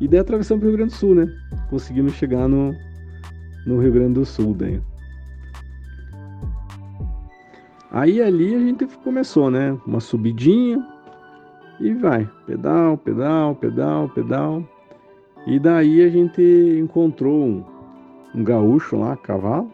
E 0.00 0.08
daí 0.08 0.20
atravessamos 0.20 0.64
o 0.64 0.66
Rio 0.66 0.76
Grande 0.76 0.92
do 0.92 0.96
Sul, 0.96 1.14
né? 1.14 1.32
Conseguimos 1.70 2.12
chegar 2.14 2.48
no, 2.48 2.74
no 3.66 3.78
Rio 3.78 3.92
Grande 3.92 4.14
do 4.14 4.24
Sul 4.24 4.52
daí. 4.52 4.80
Aí 7.92 8.20
ali 8.20 8.54
a 8.54 8.58
gente 8.58 8.84
começou, 9.04 9.50
né? 9.50 9.76
Uma 9.86 10.00
subidinha 10.00 10.95
e 11.80 11.92
vai. 11.94 12.28
Pedal, 12.46 12.96
pedal, 12.98 13.54
pedal, 13.54 14.08
pedal. 14.08 14.64
E 15.46 15.58
daí 15.58 16.02
a 16.02 16.08
gente 16.08 16.42
encontrou 16.78 17.44
um, 17.44 17.64
um 18.34 18.44
gaúcho 18.44 18.96
lá, 18.96 19.16
cavalo. 19.16 19.70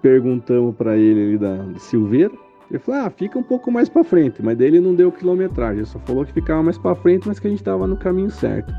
Perguntamos 0.00 0.74
para 0.76 0.96
ele 0.96 1.20
ali 1.20 1.38
da 1.38 1.78
Silveira. 1.78 2.32
Ele 2.70 2.78
falou, 2.78 3.00
ah, 3.02 3.10
fica 3.10 3.38
um 3.38 3.42
pouco 3.42 3.70
mais 3.70 3.88
para 3.88 4.02
frente, 4.02 4.42
mas 4.42 4.58
daí 4.58 4.66
ele 4.68 4.80
não 4.80 4.94
deu 4.94 5.12
quilometragem, 5.12 5.78
ele 5.78 5.86
só 5.86 6.00
falou 6.00 6.24
que 6.24 6.32
ficava 6.32 6.64
mais 6.64 6.76
para 6.76 6.96
frente, 6.96 7.26
mas 7.28 7.38
que 7.38 7.46
a 7.46 7.50
gente 7.50 7.60
estava 7.60 7.86
no 7.86 7.96
caminho 7.96 8.30
certo. 8.30 8.72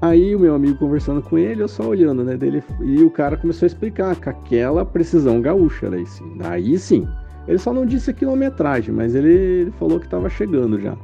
Aí 0.00 0.34
o 0.34 0.40
meu 0.40 0.54
amigo 0.54 0.78
conversando 0.78 1.22
com 1.22 1.36
ele, 1.36 1.62
eu 1.62 1.68
só 1.68 1.86
olhando, 1.86 2.24
né, 2.24 2.36
dele, 2.36 2.62
e 2.82 3.02
o 3.02 3.10
cara 3.10 3.36
começou 3.36 3.66
a 3.66 3.68
explicar 3.68 4.16
com 4.16 4.30
aquela 4.30 4.84
precisão 4.84 5.42
gaúcha, 5.42 5.90
daí 5.90 6.06
sim, 6.06 6.38
aí 6.42 6.78
sim. 6.78 7.06
Ele 7.46 7.58
só 7.58 7.72
não 7.72 7.84
disse 7.84 8.10
a 8.10 8.14
quilometragem, 8.14 8.94
mas 8.94 9.14
ele, 9.14 9.32
ele 9.32 9.70
falou 9.72 9.98
que 9.98 10.06
estava 10.06 10.28
chegando 10.28 10.80
já. 10.80 10.96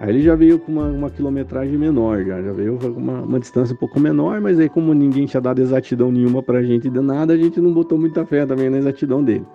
Aí 0.00 0.10
ele 0.10 0.22
já 0.22 0.34
veio 0.34 0.58
com 0.58 0.72
uma, 0.72 0.86
uma 0.86 1.10
quilometragem 1.10 1.78
menor, 1.78 2.24
já, 2.24 2.42
já 2.42 2.52
veio 2.52 2.76
com 2.76 2.88
uma, 2.88 3.22
uma, 3.22 3.40
distância 3.40 3.74
um 3.74 3.78
pouco 3.78 3.98
menor, 3.98 4.40
mas 4.40 4.58
aí 4.58 4.68
como 4.68 4.92
ninguém 4.92 5.26
tinha 5.26 5.40
dado 5.40 5.60
exatidão 5.60 6.10
nenhuma 6.10 6.42
pra 6.42 6.62
gente 6.62 6.90
de 6.90 7.00
nada, 7.00 7.32
a 7.32 7.36
gente 7.36 7.60
não 7.60 7.72
botou 7.72 7.96
muita 7.96 8.26
fé 8.26 8.44
também 8.44 8.68
na 8.68 8.78
exatidão 8.78 9.22
dele 9.22 9.46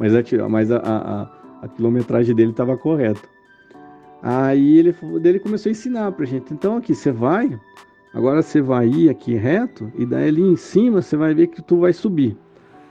mas 0.00 0.14
a, 0.14 0.48
mas 0.48 0.72
a, 0.72 0.78
a, 0.78 1.28
a 1.62 1.68
quilometragem 1.68 2.34
dele 2.34 2.52
estava 2.52 2.74
correta. 2.74 3.20
Aí 4.22 4.78
ele, 4.78 4.96
ele 5.22 5.38
começou 5.38 5.68
a 5.68 5.72
ensinar 5.72 6.10
pra 6.12 6.24
gente. 6.24 6.54
Então 6.54 6.78
aqui 6.78 6.94
você 6.94 7.12
vai, 7.12 7.58
agora 8.14 8.40
você 8.40 8.62
vai 8.62 8.88
ir 8.88 9.10
aqui 9.10 9.34
reto 9.34 9.92
e 9.98 10.06
daí 10.06 10.28
ali 10.28 10.40
em 10.40 10.56
cima 10.56 11.02
você 11.02 11.18
vai 11.18 11.34
ver 11.34 11.48
que 11.48 11.60
tu 11.60 11.76
vai 11.76 11.92
subir. 11.92 12.34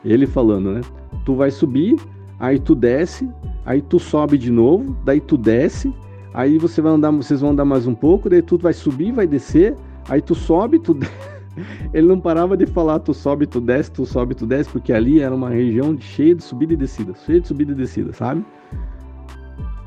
Ele 0.05 0.27
falando, 0.27 0.71
né? 0.71 0.81
Tu 1.25 1.33
vai 1.35 1.49
subir, 1.49 1.95
aí 2.39 2.59
tu 2.59 2.73
desce, 2.73 3.29
aí 3.65 3.81
tu 3.81 3.99
sobe 3.99 4.37
de 4.37 4.51
novo, 4.51 4.95
daí 5.03 5.19
tu 5.19 5.37
desce, 5.37 5.93
aí 6.33 6.57
você 6.57 6.81
vai 6.81 6.93
andar, 6.93 7.11
vocês 7.11 7.41
vão 7.41 7.51
andar 7.51 7.65
mais 7.65 7.85
um 7.85 7.93
pouco, 7.93 8.29
daí 8.29 8.41
tu 8.41 8.57
vai 8.57 8.73
subir, 8.73 9.11
vai 9.11 9.27
descer, 9.27 9.75
aí 10.07 10.21
tu 10.21 10.33
sobe, 10.33 10.79
tu. 10.79 10.97
Ele 11.93 12.07
não 12.07 12.19
parava 12.21 12.55
de 12.55 12.65
falar, 12.65 12.99
tu 12.99 13.13
sobe, 13.13 13.45
tu 13.45 13.59
desce, 13.59 13.91
tu 13.91 14.05
sobe, 14.05 14.33
tu 14.33 14.45
desce, 14.45 14.69
porque 14.69 14.93
ali 14.93 15.19
era 15.19 15.35
uma 15.35 15.49
região 15.49 15.99
cheia 15.99 16.33
de 16.33 16.43
subida 16.43 16.73
e 16.73 16.77
descida, 16.77 17.13
cheia 17.25 17.41
de 17.41 17.47
subida 17.47 17.73
e 17.73 17.75
descida, 17.75 18.13
sabe? 18.13 18.45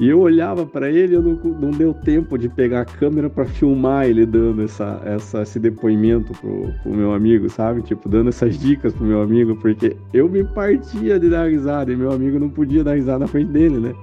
E 0.02 0.08
eu 0.08 0.18
olhava 0.18 0.66
para 0.66 0.90
ele, 0.90 1.14
eu 1.14 1.22
não, 1.22 1.34
não 1.60 1.70
deu 1.70 1.94
tempo 1.94 2.36
de 2.36 2.48
pegar 2.48 2.80
a 2.80 2.84
câmera 2.84 3.30
para 3.30 3.44
filmar 3.44 4.04
ele 4.04 4.26
dando 4.26 4.64
essa, 4.64 5.00
essa, 5.04 5.42
esse 5.42 5.60
depoimento 5.60 6.32
pro, 6.40 6.74
pro 6.82 6.92
meu 6.92 7.14
amigo, 7.14 7.48
sabe? 7.48 7.82
Tipo, 7.82 8.08
dando 8.08 8.30
essas 8.30 8.58
dicas 8.58 8.92
pro 8.92 9.06
meu 9.06 9.22
amigo, 9.22 9.54
porque 9.54 9.96
eu 10.12 10.28
me 10.28 10.42
partia 10.42 11.20
de 11.20 11.30
dar 11.30 11.48
risada 11.48 11.92
e 11.92 11.96
meu 11.96 12.10
amigo 12.10 12.36
não 12.36 12.50
podia 12.50 12.82
dar 12.82 12.94
risada 12.94 13.20
na 13.20 13.28
frente 13.28 13.52
dele, 13.52 13.78
né? 13.78 13.94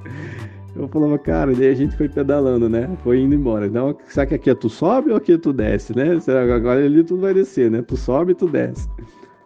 Eu 0.73 0.87
falava, 0.87 1.19
cara, 1.19 1.53
daí 1.53 1.67
a 1.67 1.75
gente 1.75 1.97
foi 1.97 2.07
pedalando, 2.07 2.69
né? 2.69 2.89
Foi 3.03 3.19
indo 3.19 3.35
embora. 3.35 3.67
Então, 3.67 3.93
será 4.07 4.25
que 4.25 4.35
aqui 4.35 4.49
é 4.49 4.55
tu 4.55 4.69
sobe 4.69 5.11
ou 5.11 5.17
aqui 5.17 5.33
é 5.33 5.37
tu 5.37 5.51
desce, 5.51 5.93
né? 5.93 6.17
Será 6.21 6.45
que 6.45 6.51
agora 6.53 6.79
ali 6.81 7.03
tu 7.03 7.17
vai 7.17 7.33
descer, 7.33 7.69
né? 7.69 7.81
Tu 7.81 7.97
sobe 7.97 8.31
e 8.31 8.35
tu 8.35 8.47
desce. 8.47 8.87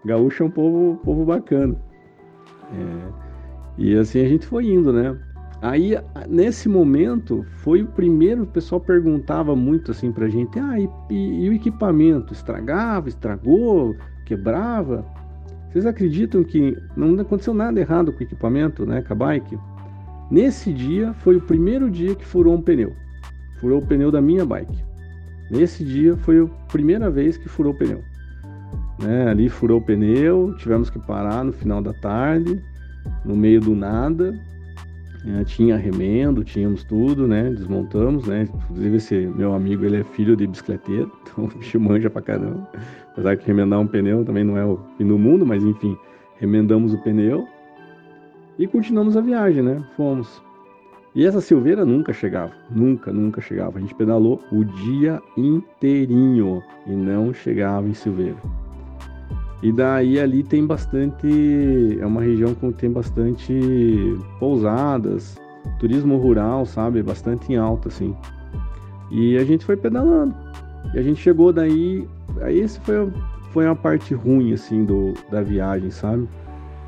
Gaúcho 0.05 0.43
é 0.43 0.45
um 0.45 0.51
povo, 0.51 1.01
povo 1.03 1.25
bacana. 1.25 1.75
É, 2.71 3.11
e 3.75 3.97
assim 3.97 4.19
a 4.19 4.29
gente 4.29 4.45
foi 4.45 4.67
indo, 4.67 4.93
né? 4.93 5.17
Aí, 5.63 5.97
nesse 6.27 6.67
momento, 6.67 7.45
foi 7.59 7.81
o 7.81 7.87
primeiro, 7.87 8.43
o 8.43 8.47
pessoal 8.47 8.81
perguntava 8.81 9.55
muito 9.55 9.91
assim 9.91 10.11
pra 10.11 10.27
gente, 10.27 10.59
ah, 10.59 10.77
e, 10.77 10.89
e, 11.09 11.45
e 11.45 11.49
o 11.49 11.53
equipamento? 11.53 12.33
Estragava, 12.33 13.07
estragou, 13.07 13.95
quebrava? 14.25 15.05
Vocês 15.71 15.85
acreditam 15.85 16.43
que 16.43 16.77
não 16.97 17.17
aconteceu 17.17 17.53
nada 17.53 17.79
errado 17.79 18.11
com 18.11 18.19
o 18.19 18.23
equipamento, 18.23 18.85
né, 18.85 19.03
com 19.03 19.13
a 19.13 19.15
bike? 19.15 19.57
Nesse 20.29 20.73
dia 20.73 21.13
foi 21.13 21.37
o 21.37 21.41
primeiro 21.41 21.89
dia 21.89 22.13
que 22.13 22.25
furou 22.25 22.55
um 22.55 22.61
pneu. 22.61 22.93
Furou 23.61 23.79
o 23.79 23.85
pneu 23.85 24.11
da 24.11 24.21
minha 24.21 24.45
bike. 24.45 24.83
Nesse 25.49 25.85
dia 25.85 26.17
foi 26.17 26.41
a 26.41 26.45
primeira 26.73 27.09
vez 27.09 27.37
que 27.37 27.47
furou 27.47 27.71
o 27.71 27.77
pneu. 27.77 28.03
Né? 29.01 29.29
Ali 29.29 29.47
furou 29.47 29.79
o 29.79 29.81
pneu, 29.81 30.53
tivemos 30.57 30.89
que 30.89 30.99
parar 30.99 31.45
no 31.45 31.53
final 31.53 31.81
da 31.81 31.93
tarde, 31.93 32.61
no 33.23 33.33
meio 33.33 33.61
do 33.61 33.73
nada. 33.73 34.37
É, 35.25 35.43
tinha 35.45 35.77
remendo, 35.77 36.43
tínhamos 36.43 36.83
tudo, 36.83 37.27
né? 37.27 37.49
Desmontamos, 37.49 38.27
né? 38.27 38.43
Inclusive 38.43 38.97
esse 38.97 39.15
meu 39.27 39.53
amigo, 39.53 39.85
ele 39.85 39.97
é 39.97 40.03
filho 40.03 40.35
de 40.35 40.45
bicicleteiro, 40.45 41.11
então 41.23 41.45
o 41.45 41.47
bicho 41.47 41.79
manja 41.79 42.09
pra 42.09 42.21
caramba. 42.21 42.67
Apesar 43.11 43.37
que 43.37 43.47
remendar 43.47 43.79
um 43.79 43.87
pneu 43.87 44.25
também 44.25 44.43
não 44.43 44.57
é 44.57 44.65
o 44.65 44.79
fim 44.97 45.07
do 45.07 45.17
mundo, 45.17 45.45
mas 45.45 45.63
enfim, 45.63 45.97
remendamos 46.39 46.93
o 46.93 46.97
pneu 46.97 47.47
e 48.59 48.67
continuamos 48.67 49.15
a 49.15 49.21
viagem, 49.21 49.63
né? 49.63 49.83
Fomos. 49.95 50.41
E 51.15 51.25
essa 51.25 51.39
Silveira 51.39 51.85
nunca 51.85 52.11
chegava, 52.11 52.51
nunca, 52.69 53.13
nunca 53.13 53.39
chegava. 53.39 53.77
A 53.77 53.81
gente 53.81 53.95
pedalou 53.95 54.41
o 54.51 54.63
dia 54.63 55.21
inteirinho 55.37 56.61
e 56.87 56.91
não 56.91 57.33
chegava 57.33 57.87
em 57.87 57.93
Silveira. 57.93 58.62
E 59.63 59.71
daí 59.71 60.19
ali 60.19 60.43
tem 60.43 60.67
bastante. 60.67 61.97
É 61.97 62.05
uma 62.05 62.21
região 62.21 62.53
que 62.53 62.69
tem 62.73 62.91
bastante 62.91 63.53
pousadas, 64.37 65.39
turismo 65.79 66.17
rural, 66.17 66.65
sabe? 66.65 67.01
Bastante 67.01 67.53
em 67.53 67.55
alta, 67.55 67.87
assim. 67.87 68.13
E 69.09 69.37
a 69.37 69.45
gente 69.45 69.63
foi 69.63 69.77
pedalando. 69.77 70.35
E 70.93 70.99
a 70.99 71.01
gente 71.01 71.21
chegou 71.21 71.53
daí. 71.53 72.05
Aí 72.41 72.59
esse 72.59 72.77
foi, 72.81 73.09
foi 73.51 73.65
uma 73.65 73.75
parte 73.75 74.13
ruim, 74.13 74.51
assim, 74.51 74.83
do, 74.83 75.13
da 75.31 75.41
viagem, 75.41 75.89
sabe? 75.91 76.27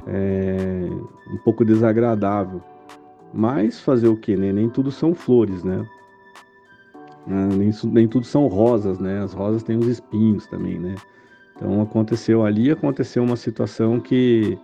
É, 0.06 0.90
um 1.32 1.38
pouco 1.46 1.64
desagradável. 1.64 2.62
Mas 3.34 3.80
fazer 3.80 4.10
o 4.10 4.18
que, 4.18 4.36
né? 4.36 4.52
Nem 4.52 4.68
tudo 4.68 4.92
são 4.92 5.16
flores, 5.16 5.64
né? 5.64 5.88
Ah, 7.26 7.48
nem, 7.56 7.72
nem 7.86 8.06
tudo 8.06 8.26
são 8.26 8.48
rosas, 8.48 9.00
né? 9.00 9.22
As 9.22 9.32
rosas 9.32 9.64
têm 9.64 9.78
os 9.78 9.88
espinhos 9.88 10.46
também, 10.48 10.78
né? 10.78 10.96
Então 11.56 11.82
aconteceu 11.82 12.46
ali, 12.46 12.70
aconteceu 12.70 13.24
uma 13.24 13.36
situação 13.36 14.00
que 14.00 14.58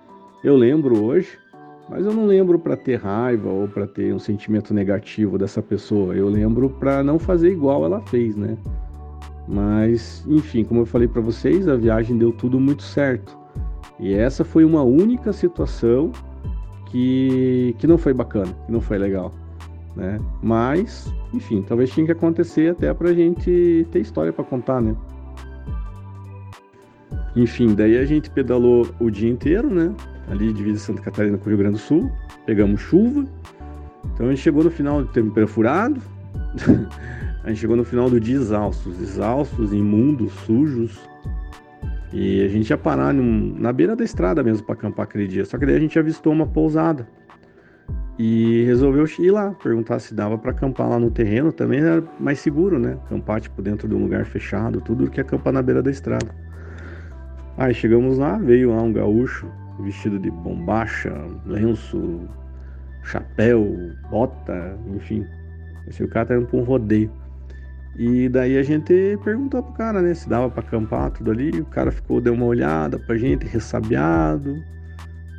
eu 0.44 0.56
lembro 0.56 1.04
hoje, 1.04 1.40
mas 1.90 2.06
eu 2.06 2.14
não 2.14 2.26
lembro 2.26 2.60
para 2.60 2.76
ter 2.76 2.96
raiva 2.96 3.50
ou 3.50 3.68
para 3.68 3.88
ter 3.88 4.14
um 4.14 4.20
sentimento 4.20 4.74
negativo 4.74 5.38
dessa 5.38 5.62
pessoa. 5.62 6.16
Eu 6.16 6.28
lembro 6.28 6.70
para 6.70 7.04
não 7.04 7.18
fazer 7.18 7.52
igual 7.52 7.86
ela 7.86 8.02
fez, 8.02 8.36
né? 8.36 8.58
Mas, 9.48 10.24
enfim, 10.28 10.64
como 10.64 10.82
eu 10.82 10.86
falei 10.86 11.08
para 11.08 11.22
vocês, 11.22 11.68
a 11.68 11.76
viagem 11.76 12.18
deu 12.18 12.32
tudo 12.32 12.60
muito 12.60 12.84
certo. 12.84 13.38
E 14.00 14.14
essa 14.14 14.44
foi 14.44 14.64
uma 14.64 14.84
única 14.84 15.34
situação 15.34 16.12
que, 16.86 17.76
que 17.78 17.88
não 17.88 17.98
foi 17.98 18.14
bacana, 18.14 18.54
que 18.66 18.72
não 18.72 18.82
foi 18.82 18.98
legal, 18.98 19.34
né? 19.96 20.20
Mas, 20.42 21.14
enfim, 21.34 21.62
talvez 21.62 21.90
tinha 21.92 22.06
que 22.06 22.12
acontecer 22.12 22.72
até 22.72 22.94
pra 22.94 23.14
gente 23.14 23.86
ter 23.92 24.00
história 24.00 24.32
para 24.32 24.44
contar, 24.44 24.82
né? 24.82 24.96
Enfim, 27.36 27.74
daí 27.74 27.98
a 27.98 28.06
gente 28.06 28.30
pedalou 28.30 28.88
o 29.00 29.10
dia 29.10 29.30
inteiro, 29.30 29.70
né? 29.70 29.94
Ali 30.30 30.52
divisa 30.54 30.80
Santa 30.80 31.02
Catarina 31.02 31.38
com 31.38 31.46
o 31.46 31.50
Rio 31.50 31.58
Grande 31.58 31.76
do 31.76 31.82
Sul. 31.82 32.12
Pegamos 32.46 32.82
chuva. 32.82 33.26
Então 34.14 34.28
a 34.28 34.30
gente 34.30 34.42
chegou 34.42 34.64
no 34.64 34.72
final 34.72 35.02
do 35.02 35.08
tempo 35.10 35.32
perfurado. 35.32 36.02
a 37.44 37.50
gente 37.50 37.60
chegou 37.60 37.76
no 37.76 37.84
final 37.86 38.10
do 38.10 38.20
dia 38.20 38.36
exaustos, 38.36 39.00
exaustos, 39.02 39.72
imundos, 39.72 40.32
sujos. 40.46 41.00
E 42.14 42.44
a 42.44 42.48
gente 42.50 42.70
ia 42.70 42.78
parar 42.78 43.14
num, 43.14 43.56
na 43.58 43.72
beira 43.72 43.96
da 43.96 44.04
estrada 44.04 44.44
mesmo 44.44 44.66
para 44.66 44.76
acampar 44.76 45.06
aquele 45.06 45.28
dia. 45.28 45.46
Só 45.46 45.58
que 45.58 45.66
daí 45.66 45.76
a 45.76 45.80
gente 45.80 45.98
avistou 45.98 46.34
uma 46.34 46.46
pousada. 46.46 47.08
E 48.20 48.64
resolveu 48.66 49.06
ir 49.20 49.32
lá, 49.32 49.52
perguntar 49.64 50.00
se 50.00 50.14
dava 50.14 50.38
para 50.38 50.52
acampar 50.52 50.90
lá 50.90 51.00
no 51.00 51.10
terreno. 51.10 51.52
Também 51.54 51.80
era 51.80 52.04
mais 52.20 52.40
seguro, 52.40 52.78
né? 52.78 52.98
Acampar 53.06 53.40
tipo 53.40 53.62
dentro 53.62 53.88
de 53.88 53.96
um 53.96 54.04
lugar 54.04 54.26
fechado, 54.26 54.82
tudo 54.82 55.06
do 55.06 55.12
que 55.12 55.22
acampar 55.22 55.54
na 55.54 55.62
beira 55.62 55.82
da 55.82 55.90
estrada. 55.90 56.28
Aí 57.58 57.74
chegamos 57.74 58.18
lá, 58.18 58.38
veio 58.38 58.72
lá 58.72 58.82
um 58.82 58.94
gaúcho 58.94 59.48
vestido 59.82 60.20
de 60.20 60.30
bombacha, 60.30 61.14
lenço, 61.46 62.22
chapéu, 63.04 63.68
bota, 64.10 64.78
enfim. 64.96 65.26
Esse 65.88 66.06
cara 66.08 66.28
tá 66.28 66.36
indo 66.36 66.48
pra 66.48 66.60
um 66.60 66.64
rodeio. 66.64 67.12
E 67.98 68.30
daí 68.30 68.58
a 68.58 68.64
gente 68.64 69.20
perguntou 69.24 69.62
pro 69.62 69.74
cara, 69.74 70.02
né, 70.02 70.14
se 70.14 70.30
dava 70.30 70.50
para 70.50 70.62
acampar 70.62 71.12
tudo 71.12 71.32
ali. 71.32 71.50
O 71.60 71.66
cara 71.66 71.92
ficou, 71.92 72.22
deu 72.22 72.34
uma 72.34 72.46
olhada 72.46 72.98
pra 72.98 73.18
gente, 73.18 73.46
ressabiado. 73.46 74.56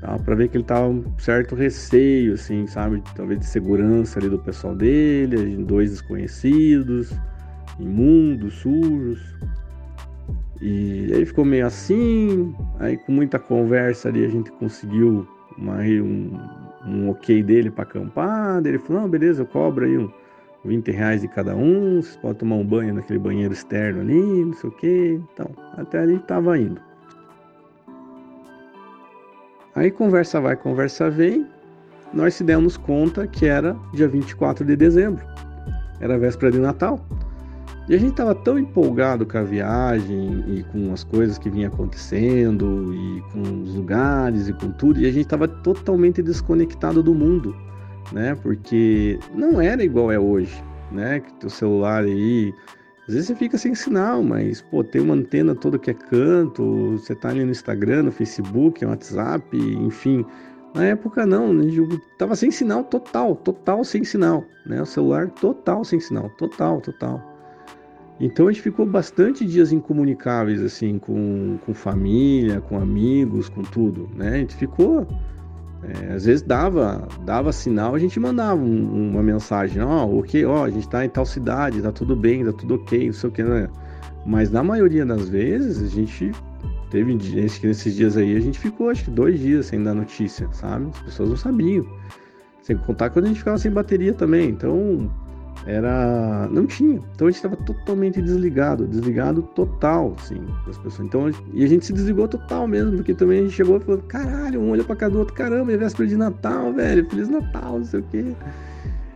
Dava 0.02 0.18
pra 0.18 0.34
ver 0.34 0.48
que 0.48 0.56
ele 0.56 0.64
tava 0.64 0.88
um 0.88 1.04
certo 1.18 1.54
receio, 1.54 2.34
assim, 2.34 2.66
sabe? 2.66 3.02
Talvez 3.14 3.38
de 3.38 3.46
segurança 3.46 4.18
ali 4.18 4.28
do 4.28 4.38
pessoal 4.38 4.74
dele, 4.74 5.56
dois 5.64 5.90
desconhecidos, 5.90 7.16
imundos, 7.78 8.54
sujos. 8.54 9.34
E 10.64 11.12
aí 11.12 11.26
ficou 11.26 11.44
meio 11.44 11.66
assim, 11.66 12.54
aí 12.78 12.96
com 12.96 13.10
muita 13.10 13.36
conversa 13.36 14.08
ali 14.08 14.24
a 14.24 14.28
gente 14.28 14.52
conseguiu 14.52 15.26
uma, 15.58 15.78
um, 15.78 16.38
um 16.86 17.10
ok 17.10 17.42
dele 17.42 17.68
para 17.68 17.82
acampar. 17.82 18.64
Ele 18.64 18.78
falou, 18.78 19.02
não, 19.02 19.08
beleza, 19.08 19.42
eu 19.42 19.46
cobro 19.46 19.84
aí 19.84 19.98
um 19.98 20.08
20 20.64 20.92
reais 20.92 21.20
de 21.22 21.26
cada 21.26 21.56
um, 21.56 22.00
vocês 22.00 22.16
podem 22.16 22.36
tomar 22.36 22.54
um 22.54 22.64
banho 22.64 22.94
naquele 22.94 23.18
banheiro 23.18 23.52
externo 23.52 24.02
ali, 24.02 24.44
não 24.44 24.52
sei 24.52 24.70
o 24.70 24.72
que. 24.72 25.20
Então, 25.32 25.50
até 25.76 25.98
ali 25.98 26.16
tava 26.20 26.56
indo. 26.56 26.80
Aí 29.74 29.90
conversa 29.90 30.40
vai, 30.40 30.54
conversa 30.54 31.10
vem, 31.10 31.44
nós 32.14 32.34
se 32.34 32.44
demos 32.44 32.76
conta 32.76 33.26
que 33.26 33.46
era 33.46 33.76
dia 33.92 34.06
24 34.06 34.64
de 34.64 34.76
dezembro. 34.76 35.24
Era 36.00 36.16
véspera 36.18 36.52
de 36.52 36.60
Natal. 36.60 37.04
E 37.88 37.94
a 37.94 37.98
gente 37.98 38.12
estava 38.12 38.34
tão 38.34 38.58
empolgado 38.58 39.26
com 39.26 39.38
a 39.38 39.42
viagem 39.42 40.44
e 40.46 40.62
com 40.64 40.92
as 40.92 41.02
coisas 41.02 41.36
que 41.36 41.50
vinha 41.50 41.66
acontecendo 41.66 42.94
e 42.94 43.20
com 43.32 43.62
os 43.62 43.74
lugares 43.74 44.48
e 44.48 44.52
com 44.52 44.70
tudo, 44.70 45.00
e 45.00 45.06
a 45.06 45.10
gente 45.10 45.24
estava 45.24 45.48
totalmente 45.48 46.22
desconectado 46.22 47.02
do 47.02 47.12
mundo, 47.12 47.56
né? 48.12 48.36
Porque 48.36 49.18
não 49.34 49.60
era 49.60 49.82
igual 49.82 50.12
é 50.12 50.18
hoje, 50.18 50.62
né? 50.92 51.20
Que 51.20 51.34
teu 51.34 51.50
celular 51.50 52.04
aí, 52.04 52.54
às 53.08 53.14
vezes 53.14 53.26
você 53.26 53.34
fica 53.34 53.58
sem 53.58 53.74
sinal, 53.74 54.22
mas 54.22 54.62
pô, 54.62 54.84
tem 54.84 55.02
uma 55.02 55.14
antena 55.14 55.52
toda 55.52 55.76
que 55.76 55.90
é 55.90 55.94
canto, 55.94 56.92
você 56.92 57.16
tá 57.16 57.30
ali 57.30 57.44
no 57.44 57.50
Instagram, 57.50 58.04
no 58.04 58.12
Facebook, 58.12 58.84
no 58.84 58.90
WhatsApp, 58.92 59.56
enfim. 59.56 60.24
Na 60.72 60.84
época 60.84 61.26
não, 61.26 61.52
né? 61.52 61.64
tava 62.16 62.36
sem 62.36 62.50
sinal 62.50 62.84
total, 62.84 63.34
total 63.36 63.82
sem 63.82 64.04
sinal, 64.04 64.44
né? 64.64 64.80
O 64.80 64.86
celular 64.86 65.28
total 65.30 65.84
sem 65.84 65.98
sinal, 65.98 66.30
total, 66.38 66.80
total. 66.80 67.31
Então 68.22 68.46
a 68.46 68.52
gente 68.52 68.62
ficou 68.62 68.86
bastante 68.86 69.44
dias 69.44 69.72
incomunicáveis, 69.72 70.62
assim, 70.62 70.96
com, 70.96 71.58
com 71.66 71.74
família, 71.74 72.60
com 72.60 72.78
amigos, 72.78 73.48
com 73.48 73.62
tudo, 73.62 74.08
né? 74.14 74.28
A 74.28 74.36
gente 74.36 74.54
ficou. 74.54 75.04
É, 75.82 76.12
às 76.12 76.24
vezes 76.24 76.42
dava, 76.42 77.08
dava 77.24 77.50
sinal, 77.50 77.96
a 77.96 77.98
gente 77.98 78.20
mandava 78.20 78.62
um, 78.62 79.10
uma 79.10 79.20
mensagem, 79.20 79.82
ó, 79.82 80.06
oh, 80.06 80.20
ok, 80.20 80.44
ó, 80.44 80.60
oh, 80.60 80.62
a 80.62 80.70
gente 80.70 80.88
tá 80.88 81.04
em 81.04 81.08
tal 81.08 81.26
cidade, 81.26 81.82
tá 81.82 81.90
tudo 81.90 82.14
bem, 82.14 82.44
tá 82.44 82.52
tudo 82.52 82.76
ok, 82.76 83.06
não 83.06 83.12
sei 83.12 83.28
o 83.28 83.32
que, 83.32 83.42
né? 83.42 83.68
Mas 84.24 84.48
na 84.52 84.62
maioria 84.62 85.04
das 85.04 85.28
vezes 85.28 85.82
a 85.82 85.92
gente 85.92 86.30
teve 86.88 87.18
gente 87.18 87.66
nesses 87.66 87.96
dias 87.96 88.16
aí 88.16 88.36
a 88.36 88.40
gente 88.40 88.60
ficou 88.60 88.90
acho 88.90 89.02
que 89.06 89.10
dois 89.10 89.40
dias 89.40 89.66
sem 89.66 89.82
dar 89.82 89.94
notícia, 89.94 90.48
sabe? 90.52 90.86
As 90.94 91.02
pessoas 91.02 91.28
não 91.30 91.36
sabiam. 91.36 91.84
Sem 92.60 92.76
contar 92.76 93.10
quando 93.10 93.24
a 93.24 93.28
gente 93.28 93.38
ficava 93.38 93.58
sem 93.58 93.72
bateria 93.72 94.14
também. 94.14 94.50
Então, 94.50 95.10
era 95.66 96.48
não 96.50 96.66
tinha. 96.66 97.00
Então 97.14 97.28
a 97.28 97.30
gente 97.30 97.36
estava 97.36 97.56
totalmente 97.56 98.20
desligado 98.20 98.86
desligado 98.86 99.42
total 99.54 100.14
assim 100.18 100.40
das 100.66 100.78
pessoas. 100.78 101.06
Então 101.06 101.30
e 101.52 101.64
a 101.64 101.68
gente 101.68 101.86
se 101.86 101.92
desligou 101.92 102.26
total 102.26 102.66
mesmo 102.66 102.96
porque 102.96 103.14
também 103.14 103.40
a 103.40 103.42
gente 103.42 103.54
chegou 103.54 103.76
e 103.76 103.80
falou 103.80 104.00
caralho 104.02 104.60
um 104.60 104.70
olha 104.70 104.84
para 104.84 104.96
cada 104.96 105.16
outro 105.18 105.34
caramba 105.34 105.72
é 105.72 105.76
véspera 105.76 106.08
de 106.08 106.16
Natal 106.16 106.72
velho 106.72 107.08
feliz 107.08 107.28
Natal 107.28 107.78
não 107.78 107.84
sei 107.84 108.00
o 108.00 108.04
quê. 108.04 108.34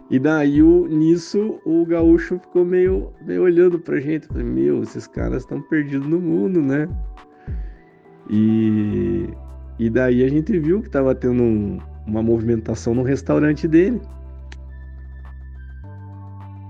E 0.09 0.21
daí 0.21 0.63
o, 0.63 0.87
nisso 0.87 1.59
o 1.65 1.85
gaúcho 1.85 2.39
ficou 2.39 2.65
meio, 2.65 3.11
meio 3.27 3.43
olhando 3.43 3.77
pra 3.77 3.99
gente 3.99 4.29
falei, 4.29 4.45
meu 4.45 4.85
esses 4.85 5.09
caras 5.09 5.43
estão 5.43 5.61
perdidos 5.63 6.07
no 6.07 6.21
mundo 6.21 6.63
né? 6.63 6.89
E 8.31 9.29
e 9.79 9.91
daí 9.91 10.25
a 10.25 10.29
gente 10.29 10.59
viu 10.59 10.81
que 10.81 10.89
tava 10.89 11.15
tendo 11.15 11.43
um, 11.43 11.79
uma 12.07 12.23
movimentação 12.23 12.95
no 12.95 13.03
restaurante 13.03 13.67
dele 13.67 14.01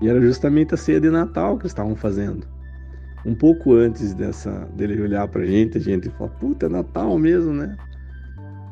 e 0.01 0.09
era 0.09 0.21
justamente 0.21 0.73
a 0.73 0.77
ceia 0.77 0.99
de 0.99 1.09
Natal 1.09 1.57
que 1.57 1.63
eles 1.63 1.71
estavam 1.71 1.95
fazendo. 1.95 2.47
Um 3.25 3.35
pouco 3.35 3.73
antes 3.73 4.13
dessa 4.13 4.51
dele 4.75 5.01
olhar 5.01 5.27
pra 5.27 5.45
gente, 5.45 5.77
a 5.77 5.81
gente 5.81 6.09
falou, 6.11 6.29
puta, 6.39 6.67
é 6.67 6.69
Natal 6.69 7.17
mesmo, 7.17 7.53
né? 7.53 7.75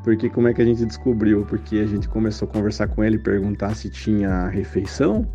Porque 0.04 0.30
como 0.30 0.46
é 0.46 0.54
que 0.54 0.62
a 0.62 0.64
gente 0.64 0.86
descobriu? 0.86 1.44
Porque 1.44 1.78
a 1.78 1.86
gente 1.86 2.08
começou 2.08 2.48
a 2.48 2.52
conversar 2.52 2.86
com 2.86 3.02
ele, 3.02 3.18
perguntar 3.18 3.74
se 3.74 3.90
tinha 3.90 4.46
refeição. 4.48 5.26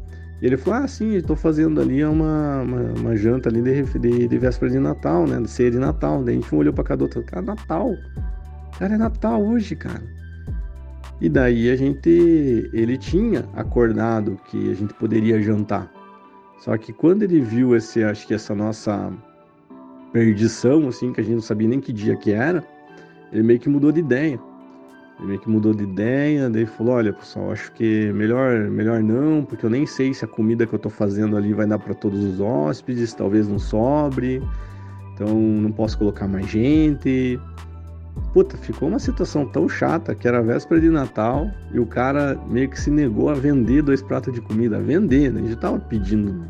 E 0.42 0.46
ele 0.46 0.58
falou, 0.58 0.80
ah, 0.80 0.88
sim, 0.88 1.14
estou 1.16 1.36
fazendo 1.36 1.82
ali 1.82 2.04
uma, 2.04 2.62
uma, 2.62 2.82
uma, 2.94 3.16
janta 3.16 3.50
ali 3.50 3.62
de, 3.62 3.84
de, 4.00 4.28
de 4.28 4.38
véspera 4.38 4.72
de 4.72 4.80
Natal, 4.80 5.28
né? 5.28 5.40
De 5.42 5.50
ceia 5.50 5.70
de 5.70 5.78
Natal. 5.78 6.24
Daí 6.24 6.38
a 6.38 6.40
gente 6.40 6.56
olhou 6.56 6.74
pra 6.74 6.86
cada 6.86 7.04
outro, 7.04 7.22
cara, 7.22 7.42
Natal. 7.42 7.94
Cara, 8.80 8.96
é 8.96 8.98
Natal 8.98 9.44
hoje, 9.44 9.76
cara. 9.76 10.02
E 11.22 11.30
daí 11.30 11.70
a 11.70 11.76
gente, 11.76 12.10
ele 12.74 12.98
tinha 12.98 13.48
acordado 13.54 14.40
que 14.46 14.72
a 14.72 14.74
gente 14.74 14.92
poderia 14.96 15.40
jantar. 15.40 15.90
Só 16.58 16.76
que 16.78 16.92
quando 16.92 17.22
ele 17.22 17.40
viu 17.40 17.76
esse, 17.76 18.04
acho 18.04 18.26
que 18.26 18.34
essa 18.34 18.56
nossa 18.56 19.14
perdição, 20.12 20.88
assim, 20.88 21.14
que 21.14 21.22
a 21.22 21.24
gente 21.24 21.36
não 21.36 21.42
sabia 21.42 21.68
nem 21.68 21.80
que 21.80 21.94
dia 21.94 22.16
que 22.16 22.32
era, 22.32 22.64
ele 23.32 23.44
meio 23.44 23.60
que 23.60 23.70
mudou 23.70 23.92
de 23.92 24.00
ideia. 24.00 24.40
Ele 25.20 25.28
meio 25.28 25.40
que 25.40 25.48
mudou 25.48 25.76
de 25.76 25.84
ideia, 25.84 26.50
daí 26.50 26.66
falou, 26.66 26.96
olha 26.96 27.14
pessoal, 27.14 27.52
acho 27.52 27.72
que 27.74 28.12
melhor, 28.14 28.72
melhor 28.72 29.04
não, 29.04 29.46
porque 29.46 29.64
eu 29.64 29.70
nem 29.70 29.86
sei 29.86 30.16
se 30.16 30.26
a 30.26 30.28
comida 30.28 30.66
que 30.66 30.74
eu 30.74 30.80
tô 30.80 30.90
fazendo 30.90 31.38
ali 31.38 31.54
vai 31.54 31.68
dar 31.68 31.78
para 31.78 31.94
todos 31.94 32.24
os 32.24 32.40
hóspedes, 32.40 33.14
talvez 33.14 33.48
não 33.48 33.60
sobre, 33.60 34.42
então 35.14 35.28
não 35.28 35.72
posso 35.72 36.00
colocar 36.00 36.28
mais 36.28 36.48
gente. 36.48 37.40
Puta, 38.34 38.56
ficou 38.56 38.88
uma 38.88 39.00
situação 39.00 39.46
tão 39.46 39.68
chata 39.68 40.16
que 40.16 40.28
era 40.28 40.42
véspera 40.42 40.80
de 40.80 40.90
Natal 40.90 41.52
e 41.74 41.80
o 41.80 41.86
cara 41.86 42.40
meio 42.48 42.70
que 42.70 42.80
se 42.80 42.90
negou 42.90 43.30
a 43.30 43.34
vender 43.34 43.82
dois 43.82 44.02
pratos 44.02 44.34
de 44.34 44.40
comida. 44.40 44.78
A 44.78 44.80
vender, 44.80 45.32
né? 45.34 45.42
A 45.42 45.44
gente 45.44 45.60
tava 45.60 45.80
pedindo. 45.80 46.46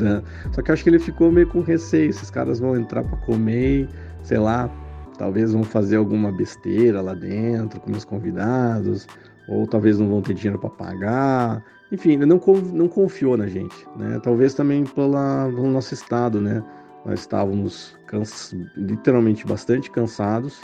Né? 0.00 0.22
Só 0.52 0.62
que 0.62 0.72
acho 0.72 0.82
que 0.82 0.88
ele 0.88 0.98
ficou 0.98 1.30
meio 1.30 1.46
com 1.46 1.60
receio. 1.60 2.08
Esses 2.08 2.30
caras 2.30 2.58
vão 2.58 2.76
entrar 2.76 3.04
para 3.04 3.18
comer, 3.18 3.86
sei 4.22 4.38
lá, 4.38 4.70
talvez 5.18 5.52
vão 5.52 5.62
fazer 5.62 5.96
alguma 5.96 6.32
besteira 6.32 7.00
lá 7.02 7.12
dentro 7.12 7.80
com 7.80 7.90
meus 7.90 8.04
convidados, 8.04 9.06
ou 9.48 9.66
talvez 9.66 9.98
não 9.98 10.08
vão 10.08 10.22
ter 10.22 10.34
dinheiro 10.34 10.58
para 10.58 10.70
pagar. 10.70 11.62
Enfim, 11.92 12.12
ele 12.12 12.26
não, 12.26 12.40
não 12.72 12.88
confiou 12.88 13.36
na 13.36 13.46
gente, 13.46 13.86
né? 13.96 14.18
Talvez 14.22 14.54
também 14.54 14.84
pela, 14.84 15.50
pelo 15.54 15.70
nosso 15.70 15.94
estado, 15.94 16.40
né? 16.40 16.62
Nós 17.04 17.20
estávamos 17.20 17.96
cansa, 18.06 18.56
literalmente 18.76 19.46
bastante 19.46 19.90
cansados, 19.90 20.60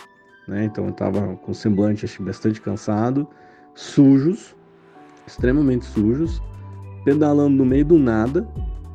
né? 0.47 0.64
Então 0.64 0.84
eu 0.84 0.90
estava 0.90 1.36
com 1.36 1.55
semblante 1.55 2.05
acho, 2.05 2.22
bastante 2.22 2.61
cansado, 2.61 3.26
sujos, 3.74 4.55
extremamente 5.26 5.84
sujos, 5.84 6.43
pedalando 7.05 7.57
no 7.57 7.64
meio 7.64 7.84
do 7.84 7.99
nada, 7.99 8.47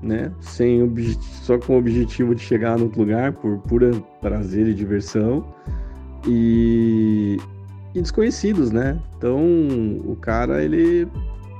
né? 0.02 0.32
Sem 0.40 0.82
só 1.20 1.58
com 1.58 1.74
o 1.74 1.78
objetivo 1.80 2.36
de 2.36 2.42
chegar 2.42 2.78
no 2.78 2.86
outro 2.86 3.02
lugar 3.02 3.34
por 3.34 3.58
pura 3.60 3.92
prazer 4.22 4.68
e 4.68 4.74
diversão 4.74 5.46
e, 6.28 7.38
e 7.94 8.02
desconhecidos, 8.02 8.72
né? 8.72 9.00
Então 9.18 9.40
o 10.06 10.16
cara 10.20 10.64
ele 10.64 11.08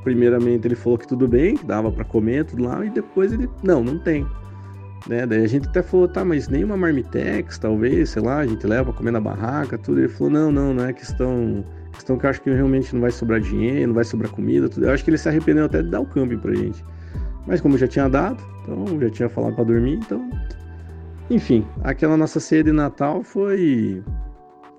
primeiramente 0.04 0.66
ele 0.66 0.76
falou 0.76 0.98
que 0.98 1.08
tudo 1.08 1.28
bem, 1.28 1.58
que 1.58 1.66
dava 1.66 1.92
para 1.92 2.06
comer 2.06 2.46
tudo 2.46 2.64
lá 2.64 2.86
e 2.86 2.90
depois 2.90 3.34
ele 3.34 3.50
não, 3.64 3.84
não 3.84 4.00
tem. 4.00 4.26
Né? 5.08 5.26
Daí 5.26 5.44
a 5.44 5.48
gente 5.48 5.68
até 5.68 5.82
falou, 5.82 6.08
tá, 6.08 6.26
mas 6.26 6.48
nem 6.50 6.64
uma 6.64 6.76
marmitex, 6.76 7.58
talvez, 7.58 8.10
sei 8.10 8.22
lá, 8.22 8.40
a 8.40 8.46
gente 8.48 8.66
leva 8.68 8.86
pra 8.86 8.94
comer 8.94 9.12
na 9.12 9.22
barraca, 9.22 9.78
tudo. 9.78 10.00
Ele 10.00 10.10
falou, 10.10 10.32
não, 10.32 10.52
não, 10.52 10.74
não 10.74 10.86
é 10.86 10.94
questão 10.94 11.64
questão 11.98 12.18
que 12.18 12.26
eu 12.26 12.30
acho 12.30 12.42
que 12.42 12.54
realmente 12.54 12.94
não 12.94 13.02
vai 13.02 13.12
sobrar 13.12 13.40
dinheiro, 13.40 13.88
não 13.88 13.96
vai 13.96 14.04
sobrar 14.04 14.32
comida, 14.32 14.70
tudo. 14.70 14.86
Eu 14.86 14.94
acho 14.94 15.04
que 15.04 15.10
ele 15.10 15.18
se 15.18 15.28
arrependeu 15.28 15.66
até 15.66 15.82
de 15.82 15.90
dar 15.90 16.00
o 16.00 16.06
camping 16.06 16.38
pra 16.38 16.54
gente. 16.54 16.84
Mas 17.46 17.62
como 17.62 17.78
já 17.78 17.88
tinha 17.88 18.08
dado, 18.08 18.44
então 18.62 19.00
já 19.00 19.10
tinha 19.10 19.30
falado 19.30 19.56
para 19.56 19.64
dormir, 19.64 19.96
então. 19.96 20.30
Enfim, 21.30 21.66
aquela 21.84 22.16
nossa 22.16 22.40
ceia 22.40 22.64
de 22.64 22.72
Natal 22.72 23.24
foi 23.24 24.04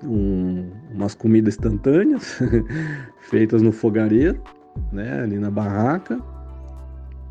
um, 0.05 0.71
umas 0.95 1.15
comidas 1.15 1.55
instantâneas, 1.55 2.41
feitas 3.21 3.63
no 3.63 3.73
fogareiro, 3.73 4.41
né, 4.93 5.23
ali 5.23 5.39
na 5.39 5.51
barraca. 5.51 6.21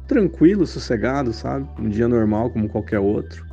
Tranquilo, 0.07 0.65
sossegado, 0.65 1.33
sabe? 1.33 1.67
Um 1.79 1.89
dia 1.89 2.07
normal 2.07 2.49
como 2.49 2.69
qualquer 2.69 2.99
outro. 2.99 3.45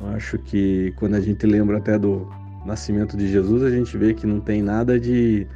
Eu 0.00 0.08
acho 0.08 0.38
que 0.38 0.92
quando 0.96 1.14
a 1.14 1.20
gente 1.20 1.46
lembra 1.46 1.78
até 1.78 1.98
do 1.98 2.26
nascimento 2.64 3.16
de 3.16 3.28
Jesus, 3.28 3.62
a 3.62 3.70
gente 3.70 3.96
vê 3.96 4.14
que 4.14 4.26
não 4.26 4.40
tem 4.40 4.62
nada 4.62 4.98
de, 4.98 5.46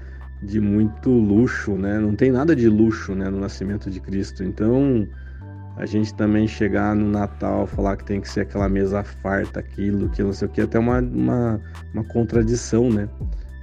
de 0.42 0.60
muito 0.60 1.10
luxo, 1.10 1.72
né? 1.72 1.98
Não 1.98 2.14
tem 2.14 2.30
nada 2.30 2.54
de 2.54 2.68
luxo, 2.68 3.14
né, 3.14 3.28
no 3.30 3.40
nascimento 3.40 3.90
de 3.90 4.00
Cristo. 4.00 4.44
Então, 4.44 5.08
a 5.76 5.86
gente 5.86 6.14
também 6.14 6.46
chegar 6.46 6.94
no 6.94 7.08
Natal, 7.08 7.66
falar 7.66 7.96
que 7.96 8.04
tem 8.04 8.20
que 8.20 8.28
ser 8.28 8.42
aquela 8.42 8.68
mesa 8.68 9.02
farta, 9.02 9.60
aquilo, 9.60 10.08
que 10.10 10.22
não 10.22 10.32
sei 10.32 10.46
o 10.46 10.50
que, 10.50 10.60
até 10.60 10.78
uma, 10.78 11.00
uma, 11.00 11.60
uma 11.92 12.04
contradição, 12.04 12.90
né? 12.90 13.08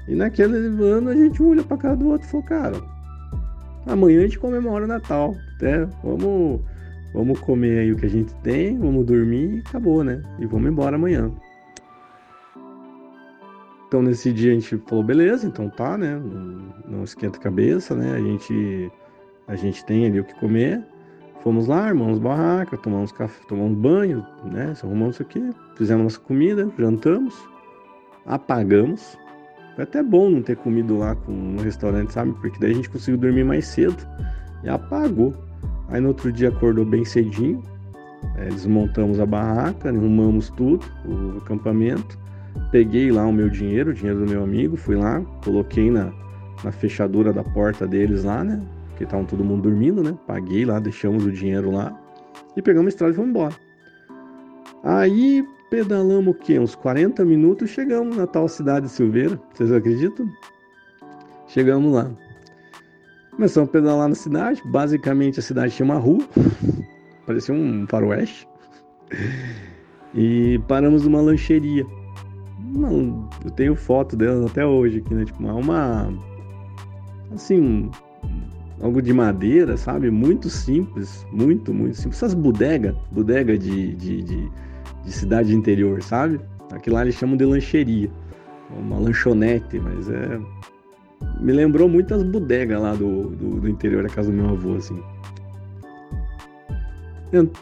E 0.08 0.16
naquele 0.16 0.58
ano 0.84 1.10
a 1.10 1.16
gente 1.16 1.42
olha 1.42 1.64
pra 1.64 1.78
cara 1.78 1.96
do 1.96 2.10
outro 2.10 2.28
e 2.28 2.32
falou, 2.32 2.46
cara, 2.46 2.82
amanhã 3.86 4.20
a 4.20 4.24
gente 4.24 4.40
comemora 4.40 4.84
o 4.84 4.88
Natal, 4.88 5.36
né? 5.62 5.88
Vamos, 6.04 6.62
vamos 7.14 7.40
comer 7.40 7.80
aí 7.80 7.92
o 7.92 7.96
que 7.96 8.06
a 8.06 8.10
gente 8.10 8.34
tem, 8.36 8.78
vamos 8.78 9.06
dormir 9.06 9.58
e 9.58 9.60
acabou, 9.60 10.04
né? 10.04 10.22
E 10.40 10.46
vamos 10.46 10.70
embora 10.72 10.96
amanhã. 10.96 11.32
Então 13.88 14.02
nesse 14.02 14.32
dia 14.32 14.52
a 14.52 14.54
gente 14.54 14.78
falou, 14.88 15.04
beleza, 15.04 15.46
então 15.46 15.70
tá, 15.70 15.98
né? 15.98 16.18
Não, 16.88 17.04
esquenta 17.04 17.38
a 17.38 17.42
cabeça, 17.42 17.94
né? 17.94 18.14
A 18.16 18.20
gente, 18.20 18.92
a 19.48 19.56
gente 19.56 19.84
tem 19.86 20.06
ali 20.06 20.20
o 20.20 20.24
que 20.24 20.34
comer. 20.40 20.82
Fomos 21.42 21.68
lá, 21.68 21.88
armamos 21.88 22.20
barraca, 22.20 22.78
tomamos 22.78 23.12
café, 23.12 23.44
tomamos 23.48 23.78
banho, 23.78 24.26
né? 24.46 24.74
Arrumamos 24.82 25.16
isso 25.16 25.24
aqui, 25.24 25.50
fizemos 25.76 26.04
nossa 26.04 26.20
comida, 26.20 26.72
jantamos, 26.78 27.36
apagamos. 28.26 29.18
Foi 29.76 29.84
até 29.84 30.02
bom 30.02 30.30
não 30.30 30.42
ter 30.42 30.56
comido 30.56 30.98
lá 30.98 31.16
com, 31.16 31.32
no 31.32 31.62
restaurante, 31.62 32.14
sabe? 32.14 32.32
Porque 32.40 32.60
daí 32.60 32.72
a 32.72 32.76
gente 32.76 32.90
conseguiu 32.90 33.20
dormir 33.20 33.44
mais 33.44 33.66
cedo 33.66 33.98
e 34.64 34.70
apagou. 34.70 35.34
Aí 35.92 36.02
no 36.02 36.10
outro 36.10 36.32
dia 36.32 36.50
acordou 36.50 36.86
bem 36.86 37.06
cedinho, 37.06 37.62
é, 38.38 38.46
desmontamos 38.46 39.20
a 39.20 39.26
barraca, 39.26 39.90
arrumamos 39.90 40.50
tudo, 40.50 40.86
o 41.06 41.38
acampamento. 41.38 42.18
Peguei 42.72 43.12
lá 43.12 43.26
o 43.26 43.32
meu 43.32 43.50
dinheiro, 43.50 43.92
o 43.92 43.94
dinheiro 43.94 44.26
do 44.26 44.30
meu 44.30 44.44
amigo, 44.44 44.76
fui 44.76 44.96
lá, 44.96 45.22
coloquei 45.44 45.92
na, 45.92 46.12
na 46.64 46.72
fechadura 46.72 47.32
da 47.32 47.44
porta 47.44 47.88
deles 47.88 48.24
lá, 48.24 48.44
né? 48.44 48.62
porque 49.02 49.04
estavam 49.04 49.26
todo 49.26 49.44
mundo 49.44 49.64
dormindo, 49.64 50.04
né? 50.04 50.16
Paguei 50.28 50.64
lá, 50.64 50.80
deixamos 50.80 51.26
o 51.26 51.32
dinheiro 51.32 51.72
lá 51.72 51.98
e 52.56 52.62
pegamos 52.62 52.88
a 52.88 52.90
estrada 52.90 53.14
e 53.14 53.16
fomos 53.16 53.30
embora. 53.30 53.56
Aí 54.84 55.46
pedalamos 55.70 56.36
o 56.36 56.38
quê? 56.38 56.60
Uns 56.60 56.76
40 56.76 57.24
minutos 57.26 57.70
chegamos 57.70 58.16
na 58.16 58.28
tal 58.28 58.48
cidade 58.48 58.86
de 58.86 58.92
Silveira, 58.92 59.40
vocês 59.54 59.72
acreditam? 59.72 60.28
Chegamos 61.48 61.92
lá. 61.94 62.12
Começamos 63.36 63.70
a 63.70 63.72
pedalar 63.72 64.08
na 64.08 64.16
cidade, 64.16 64.62
basicamente 64.66 65.40
a 65.40 65.44
cidade 65.44 65.76
tinha 65.76 65.86
uma 65.86 65.98
rua, 65.98 66.24
parecia 67.26 67.56
um 67.56 67.86
faroeste. 67.88 68.48
E 70.14 70.60
paramos 70.68 71.04
numa 71.06 71.22
lancheria. 71.22 71.86
eu 73.46 73.52
tenho 73.52 73.76
foto 73.76 74.16
dela 74.16 74.48
até 74.48 74.66
hoje 74.66 75.00
aqui, 75.00 75.14
né? 75.14 75.26
Tipo, 75.26 75.44
uma. 75.44 76.14
Assim, 77.34 77.90
algo 78.82 79.02
de 79.02 79.14
madeira, 79.14 79.78
sabe? 79.78 80.12
Muito 80.12 80.50
simples, 80.50 81.26
muito, 81.32 81.74
muito 81.74 81.96
simples. 81.96 82.18
Essas 82.18 82.34
bodegas, 82.34 82.96
bodega 83.12 83.58
de, 83.58 83.96
de, 83.96 84.22
de, 84.22 84.52
de, 85.04 85.12
cidade 85.12 85.56
interior, 85.56 86.02
sabe? 86.04 86.40
Aquilo 86.72 86.96
lá 86.96 87.04
eles 87.04 87.16
chamam 87.16 87.38
de 87.38 87.46
lancheria, 87.46 88.12
uma 88.78 88.98
lanchonete, 88.98 89.80
mas 89.80 90.10
é. 90.10 90.40
Me 91.40 91.52
lembrou 91.52 91.90
muito 91.90 92.14
as 92.14 92.24
bodegas 92.24 92.82
lá 92.82 92.94
do, 92.94 93.30
do, 93.30 93.62
do, 93.62 93.70
interior 93.70 94.04
da 94.04 94.10
casa 94.10 94.30
do 94.30 94.38
meu 94.38 94.50
avô, 94.50 94.76
assim. 94.76 95.02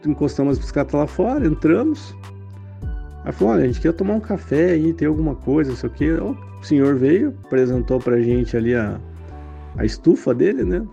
Encostamos 0.06 0.54
as 0.54 0.60
bicicletas 0.60 0.94
lá 0.94 1.08
fora, 1.08 1.46
entramos. 1.46 2.16
Aí 3.24 3.32
falou: 3.32 3.54
olha, 3.54 3.64
a 3.64 3.68
gente 3.68 3.82
quer 3.82 3.94
tomar 3.94 4.16
um 4.16 4.20
café 4.20 4.72
aí, 4.72 4.94
tem 4.94 5.08
alguma 5.08 5.36
coisa, 5.36 5.72
não 5.72 5.78
sei 5.78 5.90
o 5.90 5.94
quê. 5.94 6.12
O 6.12 6.64
senhor 6.64 6.96
veio, 6.96 7.34
apresentou 7.46 8.00
pra 8.00 8.20
gente 8.22 8.58
ali 8.58 8.76
a, 8.76 9.00
a 9.78 9.86
estufa 9.86 10.34
dele, 10.34 10.64
né? 10.64 10.86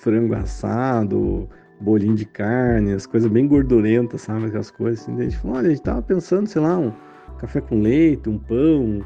frango 0.00 0.34
assado, 0.34 1.48
bolinho 1.78 2.14
de 2.14 2.24
carne, 2.24 2.92
as 2.92 3.06
coisas 3.06 3.30
bem 3.30 3.46
gordurentas, 3.46 4.22
sabe? 4.22 4.46
Aquelas 4.46 4.70
coisas 4.70 5.02
assim. 5.02 5.18
a 5.18 5.24
gente 5.24 5.36
falou, 5.36 5.58
olha, 5.58 5.66
a 5.68 5.70
gente 5.70 5.82
tava 5.82 6.02
pensando, 6.02 6.46
sei 6.46 6.62
lá, 6.62 6.78
um 6.78 6.92
café 7.38 7.60
com 7.60 7.80
leite, 7.80 8.28
um 8.28 8.38
pão. 8.38 9.04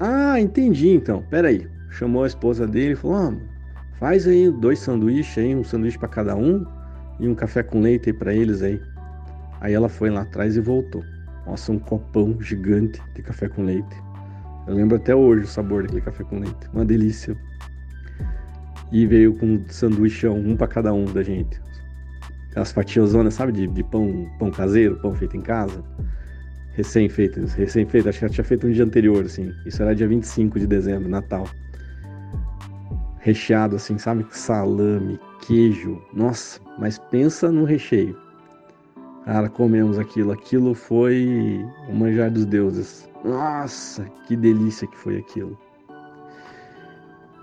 Ah, 0.00 0.40
entendi 0.40 0.90
então. 0.90 1.22
Pera 1.30 1.48
aí. 1.48 1.68
Chamou 1.94 2.24
a 2.24 2.26
esposa 2.26 2.66
dele 2.66 2.92
e 2.92 2.96
falou, 2.96 3.16
ah, 3.16 3.34
faz 4.00 4.26
aí 4.26 4.50
dois 4.50 4.80
sanduíches 4.80 5.38
aí, 5.38 5.54
um 5.54 5.62
sanduíche 5.62 5.98
para 5.98 6.08
cada 6.08 6.34
um 6.34 6.66
e 7.20 7.28
um 7.28 7.34
café 7.34 7.62
com 7.62 7.80
leite 7.80 8.10
aí 8.10 8.12
para 8.12 8.34
eles 8.34 8.62
aí. 8.62 8.82
Aí 9.60 9.72
ela 9.72 9.88
foi 9.88 10.10
lá 10.10 10.22
atrás 10.22 10.56
e 10.56 10.60
voltou. 10.60 11.04
Nossa, 11.46 11.70
um 11.70 11.78
copão 11.78 12.36
gigante 12.40 13.00
de 13.14 13.22
café 13.22 13.48
com 13.48 13.62
leite. 13.62 13.96
Eu 14.66 14.74
lembro 14.74 14.96
até 14.96 15.14
hoje 15.14 15.44
o 15.44 15.46
sabor 15.46 15.82
daquele 15.82 16.00
café 16.00 16.24
com 16.24 16.40
leite. 16.40 16.68
Uma 16.72 16.84
delícia 16.84 17.36
e 18.90 19.06
veio 19.06 19.34
com 19.34 19.46
um 19.46 19.64
sanduíchão, 19.68 20.36
um 20.36 20.56
para 20.56 20.66
cada 20.66 20.92
um 20.92 21.04
da 21.04 21.22
gente. 21.22 21.60
As 22.56 22.72
fatias 22.72 23.12
sabe, 23.30 23.52
de, 23.52 23.66
de, 23.68 23.84
pão, 23.84 24.28
pão 24.38 24.50
caseiro, 24.50 24.96
pão 25.00 25.14
feito 25.14 25.36
em 25.36 25.42
casa. 25.42 25.82
Recém-feito, 26.72 27.40
recém-feito, 27.56 28.08
acho 28.08 28.18
que 28.18 28.28
tinha 28.30 28.44
feito 28.44 28.66
um 28.66 28.72
dia 28.72 28.84
anterior, 28.84 29.24
assim. 29.24 29.52
Isso 29.64 29.80
era 29.80 29.94
dia 29.94 30.08
25 30.08 30.58
de 30.58 30.66
dezembro, 30.66 31.08
Natal. 31.08 31.46
Recheado, 33.24 33.76
assim, 33.76 33.96
sabe? 33.96 34.26
Salame, 34.28 35.18
queijo. 35.40 35.98
Nossa, 36.12 36.60
mas 36.78 36.98
pensa 37.10 37.50
no 37.50 37.64
recheio. 37.64 38.14
Cara, 39.24 39.48
comemos 39.48 39.98
aquilo. 39.98 40.30
Aquilo 40.30 40.74
foi 40.74 41.64
o 41.88 41.94
manjar 41.94 42.30
dos 42.30 42.44
deuses. 42.44 43.08
Nossa, 43.24 44.04
que 44.26 44.36
delícia 44.36 44.86
que 44.86 44.98
foi 44.98 45.16
aquilo. 45.16 45.58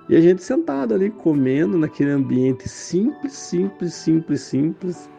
E 0.08 0.16
a 0.16 0.22
gente 0.22 0.44
sentado 0.44 0.94
ali 0.94 1.10
comendo 1.10 1.80
naquele 1.80 2.12
ambiente 2.12 2.70
simples, 2.70 3.34
simples, 3.34 3.96
simples, 3.96 4.42
simples. 4.42 5.10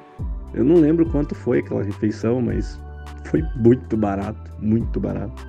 Eu 0.54 0.62
não 0.62 0.76
lembro 0.76 1.10
quanto 1.10 1.34
foi 1.34 1.58
aquela 1.58 1.82
refeição, 1.82 2.40
mas 2.40 2.80
foi 3.24 3.42
muito 3.56 3.96
barato, 3.96 4.52
muito 4.60 5.00
barato. 5.00 5.44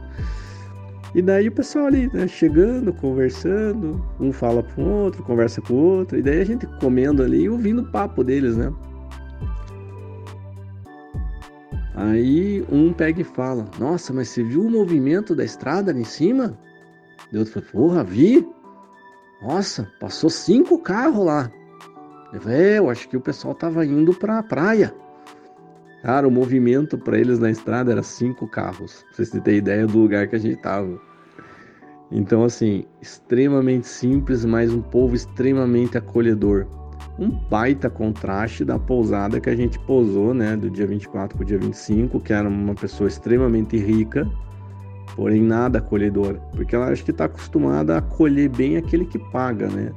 E 1.16 1.22
daí 1.22 1.48
o 1.48 1.52
pessoal 1.52 1.86
ali, 1.86 2.10
né, 2.12 2.28
chegando, 2.28 2.92
conversando, 2.94 4.04
um 4.20 4.32
fala 4.32 4.64
para 4.64 4.82
o 4.82 4.88
outro, 4.88 5.24
conversa 5.24 5.62
com 5.62 5.74
o 5.74 5.78
outro, 5.78 6.18
e 6.18 6.22
daí 6.22 6.42
a 6.42 6.46
gente 6.46 6.66
comendo 6.80 7.22
ali 7.22 7.44
e 7.44 7.50
ouvindo 7.50 7.84
o 7.84 7.92
papo 7.92 8.24
deles, 8.24 8.58
né? 8.58 8.74
Aí 11.96 12.66
um 12.72 12.92
pega 12.92 13.22
e 13.22 13.24
fala: 13.24 13.66
Nossa, 13.80 14.12
mas 14.12 14.30
você 14.30 14.44
viu 14.44 14.66
o 14.66 14.72
movimento 14.72 15.36
da 15.36 15.44
estrada 15.44 15.92
ali 15.92 16.02
em 16.02 16.06
cima? 16.06 16.58
E 17.32 17.38
outro 17.38 17.54
fala: 17.54 17.66
Porra, 17.72 18.04
vi. 18.04 18.48
Nossa, 19.42 19.92
passou 20.00 20.30
cinco 20.30 20.80
carros 20.80 21.26
lá. 21.26 21.52
Eu 22.34 22.42
falei, 22.42 22.58
é, 22.58 22.80
eu 22.80 22.90
acho 22.90 23.08
que 23.08 23.16
o 23.16 23.22
pessoal 23.22 23.54
tava 23.54 23.86
indo 23.86 24.14
para 24.14 24.40
a 24.40 24.44
praia. 24.44 24.96
Cara, 26.04 26.28
o 26.28 26.32
movimento 26.32 26.98
para 26.98 27.18
eles 27.18 27.40
na 27.40 27.50
estrada 27.50 27.94
era 27.94 28.04
cinco 28.04 28.46
carros. 28.46 29.04
Pra 29.04 29.16
vocês 29.16 29.30
terem 29.30 29.60
ideia 29.60 29.88
do 29.88 29.98
lugar 29.98 30.28
que 30.28 30.36
a 30.36 30.40
gente 30.40 30.58
tava. 30.58 31.00
Então, 32.12 32.44
assim, 32.44 32.84
extremamente 33.02 33.88
simples, 33.88 34.44
mas 34.44 34.74
um 34.74 34.82
povo 34.82 35.16
extremamente 35.16 35.98
acolhedor. 35.98 36.68
Um 37.18 37.30
baita 37.30 37.90
contraste 37.90 38.66
da 38.66 38.78
pousada 38.78 39.40
que 39.40 39.50
a 39.50 39.56
gente 39.56 39.80
pousou, 39.80 40.34
né, 40.34 40.58
do 40.58 40.70
dia 40.70 40.86
24 40.86 41.38
para 41.38 41.44
o 41.44 41.48
dia 41.48 41.58
25, 41.58 42.20
que 42.20 42.34
era 42.34 42.50
uma 42.50 42.76
pessoa 42.76 43.08
extremamente 43.08 43.78
rica, 43.78 44.30
porém 45.16 45.42
nada 45.42 45.80
acolhedora, 45.80 46.38
porque 46.52 46.76
ela 46.76 46.90
acho 46.90 47.06
que 47.06 47.12
está 47.12 47.26
acostumada 47.26 47.96
a 47.96 48.00
acolher 48.00 48.50
bem 48.50 48.76
aquele 48.76 49.06
que 49.06 49.20
paga, 49.32 49.70
né? 49.70 49.92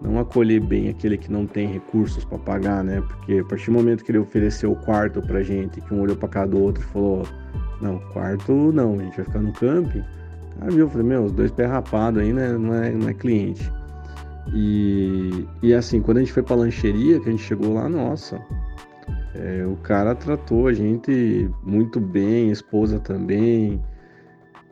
Não 0.00 0.18
acolher 0.18 0.60
bem 0.60 0.88
aquele 0.88 1.18
que 1.18 1.30
não 1.30 1.46
tem 1.46 1.68
recursos 1.68 2.24
para 2.24 2.38
pagar, 2.38 2.82
né? 2.82 3.02
Porque 3.02 3.38
a 3.38 3.44
partir 3.44 3.66
do 3.66 3.72
momento 3.72 4.02
que 4.02 4.10
ele 4.10 4.18
ofereceu 4.18 4.72
o 4.72 4.76
quarto 4.76 5.20
pra 5.20 5.42
gente, 5.42 5.80
que 5.80 5.92
um 5.92 6.00
olhou 6.00 6.16
para 6.16 6.28
cada 6.28 6.46
do 6.48 6.62
outro 6.62 6.82
e 6.82 6.86
falou: 6.86 7.26
Não, 7.82 7.98
quarto 8.12 8.72
não, 8.72 8.94
a 8.98 9.02
gente 9.02 9.16
vai 9.16 9.24
ficar 9.26 9.40
no 9.40 9.52
camping. 9.52 10.02
Viu? 10.68 10.80
Eu 10.80 10.88
falei: 10.88 11.06
Meu, 11.06 11.24
os 11.24 11.32
dois 11.32 11.50
pés 11.50 11.68
rapados 11.68 12.22
aí, 12.22 12.32
né? 12.32 12.52
Não 12.52 12.74
é, 12.74 12.90
não 12.90 13.08
é 13.08 13.14
cliente. 13.14 13.70
E, 14.54 15.46
e 15.62 15.74
assim, 15.74 16.00
quando 16.00 16.16
a 16.16 16.20
gente 16.20 16.32
foi 16.32 16.42
pra 16.42 16.56
lancheria, 16.56 17.20
que 17.20 17.28
a 17.28 17.32
gente 17.32 17.42
chegou 17.42 17.74
lá, 17.74 17.88
nossa, 17.88 18.40
é, 19.34 19.64
o 19.66 19.76
cara 19.76 20.14
tratou 20.14 20.66
a 20.66 20.72
gente 20.72 21.50
muito 21.62 22.00
bem, 22.00 22.48
a 22.48 22.52
esposa 22.52 22.98
também 22.98 23.80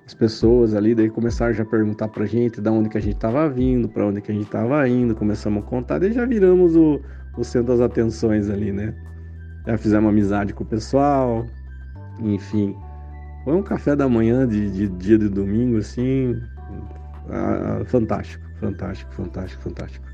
as 0.08 0.14
pessoas 0.14 0.74
ali 0.74 0.94
daí 0.94 1.10
começaram 1.10 1.52
já 1.52 1.62
a 1.62 1.66
perguntar 1.66 2.08
pra 2.08 2.24
gente 2.24 2.62
da 2.62 2.72
onde 2.72 2.88
que 2.88 2.96
a 2.96 3.00
gente 3.00 3.18
tava 3.18 3.46
vindo, 3.46 3.90
para 3.90 4.06
onde 4.06 4.22
que 4.22 4.32
a 4.32 4.34
gente 4.34 4.48
tava 4.48 4.88
indo, 4.88 5.14
começamos 5.14 5.62
a 5.62 5.66
contar, 5.66 5.98
daí 5.98 6.14
já 6.14 6.24
viramos 6.24 6.74
o, 6.74 6.98
o 7.36 7.44
centro 7.44 7.76
das 7.76 7.80
atenções 7.82 8.48
ali, 8.48 8.72
né? 8.72 8.94
Já 9.66 9.76
fizemos 9.76 10.08
amizade 10.08 10.54
com 10.54 10.64
o 10.64 10.66
pessoal, 10.66 11.44
enfim. 12.20 12.74
Foi 13.44 13.54
um 13.54 13.62
café 13.62 13.94
da 13.94 14.08
manhã 14.08 14.48
de, 14.48 14.70
de 14.70 14.88
dia 14.88 15.18
de 15.18 15.28
domingo, 15.28 15.76
assim, 15.76 16.40
fantástico, 17.84 18.42
fantástico, 18.58 19.12
fantástico, 19.12 19.62
fantástico. 19.62 20.06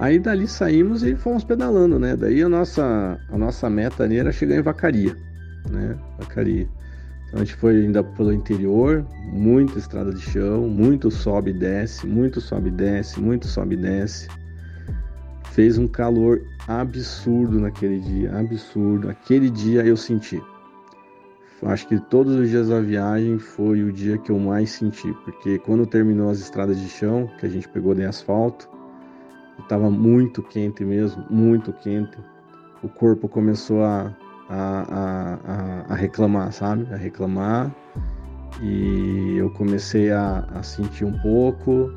Aí 0.00 0.18
dali 0.18 0.48
saímos 0.48 1.04
e 1.04 1.14
fomos 1.14 1.44
pedalando, 1.44 1.96
né? 1.96 2.16
Daí 2.16 2.42
a 2.42 2.48
nossa, 2.48 3.20
a 3.30 3.38
nossa 3.38 3.70
meta 3.70 4.02
ali 4.02 4.18
era 4.18 4.32
chegar 4.32 4.56
em 4.56 4.62
Vacaria, 4.62 5.16
né? 5.70 5.96
Vacaria. 6.18 6.68
A 7.32 7.38
gente 7.38 7.54
foi 7.54 7.76
ainda 7.76 8.04
pelo 8.04 8.32
interior, 8.32 9.06
muita 9.32 9.78
estrada 9.78 10.12
de 10.12 10.20
chão, 10.20 10.68
muito 10.68 11.10
sobe 11.10 11.50
e 11.50 11.54
desce, 11.54 12.06
muito 12.06 12.40
sobe 12.40 12.68
e 12.68 12.72
desce, 12.72 13.20
muito 13.20 13.46
sobe 13.46 13.74
e 13.74 13.78
desce. 13.78 14.28
Fez 15.52 15.78
um 15.78 15.88
calor 15.88 16.42
absurdo 16.68 17.58
naquele 17.58 18.00
dia, 18.00 18.38
absurdo. 18.38 19.08
Aquele 19.08 19.48
dia 19.48 19.82
eu 19.82 19.96
senti. 19.96 20.42
Acho 21.64 21.86
que 21.86 21.98
todos 21.98 22.34
os 22.34 22.50
dias 22.50 22.68
da 22.68 22.80
viagem 22.80 23.38
foi 23.38 23.84
o 23.84 23.92
dia 23.92 24.18
que 24.18 24.30
eu 24.30 24.38
mais 24.38 24.70
senti, 24.70 25.12
porque 25.24 25.58
quando 25.60 25.86
terminou 25.86 26.28
as 26.28 26.40
estradas 26.40 26.78
de 26.78 26.88
chão, 26.88 27.30
que 27.38 27.46
a 27.46 27.48
gente 27.48 27.68
pegou 27.68 27.94
de 27.94 28.04
asfalto, 28.04 28.68
estava 29.60 29.88
muito 29.88 30.42
quente 30.42 30.84
mesmo, 30.84 31.24
muito 31.30 31.72
quente. 31.72 32.18
O 32.82 32.88
corpo 32.88 33.28
começou 33.28 33.84
a 33.84 34.12
a, 34.52 35.38
a, 35.88 35.92
a, 35.92 35.94
reclamar, 35.94 36.52
sabe? 36.52 36.86
A 36.92 36.96
reclamar. 36.96 37.74
E 38.60 39.36
eu 39.38 39.50
comecei 39.50 40.10
a, 40.10 40.46
a 40.54 40.62
sentir 40.62 41.04
um 41.04 41.18
pouco. 41.20 41.90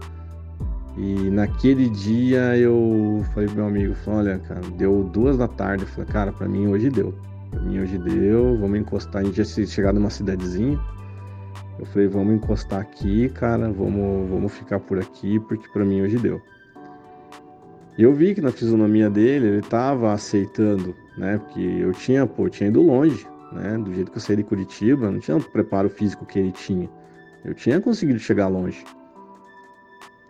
E 0.97 1.29
naquele 1.29 1.89
dia 1.89 2.55
eu 2.57 3.25
falei 3.33 3.49
pro 3.49 3.57
meu 3.57 3.67
amigo, 3.67 3.93
falei, 3.95 4.33
olha, 4.33 4.39
cara, 4.39 4.61
deu 4.77 5.03
duas 5.03 5.37
da 5.37 5.47
tarde. 5.47 5.83
Eu 5.83 5.89
falei, 5.89 6.09
cara, 6.09 6.31
pra 6.31 6.47
mim 6.47 6.67
hoje 6.67 6.89
deu. 6.89 7.13
Pra 7.51 7.59
mim 7.59 7.79
hoje 7.79 7.97
deu, 7.97 8.57
vamos 8.57 8.79
encostar. 8.79 9.21
A 9.21 9.25
gente 9.25 9.37
ia 9.37 9.67
chegar 9.67 9.93
numa 9.93 10.09
cidadezinha. 10.09 10.79
Eu 11.77 11.85
falei, 11.87 12.07
vamos 12.07 12.35
encostar 12.35 12.79
aqui, 12.79 13.27
cara, 13.29 13.69
vamos, 13.69 14.29
vamos 14.29 14.53
ficar 14.53 14.79
por 14.79 14.97
aqui, 14.97 15.39
porque 15.41 15.67
pra 15.73 15.83
mim 15.83 16.01
hoje 16.01 16.17
deu. 16.17 16.41
Eu 17.97 18.13
vi 18.13 18.33
que 18.33 18.41
na 18.41 18.51
fisionomia 18.51 19.09
dele 19.09 19.47
ele 19.47 19.59
estava 19.59 20.13
aceitando, 20.13 20.95
né? 21.17 21.37
Porque 21.37 21.61
eu 21.61 21.91
tinha, 21.93 22.25
pô, 22.25 22.45
eu 22.45 22.49
tinha 22.49 22.69
ido 22.69 22.81
longe, 22.81 23.27
né? 23.51 23.77
Do 23.77 23.93
jeito 23.93 24.11
que 24.11 24.17
eu 24.17 24.21
saí 24.21 24.35
de 24.35 24.43
Curitiba, 24.43 25.09
não 25.09 25.19
tinha 25.19 25.37
o 25.37 25.43
preparo 25.43 25.89
físico 25.89 26.25
que 26.25 26.39
ele 26.39 26.51
tinha. 26.51 26.89
Eu 27.43 27.53
tinha 27.53 27.79
conseguido 27.79 28.19
chegar 28.19 28.47
longe. 28.47 28.83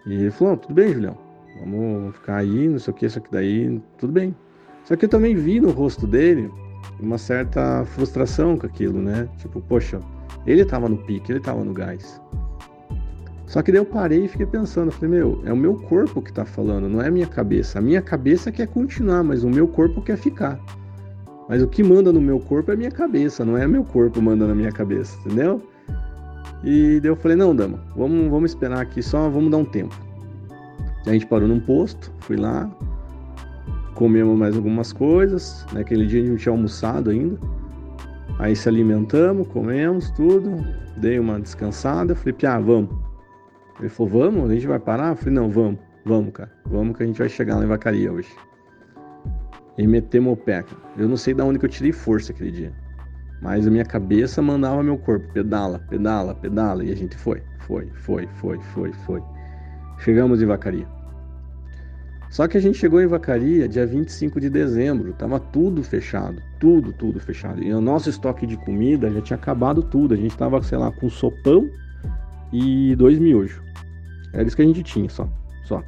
E 0.06 0.14
ele 0.14 0.32
falou: 0.32 0.58
tudo 0.58 0.74
bem, 0.74 0.94
Julião, 0.94 1.18
vamos 1.60 2.16
ficar 2.16 2.38
aí, 2.38 2.68
não 2.68 2.80
sei 2.80 2.94
o 2.94 2.96
que, 2.96 3.06
isso 3.06 3.20
aqui 3.20 3.32
daí, 3.32 3.82
tudo 3.98 4.14
bem. 4.14 4.36
Só 4.84 4.96
que 4.96 5.06
eu 5.06 5.10
também 5.10 5.36
vi 5.36 5.60
no 5.60 5.72
rosto 5.72 6.06
dele 6.06 6.52
uma 7.00 7.18
certa 7.18 7.84
frustração 7.86 8.58
com 8.58 8.68
aquilo, 8.68 9.02
né? 9.02 9.28
Tipo, 9.38 9.60
poxa, 9.62 10.00
ele 10.46 10.62
estava 10.62 10.88
no 10.88 10.98
pique, 10.98 11.32
ele 11.32 11.40
estava 11.40 11.64
no 11.64 11.74
gás. 11.74 12.22
Só 13.56 13.62
que 13.62 13.72
daí 13.72 13.80
eu 13.80 13.86
parei 13.86 14.26
e 14.26 14.28
fiquei 14.28 14.46
pensando, 14.46 14.92
falei, 14.92 15.12
meu, 15.12 15.42
é 15.46 15.54
o 15.54 15.56
meu 15.56 15.76
corpo 15.76 16.22
que 16.22 16.34
tá 16.34 16.44
falando, 16.44 16.90
não 16.90 17.02
é 17.02 17.08
a 17.08 17.10
minha 17.10 17.26
cabeça. 17.26 17.80
A 17.80 17.82
minha 17.82 18.02
cabeça 18.02 18.52
quer 18.52 18.68
continuar, 18.68 19.24
mas 19.24 19.46
o 19.46 19.50
meu 19.50 19.66
corpo 19.66 20.02
quer 20.02 20.18
ficar. 20.18 20.60
Mas 21.48 21.64
o 21.64 21.68
que 21.70 21.82
manda 21.82 22.12
no 22.12 22.20
meu 22.20 22.38
corpo 22.38 22.72
é 22.72 22.74
a 22.74 22.78
minha 22.78 22.92
cabeça, 22.92 23.46
não 23.46 23.58
é 23.58 23.66
meu 23.66 23.86
corpo 23.86 24.22
manda 24.22 24.46
na 24.46 24.54
minha 24.54 24.74
cabeça, 24.74 25.18
entendeu? 25.22 25.62
E 26.66 27.00
daí 27.00 27.10
eu 27.10 27.16
falei, 27.16 27.38
não, 27.38 27.56
dama, 27.56 27.80
vamos, 27.96 28.30
vamos 28.30 28.52
esperar 28.52 28.82
aqui 28.82 29.02
só, 29.02 29.30
vamos 29.30 29.50
dar 29.50 29.56
um 29.56 29.64
tempo. 29.64 29.96
a 31.08 31.14
gente 31.14 31.26
parou 31.26 31.48
num 31.48 31.62
posto, 31.62 32.12
fui 32.20 32.36
lá, 32.36 32.70
comemos 33.94 34.38
mais 34.38 34.54
algumas 34.58 34.92
coisas. 34.92 35.66
Naquele 35.72 36.06
dia 36.08 36.20
a 36.20 36.24
gente 36.24 36.32
não 36.32 36.38
tinha 36.38 36.52
almoçado 36.52 37.10
ainda. 37.10 37.40
Aí 38.38 38.54
se 38.54 38.68
alimentamos, 38.68 39.48
comemos 39.48 40.10
tudo, 40.10 40.58
dei 40.98 41.18
uma 41.18 41.40
descansada, 41.40 42.14
falei, 42.16 42.34
piá, 42.34 42.60
vamos. 42.60 43.05
Ele 43.80 43.90
falou, 43.90 44.12
vamos? 44.12 44.50
A 44.50 44.54
gente 44.54 44.68
vai 44.68 44.80
parar? 44.80 45.10
Eu 45.10 45.16
falei, 45.16 45.34
não, 45.34 45.50
vamos, 45.50 45.80
vamos, 46.06 46.32
cara. 46.34 46.52
Vamos 46.66 46.96
que 46.96 47.04
a 47.04 47.06
gente 47.06 47.20
vai 47.20 47.30
chegar 47.30 47.58
lá 47.58 47.64
em 47.64 47.68
Vacaria 47.68 48.12
hoje. 48.12 48.34
E 49.78 49.86
metemos 49.86 50.34
o 50.34 50.38
pé, 50.38 50.64
cara. 50.64 50.82
Eu 50.98 51.10
não 51.10 51.18
sei 51.18 51.34
de 51.34 51.42
onde 51.42 51.60
que 51.60 51.66
eu 51.66 51.70
tirei 51.70 51.92
força 51.92 52.32
aquele 52.32 52.52
dia. 52.52 52.74
Mas 53.42 53.68
a 53.68 53.70
minha 53.70 53.84
cabeça 53.84 54.42
mandava 54.42 54.82
meu 54.82 54.98
corpo, 54.98 55.28
pedala, 55.34 55.80
pedala, 55.90 56.34
pedala. 56.34 56.84
E 56.84 56.92
a 56.92 56.96
gente 56.96 57.18
foi, 57.18 57.44
foi, 57.60 57.90
foi, 57.94 58.28
foi, 58.40 58.58
foi, 58.74 58.94
foi. 59.06 59.22
Chegamos 60.00 60.42
em 60.42 60.46
Vacaria. 60.46 60.88
Só 62.30 62.48
que 62.48 62.58
a 62.58 62.62
gente 62.62 62.78
chegou 62.78 63.02
em 63.02 63.08
Vacaria 63.08 63.68
dia 63.68 63.86
25 63.86 64.42
de 64.42 64.50
dezembro, 64.50 65.14
tava 65.14 65.40
tudo 65.40 65.84
fechado, 65.84 66.42
tudo, 66.60 66.92
tudo 66.92 67.20
fechado. 67.20 67.64
E 67.64 67.74
o 67.74 67.80
nosso 67.80 68.10
estoque 68.10 68.46
de 68.46 68.58
comida 68.58 69.12
já 69.12 69.22
tinha 69.22 69.38
acabado 69.38 69.84
tudo. 69.84 70.14
A 70.14 70.18
gente 70.18 70.36
tava, 70.36 70.62
sei 70.64 70.78
lá, 70.78 70.92
com 70.92 71.10
sopão 71.10 71.70
e 72.56 72.96
dois 72.96 73.20
miojos. 73.20 73.62
Era 74.34 74.44
isso 74.44 74.56
que 74.56 74.62
a 74.62 74.66
gente 74.66 74.84
tinha 74.84 75.10
só. 75.10 75.28
só. 75.64 75.84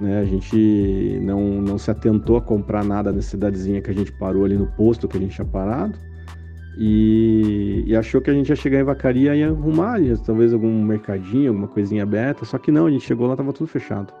Né? 0.00 0.20
A 0.20 0.24
gente 0.24 1.18
não, 1.22 1.60
não 1.60 1.78
se 1.78 1.90
atentou 1.90 2.36
a 2.36 2.42
comprar 2.42 2.84
nada 2.84 3.12
na 3.12 3.20
cidadezinha 3.20 3.80
que 3.80 3.90
a 3.90 3.94
gente 3.94 4.12
parou 4.12 4.44
ali 4.44 4.56
no 4.56 4.66
posto 4.66 5.08
que 5.08 5.16
a 5.16 5.20
gente 5.20 5.34
tinha 5.34 5.46
parado. 5.46 5.98
E, 6.76 7.84
e, 7.86 7.94
achou 7.94 8.20
que 8.20 8.28
a 8.28 8.34
gente 8.34 8.48
ia 8.48 8.56
chegar 8.56 8.80
em 8.80 8.82
Vacaria 8.82 9.36
e 9.36 9.44
arrumar 9.44 10.00
talvez 10.26 10.52
algum 10.52 10.82
mercadinho, 10.82 11.50
alguma 11.50 11.68
coisinha 11.68 12.02
aberta. 12.02 12.44
Só 12.44 12.58
que 12.58 12.72
não, 12.72 12.86
a 12.86 12.90
gente 12.90 13.04
chegou 13.04 13.28
lá, 13.28 13.36
tava 13.36 13.52
tudo 13.52 13.68
fechado. 13.68 14.12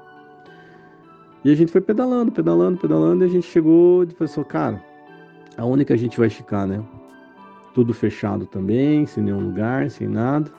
E 1.44 1.50
a 1.50 1.54
gente 1.54 1.72
foi 1.72 1.80
pedalando, 1.80 2.30
pedalando, 2.30 2.78
pedalando, 2.78 3.24
e 3.24 3.26
a 3.26 3.30
gente 3.30 3.46
chegou 3.46 4.04
e 4.04 4.06
pensou, 4.06 4.44
cara, 4.44 4.82
aonde 5.58 5.84
que 5.84 5.92
a 5.92 5.96
gente 5.96 6.18
vai 6.18 6.30
ficar, 6.30 6.66
né? 6.66 6.82
Tudo 7.74 7.92
fechado 7.92 8.46
também, 8.46 9.04
sem 9.04 9.24
nenhum 9.24 9.40
lugar, 9.40 9.90
sem 9.90 10.06
nada. 10.08 10.50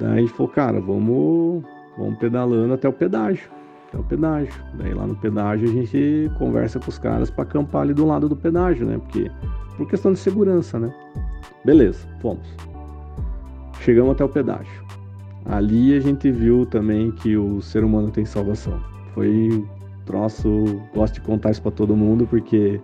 Daí 0.00 0.18
a 0.18 0.20
gente 0.20 0.32
falou, 0.32 0.52
cara, 0.52 0.80
vamos, 0.80 1.62
vamos 1.96 2.18
pedalando 2.18 2.74
até 2.74 2.88
o 2.88 2.92
pedágio. 2.92 3.48
Até 3.88 3.98
o 3.98 4.04
pedágio. 4.04 4.54
Daí 4.74 4.92
lá 4.94 5.06
no 5.06 5.14
pedágio 5.16 5.68
a 5.68 5.72
gente 5.72 6.30
conversa 6.38 6.80
com 6.80 6.88
os 6.88 6.98
caras 6.98 7.30
para 7.30 7.44
acampar 7.44 7.82
ali 7.82 7.94
do 7.94 8.06
lado 8.06 8.28
do 8.28 8.36
pedágio, 8.36 8.86
né? 8.86 8.98
Porque 8.98 9.30
por 9.76 9.88
questão 9.88 10.12
de 10.12 10.18
segurança, 10.18 10.78
né? 10.78 10.92
Beleza, 11.64 12.06
fomos. 12.20 12.46
Chegamos 13.80 14.12
até 14.12 14.24
o 14.24 14.28
pedágio. 14.28 14.84
Ali 15.46 15.94
a 15.94 16.00
gente 16.00 16.30
viu 16.30 16.64
também 16.66 17.10
que 17.10 17.36
o 17.36 17.60
ser 17.60 17.84
humano 17.84 18.10
tem 18.10 18.24
salvação. 18.24 18.80
Foi 19.14 19.64
troço, 20.06 20.80
gosto 20.94 21.14
de 21.14 21.20
contar 21.22 21.50
isso 21.50 21.62
para 21.62 21.70
todo 21.70 21.96
mundo 21.96 22.26
porque 22.26 22.80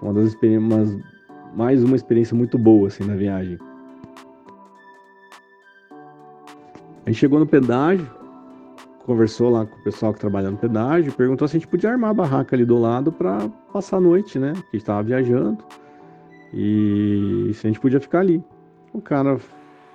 uma 0.00 0.12
das 0.12 0.28
experiências, 0.28 0.98
mais 1.54 1.82
uma 1.82 1.96
experiência 1.96 2.36
muito 2.36 2.58
boa 2.58 2.88
assim 2.88 3.04
na 3.04 3.14
viagem. 3.14 3.58
A 7.04 7.10
gente 7.10 7.18
chegou 7.18 7.38
no 7.38 7.46
pedágio, 7.46 8.08
conversou 9.04 9.50
lá 9.50 9.66
com 9.66 9.76
o 9.76 9.82
pessoal 9.82 10.12
que 10.12 10.20
trabalha 10.20 10.50
no 10.50 10.56
pedágio, 10.56 11.12
perguntou 11.12 11.48
se 11.48 11.56
a 11.56 11.58
gente 11.58 11.68
podia 11.68 11.90
armar 11.90 12.10
a 12.10 12.14
barraca 12.14 12.54
ali 12.54 12.64
do 12.64 12.78
lado 12.78 13.10
para 13.10 13.48
passar 13.72 13.96
a 13.96 14.00
noite, 14.00 14.38
né? 14.38 14.52
Que 14.70 14.76
estava 14.76 15.02
viajando. 15.02 15.58
E 16.54 17.50
se 17.54 17.66
a 17.66 17.70
gente 17.70 17.80
podia 17.80 18.00
ficar 18.00 18.20
ali. 18.20 18.42
O 18.92 19.00
cara 19.00 19.38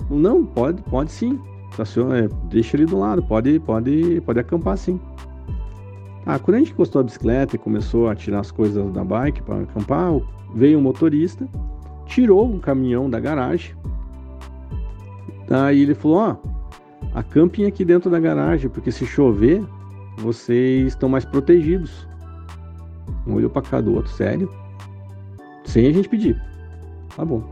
não, 0.10 0.46
pode, 0.46 0.82
pode 0.84 1.12
sim. 1.12 1.40
Estaciona, 1.72 2.20
é, 2.20 2.30
deixa 2.46 2.76
ele 2.76 2.86
do 2.86 2.98
lado, 2.98 3.22
pode, 3.24 3.60
pode, 3.60 4.22
pode 4.22 4.40
acampar 4.40 4.78
sim. 4.78 5.00
Ah, 6.26 6.40
quando 6.40 6.56
a 6.56 6.60
gente 6.60 6.72
encostou 6.72 7.00
a 7.00 7.04
bicicleta 7.04 7.56
e 7.56 7.60
começou 7.60 8.10
a 8.10 8.16
tirar 8.16 8.42
as 8.42 8.52
coisas 8.52 8.92
da 8.92 9.04
bike 9.04 9.42
para 9.44 9.62
acampar, 9.62 10.12
veio 10.56 10.80
um 10.80 10.82
motorista, 10.82 11.48
tirou 12.06 12.46
um 12.46 12.60
caminhão 12.60 13.10
da 13.10 13.20
garagem 13.20 13.78
Aí 15.50 15.82
ele 15.82 15.96
falou: 15.96 16.18
Ó, 16.18 16.32
oh, 16.32 16.50
acampem 17.14 17.66
aqui 17.66 17.84
dentro 17.84 18.10
da 18.10 18.20
garagem, 18.20 18.70
porque 18.70 18.92
se 18.92 19.06
chover, 19.06 19.64
vocês 20.18 20.88
estão 20.88 21.10
mais 21.10 21.26
protegidos. 21.26 22.08
Um 23.26 23.36
olhou 23.36 23.50
pra 23.50 23.62
cá 23.62 23.82
do 23.82 23.96
outro, 23.96 24.12
sério? 24.12 24.52
Sem 25.66 25.88
a 25.88 25.92
gente 25.92 26.10
pedir. 26.10 26.42
Tá 27.16 27.26
bom. 27.26 27.44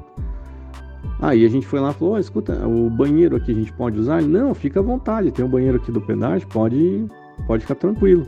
Aí 1.22 1.45
a 1.45 1.49
gente 1.49 1.66
foi 1.66 1.80
lá 1.80 1.91
e 1.91 1.93
falou: 1.93 2.16
oh, 2.16 2.18
escuta, 2.18 2.68
o 2.68 2.89
banheiro 2.89 3.36
aqui 3.36 3.51
a 3.51 3.56
gente 3.56 3.72
pode 3.74 3.99
usar? 3.99 4.22
Não, 4.22 4.53
fica 4.53 4.80
à 4.80 4.84
vontade, 4.84 5.32
tem 5.32 5.45
um 5.45 5.49
banheiro 5.49 5.78
aqui 5.78 5.91
do 5.91 6.01
pedágio, 6.01 6.47
pode, 6.49 7.06
pode 7.47 7.62
ficar 7.62 7.76
tranquilo. 7.76 8.26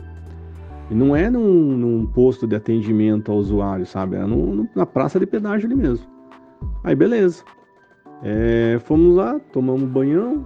E 0.90 0.94
não 0.94 1.14
é 1.14 1.28
num, 1.28 1.76
num 1.76 2.06
posto 2.06 2.46
de 2.46 2.56
atendimento 2.56 3.30
ao 3.30 3.38
usuário, 3.38 3.84
sabe? 3.84 4.16
É 4.16 4.24
no, 4.24 4.68
na 4.74 4.86
praça 4.86 5.20
de 5.20 5.26
pedágio 5.26 5.66
ali 5.66 5.74
mesmo. 5.74 6.06
Aí 6.82 6.94
beleza. 6.94 7.44
É, 8.22 8.78
fomos 8.84 9.14
lá, 9.14 9.38
tomamos 9.52 9.88
banhão, 9.88 10.44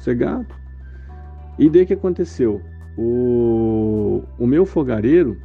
cegado. 0.00 0.46
E 1.58 1.68
daí 1.68 1.86
que 1.86 1.94
aconteceu? 1.94 2.60
O, 2.96 4.22
o 4.38 4.46
meu 4.46 4.66
fogareiro 4.66 5.36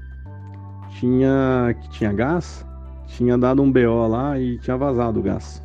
tinha 0.99 1.75
que 1.81 1.89
tinha 1.89 2.11
gás, 2.11 2.65
tinha 3.07 3.37
dado 3.37 3.61
um 3.61 3.71
BO 3.71 4.07
lá 4.07 4.39
e 4.39 4.57
tinha 4.57 4.77
vazado 4.77 5.19
o 5.19 5.23
gás. 5.23 5.63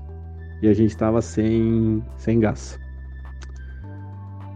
E 0.62 0.68
a 0.68 0.74
gente 0.74 0.90
estava 0.90 1.22
sem, 1.22 2.02
sem 2.16 2.38
gás. 2.38 2.78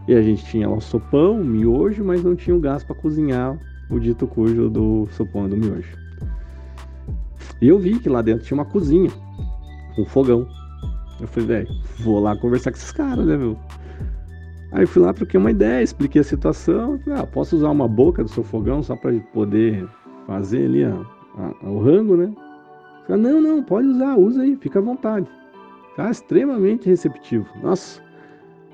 E 0.07 0.13
a 0.13 0.21
gente 0.21 0.45
tinha 0.45 0.69
lá 0.69 0.75
o 0.75 0.81
sopão, 0.81 1.41
o 1.41 1.43
miojo, 1.43 2.03
mas 2.03 2.23
não 2.23 2.35
tinha 2.35 2.55
o 2.55 2.59
gás 2.59 2.83
para 2.83 2.95
cozinhar 2.95 3.57
o 3.89 3.99
dito 3.99 4.27
cujo 4.27 4.69
do 4.69 5.07
sopão 5.11 5.49
do 5.49 5.57
miojo. 5.57 5.97
E 7.61 7.67
eu 7.67 7.79
vi 7.79 7.97
que 7.99 8.09
lá 8.09 8.21
dentro 8.21 8.45
tinha 8.45 8.57
uma 8.57 8.65
cozinha, 8.65 9.09
um 9.97 10.05
fogão. 10.05 10.47
Eu 11.19 11.27
falei, 11.27 11.47
velho, 11.47 11.67
vou 11.99 12.19
lá 12.19 12.35
conversar 12.35 12.71
com 12.71 12.77
esses 12.77 12.91
caras, 12.91 13.25
né, 13.25 13.37
meu? 13.37 13.57
Aí 14.75 14.85
fui 14.85 15.01
lá, 15.01 15.13
troquei 15.13 15.39
uma 15.39 15.51
ideia, 15.51 15.81
expliquei 15.81 16.19
a 16.19 16.23
situação. 16.23 16.99
Falei, 16.99 17.19
ah, 17.21 17.25
posso 17.25 17.55
usar 17.55 17.69
uma 17.69 17.87
boca 17.87 18.21
do 18.21 18.29
seu 18.29 18.43
fogão 18.43 18.83
só 18.83 18.93
para 18.93 19.17
poder 19.31 19.87
fazer 20.27 20.65
ali 20.65 20.83
a, 20.83 20.93
a, 21.37 21.69
o 21.69 21.79
rango, 21.79 22.17
né? 22.17 22.33
Falei, 23.07 23.21
não, 23.21 23.39
não, 23.39 23.63
pode 23.63 23.87
usar, 23.87 24.17
usa 24.17 24.41
aí, 24.41 24.57
fica 24.57 24.79
à 24.79 24.81
vontade. 24.81 25.27
Cara, 25.95 26.11
extremamente 26.11 26.89
receptivo. 26.89 27.45
Nossa. 27.63 28.01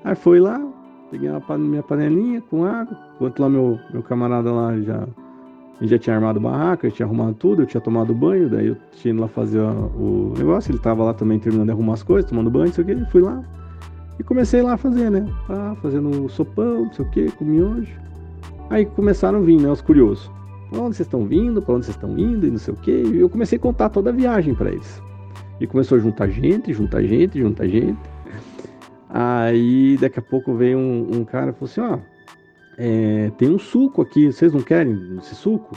Aí 0.02 0.16
foi 0.16 0.40
lá, 0.40 0.60
peguei 1.08 1.28
a 1.28 1.56
minha 1.56 1.84
panelinha 1.84 2.40
com 2.50 2.64
água, 2.64 2.98
enquanto 3.14 3.38
lá 3.38 3.48
meu, 3.48 3.78
meu 3.92 4.02
camarada 4.02 4.50
lá 4.50 4.76
já, 4.80 5.06
já 5.82 5.98
tinha 5.98 6.16
armado 6.16 6.40
barraca, 6.40 6.90
tinha 6.90 7.06
arrumado 7.06 7.34
tudo, 7.34 7.62
eu 7.62 7.66
tinha 7.66 7.80
tomado 7.80 8.12
banho, 8.12 8.50
daí 8.50 8.66
eu 8.66 8.76
tinha 8.90 9.14
ido 9.14 9.20
lá 9.20 9.28
fazer 9.28 9.60
o 9.60 10.34
negócio, 10.36 10.72
ele 10.72 10.80
tava 10.80 11.04
lá 11.04 11.14
também 11.14 11.38
terminando 11.38 11.68
de 11.68 11.72
arrumar 11.72 11.94
as 11.94 12.02
coisas, 12.02 12.28
tomando 12.28 12.50
banho, 12.50 12.66
não 12.66 12.72
sei 12.72 12.82
o 12.82 12.86
que, 12.88 13.04
fui 13.12 13.20
lá 13.20 13.44
e 14.22 14.24
comecei 14.24 14.62
lá 14.62 14.74
a 14.74 14.76
fazer, 14.76 15.10
né? 15.10 15.26
Ah, 15.48 15.74
fazendo 15.82 16.28
sopão, 16.28 16.84
não 16.84 16.92
sei 16.92 17.04
o 17.04 17.10
que, 17.10 17.30
com 17.32 17.44
miojo. 17.44 17.92
Aí 18.70 18.86
começaram 18.86 19.40
a 19.40 19.42
vir, 19.42 19.60
né, 19.60 19.68
os 19.68 19.82
curiosos. 19.82 20.30
Pra 20.70 20.80
onde 20.80 20.96
vocês 20.96 21.08
estão 21.08 21.26
vindo, 21.26 21.60
pra 21.60 21.74
onde 21.74 21.86
vocês 21.86 21.96
estão 21.96 22.16
indo 22.16 22.46
e 22.46 22.50
não 22.50 22.58
sei 22.58 22.72
o 22.72 22.76
que. 22.76 22.90
E 22.92 23.18
eu 23.18 23.28
comecei 23.28 23.58
a 23.58 23.60
contar 23.60 23.88
toda 23.88 24.10
a 24.10 24.12
viagem 24.12 24.54
para 24.54 24.70
eles. 24.70 25.02
E 25.60 25.66
começou 25.66 25.98
a 25.98 26.00
juntar 26.00 26.28
gente, 26.28 26.72
juntar 26.72 27.02
gente, 27.02 27.40
juntar 27.40 27.66
gente. 27.66 27.98
Aí 29.10 29.98
daqui 30.00 30.20
a 30.20 30.22
pouco 30.22 30.54
veio 30.54 30.78
um, 30.78 31.18
um 31.18 31.24
cara 31.24 31.50
e 31.50 31.52
falou 31.52 31.68
assim: 31.68 31.80
ó, 31.80 31.98
é, 32.78 33.30
tem 33.36 33.50
um 33.50 33.58
suco 33.58 34.02
aqui, 34.02 34.32
vocês 34.32 34.52
não 34.52 34.62
querem 34.62 35.18
esse 35.18 35.34
suco? 35.34 35.76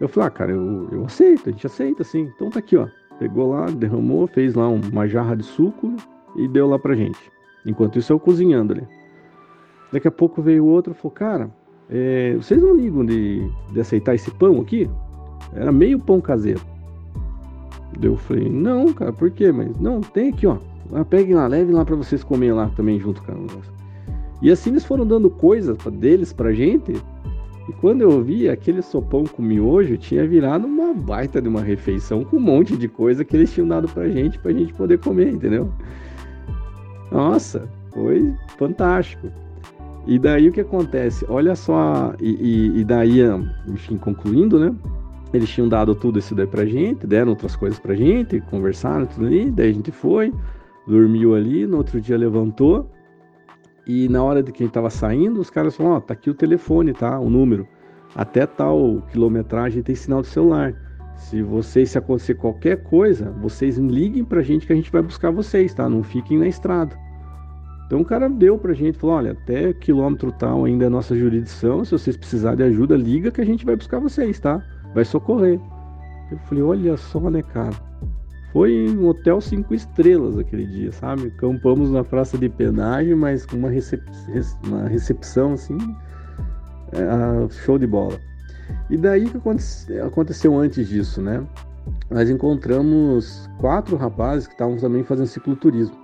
Eu 0.00 0.08
falei, 0.08 0.26
ah, 0.26 0.30
cara, 0.30 0.50
eu, 0.50 0.88
eu 0.90 1.04
aceito, 1.04 1.48
a 1.48 1.52
gente 1.52 1.66
aceita 1.66 2.02
sim. 2.02 2.28
Então 2.34 2.50
tá 2.50 2.58
aqui, 2.58 2.76
ó. 2.76 2.88
Pegou 3.20 3.52
lá, 3.52 3.66
derramou, 3.66 4.26
fez 4.26 4.56
lá 4.56 4.68
uma 4.68 5.06
jarra 5.06 5.36
de 5.36 5.44
suco 5.44 5.94
e 6.34 6.48
deu 6.48 6.68
lá 6.68 6.78
pra 6.78 6.96
gente. 6.96 7.33
Enquanto 7.66 7.98
isso 7.98 8.12
eu 8.12 8.20
cozinhando 8.20 8.72
ali. 8.72 8.86
Daqui 9.92 10.08
a 10.08 10.10
pouco 10.10 10.42
veio 10.42 10.66
outro 10.66 10.92
e 10.92 10.96
falou, 10.96 11.12
cara, 11.12 11.50
é, 11.88 12.34
vocês 12.36 12.60
não 12.60 12.74
ligam 12.74 13.04
de, 13.04 13.48
de 13.72 13.80
aceitar 13.80 14.14
esse 14.14 14.30
pão 14.32 14.60
aqui? 14.60 14.90
Era 15.52 15.70
meio 15.70 15.98
pão 15.98 16.20
caseiro. 16.20 16.60
Eu 18.02 18.16
falei, 18.16 18.48
não, 18.48 18.92
cara, 18.92 19.12
por 19.12 19.30
quê? 19.30 19.52
Mas 19.52 19.78
não, 19.78 20.00
tem 20.00 20.30
aqui, 20.30 20.46
ó. 20.46 20.58
Peguem 21.08 21.34
lá, 21.34 21.46
levem 21.46 21.74
lá 21.74 21.84
para 21.84 21.96
vocês 21.96 22.22
comer 22.22 22.52
lá 22.52 22.68
também 22.76 22.98
junto 22.98 23.22
com 23.22 23.32
a. 23.32 23.36
E 24.42 24.50
assim 24.50 24.70
eles 24.70 24.84
foram 24.84 25.06
dando 25.06 25.30
coisas 25.30 25.76
deles 25.92 26.32
pra 26.32 26.52
gente. 26.52 26.92
E 27.68 27.72
quando 27.80 28.02
eu 28.02 28.22
vi, 28.22 28.48
aquele 28.48 28.82
sopão 28.82 29.24
com 29.24 29.42
miojo 29.42 29.96
tinha 29.96 30.26
virado 30.26 30.66
uma 30.66 30.92
baita 30.92 31.40
de 31.40 31.48
uma 31.48 31.62
refeição 31.62 32.22
com 32.22 32.36
um 32.36 32.40
monte 32.40 32.76
de 32.76 32.88
coisa 32.88 33.24
que 33.24 33.34
eles 33.34 33.52
tinham 33.52 33.66
dado 33.66 33.88
pra 33.88 34.08
gente, 34.08 34.38
pra 34.38 34.52
gente 34.52 34.74
poder 34.74 34.98
comer, 34.98 35.32
entendeu? 35.32 35.72
Nossa, 37.14 37.68
foi 37.92 38.34
fantástico. 38.58 39.28
E 40.04 40.18
daí 40.18 40.48
o 40.48 40.52
que 40.52 40.60
acontece? 40.60 41.24
Olha 41.28 41.54
só, 41.54 42.12
e, 42.20 42.80
e, 42.80 42.84
daí, 42.84 43.20
enfim, 43.68 43.96
concluindo, 43.96 44.58
né? 44.58 44.74
Eles 45.32 45.48
tinham 45.48 45.68
dado 45.68 45.94
tudo 45.94 46.18
isso 46.18 46.34
daí 46.34 46.46
pra 46.46 46.66
gente, 46.66 47.06
deram 47.06 47.30
outras 47.30 47.54
coisas 47.54 47.78
pra 47.78 47.94
gente, 47.94 48.40
conversaram 48.50 49.06
tudo 49.06 49.26
ali, 49.26 49.48
daí 49.48 49.70
a 49.70 49.72
gente 49.72 49.92
foi, 49.92 50.34
dormiu 50.88 51.36
ali, 51.36 51.64
no 51.68 51.76
outro 51.76 52.00
dia 52.00 52.18
levantou, 52.18 52.90
e 53.86 54.08
na 54.08 54.22
hora 54.22 54.42
de 54.42 54.50
que 54.50 54.64
a 54.64 54.66
gente 54.66 54.74
tava 54.74 54.90
saindo, 54.90 55.40
os 55.40 55.50
caras 55.50 55.76
falaram, 55.76 55.94
ó, 55.94 55.98
oh, 55.98 56.00
tá 56.00 56.14
aqui 56.14 56.28
o 56.28 56.34
telefone, 56.34 56.92
tá? 56.92 57.18
O 57.20 57.30
número. 57.30 57.66
Até 58.16 58.44
tal 58.44 59.02
quilometragem 59.12 59.84
tem 59.84 59.94
sinal 59.94 60.20
de 60.20 60.28
celular. 60.28 60.74
Se 61.16 61.42
vocês, 61.42 61.90
se 61.90 61.98
acontecer 61.98 62.34
qualquer 62.34 62.82
coisa, 62.82 63.30
vocês 63.40 63.78
liguem 63.78 64.24
pra 64.24 64.42
gente 64.42 64.66
que 64.66 64.72
a 64.72 64.76
gente 64.76 64.90
vai 64.90 65.00
buscar 65.00 65.30
vocês, 65.30 65.72
tá? 65.72 65.88
Não 65.88 66.02
fiquem 66.02 66.38
na 66.38 66.48
estrada. 66.48 67.03
Então 67.94 68.02
o 68.02 68.04
cara 68.04 68.28
deu 68.28 68.58
pra 68.58 68.74
gente, 68.74 68.98
falou, 68.98 69.14
olha, 69.14 69.30
até 69.30 69.72
quilômetro 69.72 70.32
tal 70.32 70.64
ainda 70.64 70.86
é 70.86 70.88
nossa 70.88 71.14
jurisdição, 71.14 71.84
se 71.84 71.92
vocês 71.92 72.16
precisarem 72.16 72.56
de 72.56 72.64
ajuda, 72.64 72.96
liga 72.96 73.30
que 73.30 73.40
a 73.40 73.44
gente 73.44 73.64
vai 73.64 73.76
buscar 73.76 74.00
vocês, 74.00 74.40
tá? 74.40 74.60
Vai 74.92 75.04
socorrer. 75.04 75.60
Eu 76.28 76.38
falei, 76.38 76.64
olha 76.64 76.96
só, 76.96 77.30
né, 77.30 77.40
cara? 77.40 77.72
Foi 78.52 78.88
um 78.90 79.06
hotel 79.06 79.40
cinco 79.40 79.72
estrelas 79.72 80.36
aquele 80.36 80.66
dia, 80.66 80.90
sabe? 80.90 81.30
Campamos 81.38 81.88
na 81.92 82.02
praça 82.02 82.36
de 82.36 82.48
pedágio, 82.48 83.16
mas 83.16 83.46
com 83.46 83.58
uma, 83.58 83.70
recep 83.70 84.02
uma 84.66 84.88
recepção 84.88 85.52
assim, 85.52 85.78
é, 86.94 87.48
show 87.64 87.78
de 87.78 87.86
bola. 87.86 88.18
E 88.90 88.96
daí 88.96 89.30
que 89.30 89.38
aconteceu 90.00 90.58
antes 90.58 90.88
disso, 90.88 91.22
né? 91.22 91.46
Nós 92.10 92.28
encontramos 92.28 93.48
quatro 93.60 93.96
rapazes 93.96 94.48
que 94.48 94.54
estavam 94.54 94.78
também 94.78 95.04
fazendo 95.04 95.28
cicloturismo. 95.28 96.03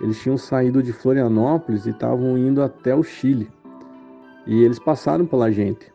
Eles 0.00 0.20
tinham 0.20 0.36
saído 0.36 0.82
de 0.82 0.92
Florianópolis 0.92 1.86
e 1.86 1.90
estavam 1.90 2.36
indo 2.36 2.62
até 2.62 2.94
o 2.94 3.02
Chile. 3.02 3.50
E 4.46 4.62
eles 4.62 4.78
passaram 4.78 5.26
pela 5.26 5.50
gente. 5.50 5.92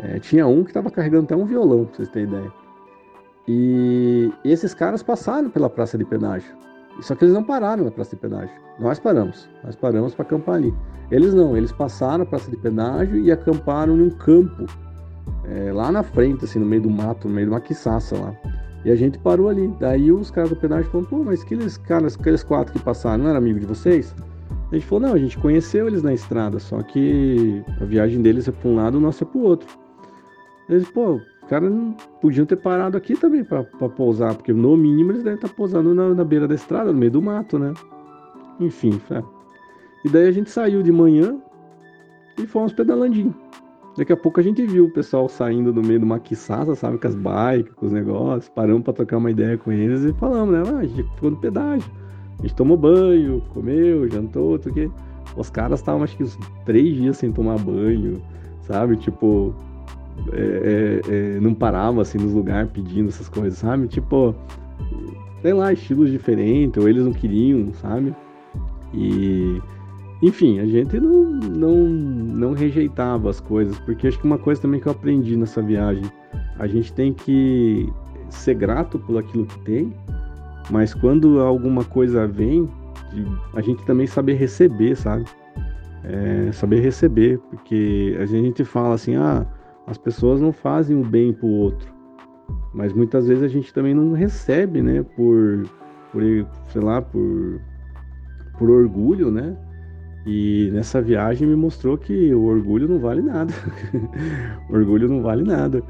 É, 0.00 0.18
tinha 0.18 0.46
um 0.46 0.64
que 0.64 0.70
estava 0.70 0.90
carregando 0.90 1.24
até 1.24 1.36
um 1.36 1.44
violão, 1.44 1.84
pra 1.84 1.96
vocês 1.96 2.08
terem 2.08 2.28
ideia. 2.28 2.52
E 3.46 4.32
esses 4.44 4.72
caras 4.72 5.02
passaram 5.02 5.50
pela 5.50 5.68
praça 5.68 5.98
de 5.98 6.04
pedágio. 6.04 6.54
Só 7.00 7.14
que 7.14 7.24
eles 7.24 7.34
não 7.34 7.42
pararam 7.42 7.84
na 7.84 7.90
praça 7.90 8.16
de 8.16 8.20
pedágio. 8.20 8.54
Nós 8.78 8.98
paramos. 8.98 9.48
Nós 9.64 9.76
paramos 9.76 10.14
para 10.14 10.24
acampar 10.24 10.56
ali. 10.56 10.74
Eles 11.10 11.34
não, 11.34 11.56
eles 11.56 11.72
passaram 11.72 12.24
a 12.24 12.26
praça 12.26 12.50
de 12.50 12.56
pedágio 12.56 13.16
e 13.18 13.30
acamparam 13.30 13.96
num 13.96 14.10
campo 14.10 14.66
é, 15.44 15.72
lá 15.72 15.92
na 15.92 16.02
frente, 16.02 16.44
assim, 16.44 16.58
no 16.58 16.66
meio 16.66 16.82
do 16.82 16.90
mato, 16.90 17.28
no 17.28 17.34
meio 17.34 17.46
de 17.46 17.52
uma 17.52 17.60
quiçaça 17.60 18.16
lá. 18.16 18.34
E 18.84 18.90
a 18.90 18.96
gente 18.96 19.18
parou 19.18 19.48
ali. 19.48 19.68
Daí 19.78 20.10
os 20.10 20.30
caras 20.30 20.50
do 20.50 20.56
pedágio 20.56 20.90
falaram, 20.90 21.08
pô, 21.08 21.24
mas 21.24 21.42
aqueles 21.42 21.76
caras, 21.76 22.16
aqueles 22.18 22.42
quatro 22.42 22.72
que 22.72 22.80
passaram, 22.80 23.24
não 23.24 23.30
era 23.30 23.38
amigo 23.38 23.60
de 23.60 23.66
vocês? 23.66 24.14
A 24.70 24.74
gente 24.74 24.86
falou, 24.86 25.08
não, 25.08 25.14
a 25.14 25.18
gente 25.18 25.38
conheceu 25.38 25.86
eles 25.86 26.02
na 26.02 26.14
estrada, 26.14 26.58
só 26.58 26.82
que 26.82 27.62
a 27.80 27.84
viagem 27.84 28.22
deles 28.22 28.48
é 28.48 28.52
para 28.52 28.68
um 28.70 28.76
lado, 28.76 28.96
o 28.96 29.00
nosso 29.00 29.22
é 29.22 29.26
para 29.26 29.38
o 29.38 29.42
outro. 29.42 29.68
Eles, 30.68 30.88
pô, 30.88 31.20
caras 31.48 31.70
podiam 32.20 32.46
ter 32.46 32.56
parado 32.56 32.96
aqui 32.96 33.14
também 33.14 33.44
para 33.44 33.64
pousar, 33.64 34.34
porque 34.34 34.52
no 34.52 34.74
mínimo 34.74 35.12
eles 35.12 35.22
devem 35.22 35.36
estar 35.36 35.48
tá 35.48 35.54
pousando 35.54 35.94
na, 35.94 36.14
na, 36.14 36.24
beira 36.24 36.48
da 36.48 36.54
estrada, 36.54 36.90
no 36.90 36.98
meio 36.98 37.12
do 37.12 37.20
mato, 37.20 37.58
né? 37.58 37.74
Enfim, 38.58 38.98
é. 39.10 39.22
E 40.04 40.08
daí 40.08 40.28
a 40.28 40.32
gente 40.32 40.50
saiu 40.50 40.82
de 40.82 40.90
manhã 40.90 41.38
e 42.38 42.46
fomos 42.46 42.72
pedalandinho. 42.72 43.34
Daqui 43.96 44.12
a 44.12 44.16
pouco 44.16 44.40
a 44.40 44.42
gente 44.42 44.64
viu 44.64 44.86
o 44.86 44.90
pessoal 44.90 45.28
saindo 45.28 45.72
do 45.72 45.82
meio 45.82 45.98
de 45.98 46.04
uma 46.04 46.18
quiçaça, 46.18 46.74
sabe, 46.74 46.96
com 46.96 47.06
as 47.06 47.14
bikes, 47.14 47.74
com 47.74 47.86
os 47.86 47.92
negócios, 47.92 48.48
paramos 48.48 48.82
para 48.82 48.94
trocar 48.94 49.18
uma 49.18 49.30
ideia 49.30 49.58
com 49.58 49.70
eles 49.70 50.02
e 50.04 50.12
falamos, 50.14 50.54
né? 50.54 50.62
Ah, 50.74 50.78
a 50.78 50.86
gente 50.86 51.02
ficou 51.14 51.30
no 51.30 51.36
pedágio. 51.36 51.90
A 52.38 52.42
gente 52.42 52.54
tomou 52.54 52.76
banho, 52.76 53.42
comeu, 53.52 54.08
jantou, 54.10 54.58
tudo 54.58 54.74
que. 54.74 54.90
Os 55.36 55.48
caras 55.48 55.80
estavam 55.80 56.02
acho 56.02 56.16
que 56.16 56.24
uns 56.24 56.38
três 56.64 56.94
dias 56.94 57.16
sem 57.16 57.32
tomar 57.32 57.58
banho, 57.58 58.20
sabe? 58.62 58.96
Tipo, 58.96 59.54
é, 60.32 61.00
é, 61.06 61.14
é, 61.14 61.40
não 61.40 61.54
paravam 61.54 62.00
assim 62.00 62.18
nos 62.18 62.32
lugares 62.32 62.70
pedindo 62.70 63.08
essas 63.08 63.28
coisas, 63.28 63.58
sabe? 63.58 63.88
Tipo, 63.88 64.34
sei 65.40 65.52
lá, 65.52 65.72
estilos 65.72 66.10
diferentes, 66.10 66.82
ou 66.82 66.88
eles 66.88 67.04
não 67.04 67.12
queriam, 67.12 67.72
sabe? 67.74 68.14
E 68.92 69.60
enfim, 70.22 70.60
a 70.60 70.66
gente 70.66 71.00
não, 71.00 71.24
não, 71.24 71.76
não 71.76 72.52
rejeitava 72.52 73.28
as 73.28 73.40
coisas, 73.40 73.78
porque 73.80 74.06
acho 74.06 74.18
que 74.20 74.24
uma 74.24 74.38
coisa 74.38 74.62
também 74.62 74.80
que 74.80 74.86
eu 74.86 74.92
aprendi 74.92 75.36
nessa 75.36 75.60
viagem, 75.60 76.04
a 76.58 76.66
gente 76.68 76.92
tem 76.92 77.12
que 77.12 77.92
ser 78.30 78.54
grato 78.54 79.00
por 79.00 79.18
aquilo 79.18 79.44
que 79.44 79.58
tem, 79.60 79.92
mas 80.70 80.94
quando 80.94 81.40
alguma 81.40 81.84
coisa 81.84 82.26
vem 82.26 82.68
a 83.54 83.60
gente 83.60 83.84
também 83.84 84.06
saber 84.06 84.34
receber, 84.34 84.96
sabe? 84.96 85.24
É, 86.04 86.50
saber 86.52 86.80
receber, 86.80 87.38
porque 87.50 88.16
a 88.20 88.26
gente 88.26 88.64
fala 88.64 88.94
assim, 88.94 89.16
ah, 89.16 89.46
as 89.86 89.98
pessoas 89.98 90.40
não 90.40 90.52
fazem 90.52 90.98
o 90.98 91.04
bem 91.04 91.32
pro 91.32 91.46
outro, 91.46 91.92
mas 92.72 92.92
muitas 92.92 93.26
vezes 93.26 93.42
a 93.42 93.48
gente 93.48 93.72
também 93.72 93.94
não 93.94 94.12
recebe, 94.12 94.80
né? 94.80 95.02
Por, 95.16 95.64
por 96.10 96.22
sei 96.68 96.80
lá, 96.80 97.02
por, 97.02 97.60
por 98.58 98.70
orgulho, 98.70 99.30
né? 99.30 99.56
E 100.24 100.70
nessa 100.72 101.02
viagem 101.02 101.48
me 101.48 101.56
mostrou 101.56 101.98
que 101.98 102.32
o 102.34 102.44
orgulho 102.44 102.88
não 102.88 102.98
vale 102.98 103.22
nada. 103.22 103.52
o 104.70 104.74
orgulho 104.74 105.08
não 105.08 105.22
vale 105.22 105.42
nada. 105.42 105.82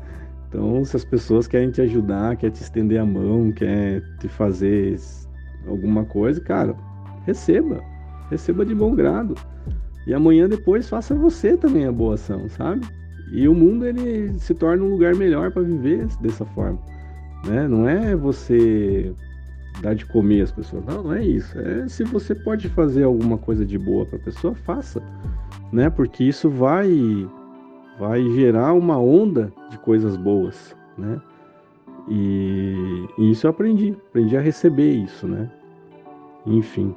Então, 0.49 0.85
se 0.85 0.97
as 0.97 1.05
pessoas 1.05 1.47
querem 1.47 1.71
te 1.71 1.81
ajudar, 1.83 2.37
querem 2.37 2.55
te 2.55 2.63
estender 2.63 3.01
a 3.01 3.07
mão, 3.07 3.53
querem 3.53 4.03
te 4.21 4.29
fazer 4.29 4.99
alguma 5.67 6.05
coisa, 6.05 6.41
cara, 6.41 6.75
receba. 7.27 7.81
Receba 8.31 8.65
de 8.65 8.75
bom 8.75 8.95
grado. 8.95 9.35
E 10.07 10.15
amanhã 10.15 10.49
depois 10.49 10.89
faça 10.89 11.15
você 11.15 11.57
também 11.57 11.87
a 11.87 11.93
boa 11.93 12.15
ação, 12.15 12.49
sabe? 12.49 12.87
E 13.33 13.49
o 13.49 13.55
mundo 13.55 13.87
ele 13.87 14.33
se 14.39 14.55
torna 14.55 14.83
um 14.83 14.91
lugar 14.91 15.15
melhor 15.15 15.51
para 15.51 15.63
viver 15.63 16.07
dessa 16.21 16.45
forma, 16.45 16.79
né? 17.47 17.67
Não 17.67 17.89
é 17.89 18.15
você 18.15 19.15
dar 19.81 19.95
de 19.95 20.05
comer 20.07 20.43
as 20.43 20.53
pessoas, 20.53 20.85
não, 20.85 21.03
não 21.03 21.13
é 21.13 21.25
isso. 21.25 21.59
É 21.59 21.89
se 21.89 22.05
você 22.05 22.35
pode 22.35 22.69
fazer 22.69 23.05
alguma 23.05 23.39
coisa 23.39 23.65
de 23.65 23.79
boa 23.79 24.05
para 24.07 24.17
a 24.17 24.23
pessoa, 24.23 24.55
faça, 24.55 25.03
né? 25.73 25.91
Porque 25.91 26.25
isso 26.25 26.49
vai 26.51 27.29
vai 27.99 28.23
gerar 28.31 28.73
uma 28.73 28.99
onda 28.99 29.53
de 29.71 29.79
coisas 29.79 30.17
boas, 30.17 30.75
né? 30.97 31.21
E, 32.09 33.07
e 33.19 33.31
isso 33.31 33.47
eu 33.47 33.51
aprendi, 33.51 33.97
aprendi 34.09 34.37
a 34.37 34.41
receber 34.41 34.91
isso, 34.91 35.27
né? 35.27 35.51
Enfim. 36.47 36.95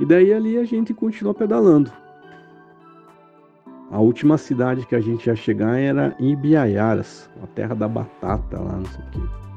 E 0.00 0.06
daí 0.06 0.32
ali 0.32 0.58
a 0.58 0.64
gente 0.64 0.92
continuou 0.92 1.34
pedalando. 1.34 1.90
A 3.90 4.00
última 4.00 4.36
cidade 4.36 4.86
que 4.86 4.94
a 4.94 5.00
gente 5.00 5.26
ia 5.26 5.34
chegar 5.34 5.78
era 5.78 6.14
Ibiaiaras, 6.20 7.30
a 7.42 7.46
terra 7.46 7.74
da 7.74 7.88
batata 7.88 8.60
lá, 8.60 8.76
não 8.76 8.84
sei 8.84 9.04
o 9.04 9.10
quê. 9.10 9.47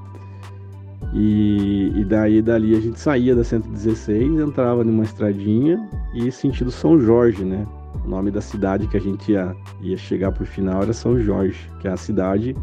E, 1.13 1.91
e 1.95 2.05
daí 2.05 2.41
dali 2.41 2.75
a 2.75 2.79
gente 2.79 2.99
saía 2.99 3.35
da 3.35 3.43
116, 3.43 4.39
entrava 4.39 4.83
numa 4.83 5.03
estradinha 5.03 5.85
e 6.13 6.31
sentido 6.31 6.71
São 6.71 6.99
Jorge, 6.99 7.43
né? 7.43 7.67
O 8.05 8.07
nome 8.07 8.31
da 8.31 8.39
cidade 8.39 8.87
que 8.87 8.95
a 8.95 8.99
gente 9.01 9.31
ia, 9.31 9.55
ia 9.81 9.97
chegar 9.97 10.31
por 10.31 10.45
final 10.45 10.83
era 10.83 10.93
São 10.93 11.19
Jorge, 11.19 11.69
que 11.79 11.87
é 11.87 11.91
a 11.91 11.97
cidade 11.97 12.55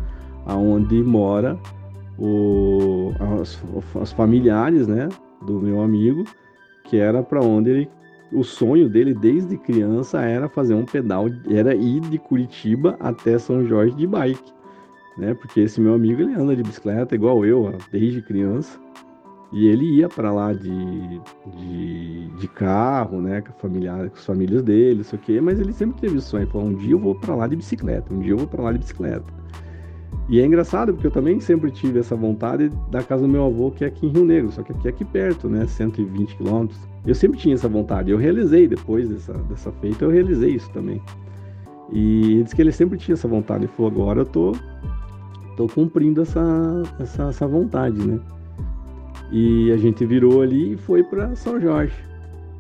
aonde 0.47 1.03
mora 1.03 1.59
o, 2.19 3.13
as, 3.39 3.63
os 3.95 4.13
familiares, 4.13 4.89
né, 4.89 5.09
do 5.47 5.61
meu 5.61 5.83
amigo, 5.83 6.25
que 6.85 6.97
era 6.97 7.23
para 7.23 7.41
onde 7.41 7.71
ele 7.71 7.89
o 8.31 8.45
sonho 8.45 8.91
dele 8.91 9.15
desde 9.15 9.57
criança 9.57 10.21
era 10.21 10.49
fazer 10.51 10.75
um 10.75 10.85
pedal, 10.85 11.29
era 11.51 11.75
ir 11.75 12.01
de 12.01 12.19
Curitiba 12.19 12.95
até 13.01 13.39
São 13.39 13.65
Jorge 13.67 13.95
de 13.97 14.07
bike, 14.07 14.53
né? 15.19 15.35
Porque 15.35 15.61
esse 15.61 15.81
meu 15.81 15.95
amigo 15.95 16.23
ele 16.23 16.35
anda 16.35 16.55
de 16.55 16.63
bicicleta 16.63 17.15
igual 17.15 17.45
eu, 17.45 17.75
desde 17.91 18.23
criança. 18.23 18.79
E 19.51 19.67
ele 19.67 19.85
ia 19.97 20.09
para 20.09 20.31
lá 20.31 20.53
de, 20.53 21.21
de, 21.57 22.29
de, 22.39 22.49
carro, 22.49 23.21
né, 23.21 23.41
com, 23.41 23.53
familiar, 23.55 24.11
com 24.11 24.17
as 24.17 24.27
famílias 24.27 24.63
dele, 24.63 25.03
sei 25.03 25.19
o 25.19 25.23
quê, 25.23 25.41
mas 25.41 25.59
ele 25.59 25.73
sempre 25.73 25.99
teve 25.99 26.19
o 26.19 26.21
sonho, 26.21 26.47
falou, 26.49 26.67
um 26.67 26.75
dia 26.75 26.93
eu 26.93 26.99
vou 26.99 27.15
para 27.15 27.35
lá 27.35 27.47
de 27.47 27.57
bicicleta, 27.57 28.13
um 28.13 28.21
dia 28.21 28.33
eu 28.33 28.37
vou 28.37 28.47
para 28.47 28.63
lá 28.63 28.73
de 28.73 28.79
bicicleta. 28.79 29.25
E 30.29 30.39
é 30.39 30.45
engraçado 30.45 30.93
porque 30.93 31.07
eu 31.07 31.11
também 31.11 31.41
sempre 31.41 31.71
tive 31.71 31.99
essa 31.99 32.15
vontade 32.15 32.71
da 32.91 33.03
casa 33.03 33.23
do 33.23 33.29
meu 33.29 33.47
avô, 33.47 33.71
que 33.71 33.85
é 33.85 33.87
aqui 33.87 34.07
em 34.07 34.11
Rio 34.11 34.27
Negro, 34.27 34.53
só 34.53 34.63
que 34.63 34.73
aqui 34.73 34.87
é 34.87 34.91
aqui 34.91 35.05
perto, 35.05 35.49
né? 35.49 35.67
120 35.67 36.37
quilômetros. 36.37 36.79
Eu 37.07 37.15
sempre 37.15 37.39
tinha 37.39 37.55
essa 37.55 37.69
vontade. 37.69 38.11
Eu 38.11 38.19
realizei 38.19 38.69
depois 38.69 39.09
dessa, 39.09 39.33
dessa 39.33 39.73
feita, 39.73 40.05
eu 40.05 40.11
realizei 40.11 40.51
isso 40.51 40.71
também. 40.71 41.01
E 41.91 42.33
ele 42.33 42.43
disse 42.43 42.55
que 42.55 42.61
ele 42.61 42.73
sempre 42.73 42.99
tinha 42.99 43.15
essa 43.15 43.27
vontade. 43.27 43.65
Ele 43.65 43.73
falou: 43.75 43.91
agora 43.91 44.21
eu 44.21 44.27
tô, 44.27 44.53
tô 45.59 45.67
cumprindo 45.67 46.23
essa, 46.23 46.85
essa, 47.01 47.25
essa 47.25 47.47
vontade, 47.49 47.99
né? 48.07 48.21
E 49.33 49.73
a 49.73 49.77
gente 49.77 50.07
virou 50.07 50.41
ali 50.41 50.75
e 50.75 50.77
foi 50.77 51.03
para 51.03 51.35
São 51.35 51.61
Jorge. 51.61 51.97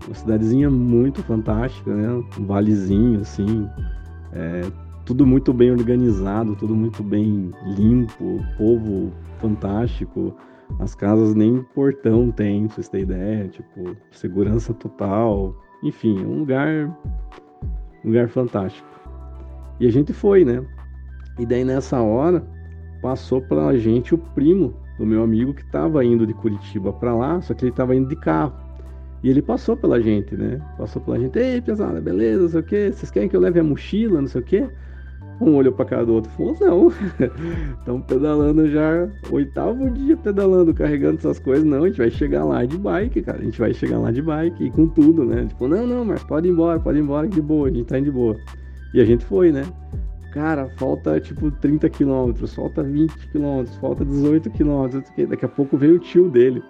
Uma 0.05 0.15
cidadezinha 0.15 0.69
muito 0.69 1.23
fantástica, 1.23 1.95
né? 1.95 2.25
Um 2.37 2.45
valezinho 2.45 3.21
assim. 3.21 3.69
É, 4.33 4.63
tudo 5.05 5.25
muito 5.25 5.53
bem 5.53 5.71
organizado, 5.71 6.57
tudo 6.57 6.75
muito 6.75 7.01
bem 7.05 7.53
limpo, 7.65 8.45
povo 8.59 9.13
fantástico. 9.39 10.35
As 10.81 10.93
casas 10.95 11.37
nem 11.37 11.63
portão 11.75 12.33
tem, 12.33 12.67
pra 12.67 12.75
vocês 12.75 12.89
terem 12.89 13.05
ideia, 13.05 13.49
tipo, 13.49 13.97
segurança 14.11 14.75
total. 14.75 15.55
Enfim, 15.85 16.19
um 16.25 16.41
lugar 16.41 16.89
um 18.05 18.09
lugar 18.09 18.29
fantástico. 18.29 18.89
E 19.79 19.87
a 19.87 19.93
gente 19.93 20.13
foi, 20.13 20.45
né? 20.45 20.67
E 21.39 21.47
daí 21.47 21.65
nessa 21.65 22.03
hora 22.03 22.58
passou 23.01 23.41
pela 23.41 23.77
gente 23.79 24.15
o 24.15 24.19
primo 24.19 24.75
do 24.99 25.07
meu 25.07 25.23
amigo 25.23 25.55
que 25.55 25.63
estava 25.63 26.05
indo 26.05 26.27
de 26.27 26.35
Curitiba 26.35 26.93
para 26.93 27.15
lá, 27.15 27.41
só 27.41 27.55
que 27.55 27.65
ele 27.65 27.71
estava 27.71 27.95
indo 27.95 28.09
de 28.09 28.17
carro. 28.17 28.53
E 29.23 29.31
ele 29.31 29.43
passou 29.43 29.77
pela 29.77 30.01
gente, 30.01 30.37
né? 30.37 30.61
Passou 30.77 31.03
pela 31.03 31.19
gente, 31.19 31.39
ei, 31.39 31.61
pesada, 31.61 32.01
beleza, 32.01 32.43
não 32.43 32.49
sei 32.49 32.61
o 32.61 32.63
quê, 32.63 32.93
vocês 32.93 33.11
querem 33.11 33.29
que 33.29 33.37
eu 33.37 33.41
leve 33.41 33.59
a 33.59 33.65
mochila, 33.65 34.21
não 34.21 34.29
sei 34.29 34.41
o 34.41 34.45
quê? 34.45 34.69
Um 35.41 35.55
olhou 35.55 35.73
para 35.73 35.85
cara 35.85 36.05
do 36.05 36.15
outro 36.15 36.31
e 36.33 36.37
falou: 36.37 36.57
Não, 36.61 36.93
estamos 37.79 38.05
pedalando 38.07 38.69
já, 38.69 39.09
oitavo 39.31 39.89
dia 39.91 40.17
pedalando, 40.17 40.75
carregando 40.75 41.19
essas 41.19 41.39
coisas. 41.39 41.65
Não, 41.65 41.85
a 41.85 41.87
gente 41.87 41.99
vai 41.99 42.11
chegar 42.11 42.45
lá 42.45 42.65
de 42.65 42.77
bike, 42.77 43.23
cara. 43.23 43.39
A 43.39 43.45
gente 43.45 43.59
vai 43.59 43.73
chegar 43.73 43.99
lá 43.99 44.11
de 44.11 44.21
bike 44.21 44.65
e 44.65 44.71
com 44.71 44.89
tudo, 44.89 45.25
né? 45.25 45.47
Tipo, 45.47 45.69
não, 45.69 45.87
não, 45.87 46.05
mas 46.05 46.25
pode 46.25 46.49
ir 46.49 46.51
embora, 46.51 46.81
pode 46.81 46.99
ir 46.99 47.03
embora, 47.03 47.29
que 47.29 47.37
de 47.37 47.41
boa, 47.41 47.69
a 47.69 47.71
gente 47.71 47.85
tá 47.85 47.99
indo 47.99 48.07
de 48.07 48.11
boa. 48.11 48.37
E 48.93 49.01
a 49.01 49.05
gente 49.05 49.25
foi, 49.25 49.53
né? 49.53 49.63
Cara, 50.39 50.69
falta 50.77 51.19
tipo 51.19 51.51
30 51.51 51.91
quilômetros, 51.91 52.55
falta 52.55 52.81
20 52.81 53.13
quilômetros, 53.33 53.77
falta 53.79 54.05
18 54.05 54.49
quilômetros. 54.51 55.03
Daqui 55.29 55.45
a 55.45 55.49
pouco 55.49 55.77
veio 55.77 55.97
o 55.97 55.99
tio 55.99 56.29
dele, 56.29 56.63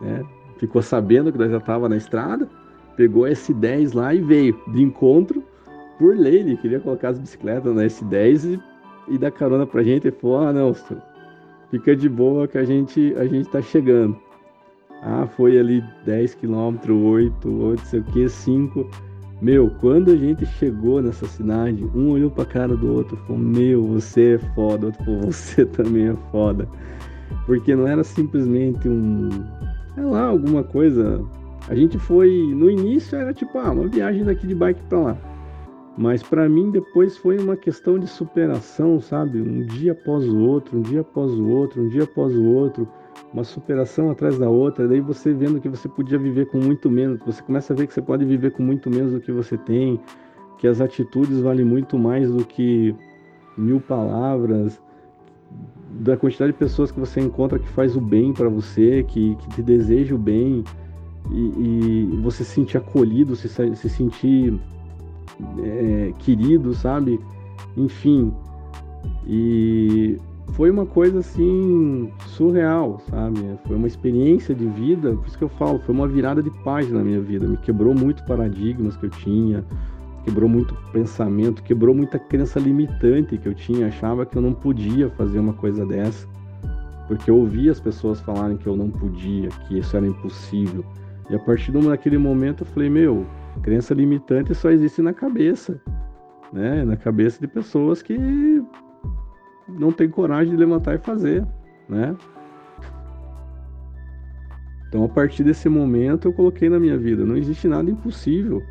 né? 0.00 0.24
Ficou 0.58 0.82
sabendo 0.82 1.30
que 1.30 1.38
nós 1.38 1.48
já 1.48 1.60
tava 1.60 1.88
na 1.88 1.96
estrada, 1.96 2.48
pegou 2.96 3.24
esse 3.24 3.54
10 3.54 3.92
lá 3.92 4.12
e 4.12 4.20
veio 4.20 4.60
de 4.72 4.82
encontro 4.82 5.44
por 5.96 6.16
lei, 6.16 6.40
ele 6.40 6.56
queria 6.56 6.80
colocar 6.80 7.10
as 7.10 7.18
bicicletas 7.20 7.72
na 7.72 7.84
S10 7.84 8.60
e, 9.08 9.14
e 9.14 9.16
dar 9.16 9.30
carona 9.30 9.64
pra 9.64 9.84
gente. 9.84 10.08
Ele 10.08 10.16
falou: 10.16 10.38
ah, 10.38 10.52
não, 10.52 10.74
fica 11.70 11.94
de 11.94 12.08
boa 12.08 12.48
que 12.48 12.58
a 12.58 12.64
gente, 12.64 13.14
a 13.16 13.26
gente 13.26 13.48
tá 13.48 13.62
chegando. 13.62 14.18
Ah, 15.02 15.24
foi 15.24 15.56
ali 15.56 15.84
10 16.04 16.34
km, 16.34 16.90
8, 16.90 17.48
8, 17.48 17.80
sei 17.86 18.00
o 18.00 18.04
que, 18.04 18.28
5. 18.28 18.90
Meu, 19.44 19.70
quando 19.78 20.10
a 20.10 20.16
gente 20.16 20.46
chegou 20.46 21.02
nessa 21.02 21.26
cidade, 21.26 21.84
um 21.94 22.12
olhou 22.12 22.30
pra 22.30 22.46
cara 22.46 22.74
do 22.74 22.90
outro 22.90 23.14
e 23.14 23.26
falou: 23.26 23.42
Meu, 23.42 23.84
você 23.84 24.36
é 24.36 24.38
foda. 24.54 24.86
Outro 24.86 25.04
falou: 25.04 25.20
Você 25.30 25.66
também 25.66 26.08
é 26.08 26.16
foda. 26.32 26.66
Porque 27.44 27.76
não 27.76 27.86
era 27.86 28.02
simplesmente 28.02 28.88
um. 28.88 29.28
Sei 29.94 30.02
lá, 30.02 30.28
alguma 30.28 30.64
coisa. 30.64 31.22
A 31.68 31.74
gente 31.74 31.98
foi. 31.98 32.30
No 32.54 32.70
início 32.70 33.18
era 33.18 33.34
tipo, 33.34 33.58
ah, 33.58 33.70
uma 33.70 33.86
viagem 33.86 34.24
daqui 34.24 34.46
de 34.46 34.54
bike 34.54 34.82
pra 34.88 34.98
lá. 34.98 35.18
Mas 35.98 36.22
para 36.22 36.48
mim 36.48 36.70
depois 36.70 37.18
foi 37.18 37.38
uma 37.38 37.54
questão 37.54 37.98
de 37.98 38.06
superação, 38.06 38.98
sabe? 38.98 39.42
Um 39.42 39.66
dia 39.66 39.92
após 39.92 40.26
o 40.26 40.38
outro, 40.38 40.78
um 40.78 40.82
dia 40.82 41.02
após 41.02 41.30
o 41.30 41.46
outro, 41.46 41.82
um 41.82 41.88
dia 41.88 42.04
após 42.04 42.34
o 42.34 42.44
outro, 42.46 42.88
uma 43.32 43.44
superação 43.44 44.10
atrás 44.10 44.38
da 44.38 44.48
outra. 44.48 44.86
Daí 44.86 45.00
você 45.00 45.32
vendo 45.32 45.60
que 45.60 45.68
você 45.68 45.88
podia 45.88 46.18
viver 46.18 46.46
com 46.46 46.58
muito 46.58 46.90
menos, 46.90 47.18
você 47.24 47.42
começa 47.42 47.72
a 47.72 47.76
ver 47.76 47.86
que 47.86 47.94
você 47.94 48.02
pode 48.02 48.24
viver 48.24 48.52
com 48.52 48.62
muito 48.62 48.88
menos 48.90 49.12
do 49.12 49.20
que 49.20 49.32
você 49.32 49.56
tem, 49.58 50.00
que 50.58 50.68
as 50.68 50.80
atitudes 50.80 51.40
valem 51.40 51.64
muito 51.64 51.98
mais 51.98 52.30
do 52.30 52.44
que 52.44 52.94
mil 53.56 53.80
palavras, 53.80 54.80
da 56.00 56.16
quantidade 56.16 56.52
de 56.52 56.58
pessoas 56.58 56.90
que 56.90 56.98
você 56.98 57.20
encontra 57.20 57.58
que 57.58 57.68
faz 57.68 57.96
o 57.96 58.00
bem 58.00 58.32
para 58.32 58.48
você, 58.48 59.04
que, 59.04 59.36
que 59.36 59.48
te 59.50 59.62
deseja 59.62 60.14
o 60.14 60.18
bem 60.18 60.64
e, 61.30 62.08
e 62.12 62.20
você 62.22 62.44
se 62.44 62.50
sentir 62.50 62.78
acolhido, 62.78 63.36
se, 63.36 63.48
se 63.48 63.88
sentir 63.88 64.58
é, 65.62 66.12
querido, 66.18 66.74
sabe? 66.74 67.20
Enfim. 67.76 68.32
E 69.26 70.18
foi 70.52 70.70
uma 70.70 70.86
coisa 70.86 71.18
assim 71.18 72.12
surreal, 72.26 73.00
sabe? 73.10 73.40
Foi 73.66 73.76
uma 73.76 73.86
experiência 73.86 74.54
de 74.54 74.66
vida, 74.66 75.14
por 75.14 75.26
isso 75.26 75.38
que 75.38 75.44
eu 75.44 75.48
falo, 75.48 75.78
foi 75.80 75.94
uma 75.94 76.06
virada 76.06 76.42
de 76.42 76.50
página 76.62 76.98
na 76.98 77.04
minha 77.04 77.20
vida. 77.20 77.46
Me 77.46 77.56
quebrou 77.56 77.94
muito 77.94 78.24
paradigmas 78.24 78.96
que 78.96 79.06
eu 79.06 79.10
tinha, 79.10 79.64
quebrou 80.24 80.48
muito 80.48 80.74
pensamento, 80.92 81.62
quebrou 81.62 81.94
muita 81.94 82.18
crença 82.18 82.60
limitante 82.60 83.36
que 83.38 83.48
eu 83.48 83.54
tinha. 83.54 83.88
Achava 83.88 84.24
que 84.24 84.36
eu 84.36 84.42
não 84.42 84.52
podia 84.52 85.10
fazer 85.10 85.38
uma 85.38 85.54
coisa 85.54 85.84
dessa, 85.84 86.28
porque 87.08 87.30
eu 87.30 87.36
ouvia 87.36 87.72
as 87.72 87.80
pessoas 87.80 88.20
falarem 88.20 88.56
que 88.56 88.66
eu 88.66 88.76
não 88.76 88.90
podia, 88.90 89.48
que 89.66 89.78
isso 89.78 89.96
era 89.96 90.06
impossível. 90.06 90.84
E 91.28 91.34
a 91.34 91.38
partir 91.38 91.72
daquele 91.72 92.18
momento 92.18 92.62
eu 92.62 92.66
falei, 92.66 92.90
meu, 92.90 93.26
Crença 93.62 93.94
limitante 93.94 94.54
só 94.54 94.70
existe 94.70 95.00
na 95.00 95.12
cabeça, 95.12 95.80
né? 96.52 96.84
Na 96.84 96.96
cabeça 96.96 97.40
de 97.40 97.46
pessoas 97.46 98.02
que 98.02 98.14
não 99.68 99.92
tem 99.92 100.08
coragem 100.08 100.50
de 100.50 100.56
levantar 100.56 100.94
e 100.94 100.98
fazer, 100.98 101.46
né? 101.88 102.16
Então, 104.88 105.04
a 105.04 105.08
partir 105.08 105.42
desse 105.42 105.68
momento, 105.68 106.28
eu 106.28 106.32
coloquei 106.32 106.68
na 106.68 106.78
minha 106.78 106.96
vida: 106.96 107.24
não 107.24 107.36
existe 107.36 107.66
nada 107.66 107.90
impossível. 107.90 108.62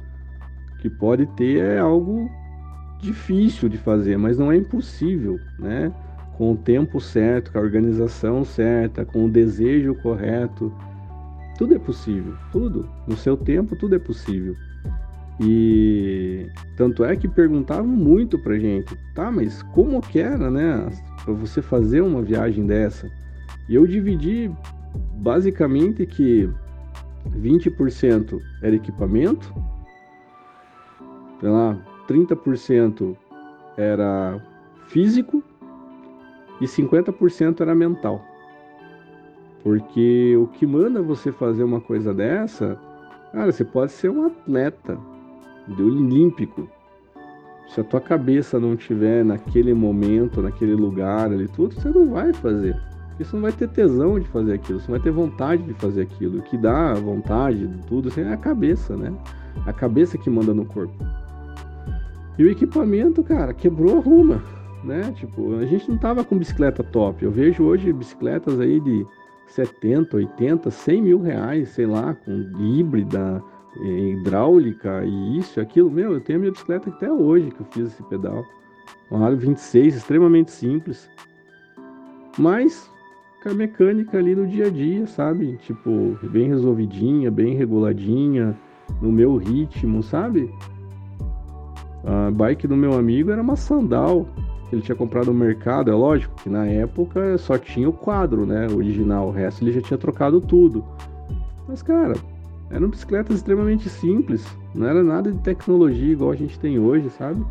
O 0.74 0.78
que 0.78 0.90
pode 0.90 1.26
ter 1.36 1.62
é 1.62 1.80
algo 1.80 2.30
difícil 3.02 3.68
de 3.68 3.78
fazer, 3.78 4.18
mas 4.18 4.38
não 4.38 4.52
é 4.52 4.56
impossível, 4.56 5.40
né? 5.60 5.94
Com 6.38 6.54
o 6.54 6.58
tempo 6.58 7.00
certo, 7.00 7.52
com 7.52 7.58
a 7.60 7.62
organização 7.62 8.44
certa, 8.44 9.06
com 9.06 9.26
o 9.26 9.30
desejo 9.30 9.94
correto, 9.96 10.74
tudo 11.58 11.76
é 11.76 11.80
possível, 11.80 12.34
tudo. 12.52 12.90
No 13.08 13.16
seu 13.16 13.38
tempo, 13.38 13.76
tudo 13.76 13.96
é 13.96 14.00
possível. 14.00 14.56
E 15.40 16.48
tanto 16.78 17.04
é 17.04 17.16
que 17.16 17.28
perguntavam 17.28 17.88
muito 17.88 18.38
pra 18.38 18.58
gente, 18.58 18.96
tá, 19.16 19.32
mas 19.32 19.64
como 19.64 20.02
que 20.02 20.20
era, 20.20 20.50
né, 20.50 20.90
para 21.24 21.34
você 21.34 21.62
fazer 21.62 22.02
uma 22.02 22.22
viagem 22.22 22.66
dessa? 22.66 23.10
E 23.68 23.76
eu 23.76 23.88
dividi 23.88 24.52
basicamente 25.16 26.06
que 26.06 26.50
20% 27.30 28.40
era 28.62 28.76
equipamento, 28.76 29.54
sei 31.40 31.50
lá, 31.50 31.78
30% 32.08 33.18
era 33.76 34.40
físico 34.88 35.44
e 36.62 36.66
50% 36.66 37.62
era 37.62 37.74
mental. 37.74 38.24
Porque 39.64 40.36
o 40.38 40.48
que 40.48 40.68
manda 40.68 41.02
você 41.02 41.32
fazer 41.32 41.64
uma 41.64 41.80
coisa 41.80 42.14
dessa, 42.14 42.78
cara, 43.32 43.52
você 43.52 43.64
pode 43.64 43.94
ser 43.94 44.10
um 44.10 44.28
atleta 44.28 45.00
do 45.68 45.86
olímpico. 45.86 46.68
Se 47.70 47.82
a 47.82 47.84
tua 47.84 48.02
cabeça 48.02 48.60
não 48.60 48.76
tiver 48.76 49.24
naquele 49.24 49.74
momento, 49.74 50.42
naquele 50.42 50.76
lugar 50.76 51.32
ali 51.32 51.48
tudo, 51.48 51.74
você 51.74 51.90
não 51.90 52.10
vai 52.12 52.34
fazer. 52.34 52.76
Porque 53.10 53.24
você 53.24 53.36
não 53.36 53.44
vai 53.44 53.52
ter 53.52 53.70
tesão 53.70 54.20
de 54.20 54.28
fazer 54.28 54.54
aquilo, 54.54 54.80
você 54.80 54.92
não 54.92 54.98
vai 54.98 55.04
ter 55.04 55.12
vontade 55.12 55.64
de 55.64 55.74
fazer 55.76 56.02
aquilo. 56.02 56.40
O 56.40 56.42
que 56.42 56.58
dá 56.58 56.94
vontade, 56.96 57.70
tudo, 57.88 58.10
assim, 58.10 58.22
é 58.22 58.34
a 58.34 58.38
cabeça, 58.38 58.98
né? 58.98 59.14
A 59.66 59.74
cabeça 59.74 60.18
que 60.18 60.30
manda 60.30 60.54
no 60.54 60.66
corpo. 60.66 60.94
E 62.38 62.44
o 62.44 62.50
equipamento, 62.50 63.24
cara, 63.24 63.54
quebrou 63.54 63.98
a 63.98 64.02
ruma, 64.02 64.42
né? 64.84 65.14
Tipo, 65.16 65.56
a 65.58 65.66
gente 65.66 65.90
não 65.90 65.98
tava 65.98 66.24
com 66.24 66.38
bicicleta 66.38 66.84
top. 66.84 67.24
Eu 67.24 67.32
vejo 67.32 67.64
hoje 67.64 67.94
bicicletas 67.94 68.60
aí 68.60 68.80
de 68.80 69.06
70, 69.48 70.18
80, 70.18 70.72
100 70.72 71.02
mil 71.02 71.22
reais, 71.22 71.70
sei 71.70 71.86
lá, 71.86 72.16
com 72.16 72.32
híbrida, 72.60 73.42
hidráulica 73.82 75.04
e 75.06 75.38
isso 75.38 75.60
aquilo. 75.60 75.90
Meu, 75.90 76.14
eu 76.14 76.22
tenho 76.22 76.38
a 76.38 76.42
minha 76.42 76.52
bicicleta 76.52 76.90
até 76.90 77.12
hoje 77.12 77.52
que 77.52 77.62
eu 77.62 77.66
fiz 77.72 77.88
esse 77.88 78.04
pedal. 78.04 78.44
Uma 79.10 79.28
Aro 79.28 79.38
26, 79.38 79.96
extremamente 79.96 80.52
simples. 80.52 81.10
Mas 82.38 82.90
com 83.42 83.50
a 83.50 83.54
mecânica 83.54 84.18
ali 84.18 84.36
no 84.36 84.48
dia 84.48 84.68
a 84.68 84.70
dia, 84.70 85.06
sabe? 85.06 85.58
Tipo, 85.58 86.18
bem 86.24 86.48
resolvidinha, 86.48 87.30
bem 87.30 87.56
reguladinha, 87.56 88.58
no 89.02 89.12
meu 89.12 89.36
ritmo, 89.36 90.02
sabe? 90.02 90.50
A 92.06 92.32
bike 92.32 92.68
do 92.68 92.76
meu 92.76 92.94
amigo 92.94 93.32
era 93.32 93.42
uma 93.42 93.56
sandal 93.56 94.28
que 94.70 94.76
ele 94.76 94.82
tinha 94.82 94.96
comprado 94.96 95.28
no 95.28 95.34
mercado. 95.34 95.92
É 95.92 95.94
lógico 95.94 96.36
que 96.42 96.50
na 96.50 96.66
época 96.66 97.38
só 97.38 97.58
tinha 97.58 97.88
o 97.88 97.94
quadro, 97.94 98.46
né? 98.46 98.68
Original. 98.68 99.28
O 99.28 99.32
resto 99.32 99.64
ele 99.64 99.74
já 99.74 99.82
tinha 99.82 99.98
trocado 99.98 100.42
tudo. 100.42 100.84
Mas, 101.68 101.82
cara, 101.82 102.16
eram 102.74 102.90
bicicletas 102.90 103.38
extremamente 103.38 103.88
simples. 103.88 104.46
Não 104.74 104.88
era 104.88 105.04
nada 105.04 105.32
de 105.32 105.38
tecnologia 105.40 106.12
igual 106.12 106.32
a 106.32 106.36
gente 106.36 106.60
tem 106.60 106.80
hoje, 106.80 107.10
sabe? 107.12 107.44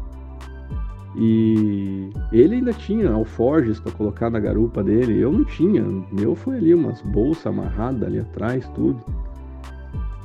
E 1.16 2.11
ele 2.33 2.57
ainda 2.57 2.73
tinha 2.73 3.11
alforjes 3.11 3.79
para 3.79 3.93
colocar 3.93 4.31
na 4.31 4.41
garupa 4.41 4.83
dele. 4.83 5.20
Eu 5.20 5.33
não 5.33 5.45
tinha. 5.45 5.85
Meu 6.11 6.35
foi 6.35 6.57
ali 6.57 6.75
umas 6.75 7.01
bolsas 7.03 7.47
amarradas 7.47 8.03
ali 8.03 8.18
atrás, 8.18 8.68
tudo. 8.75 8.99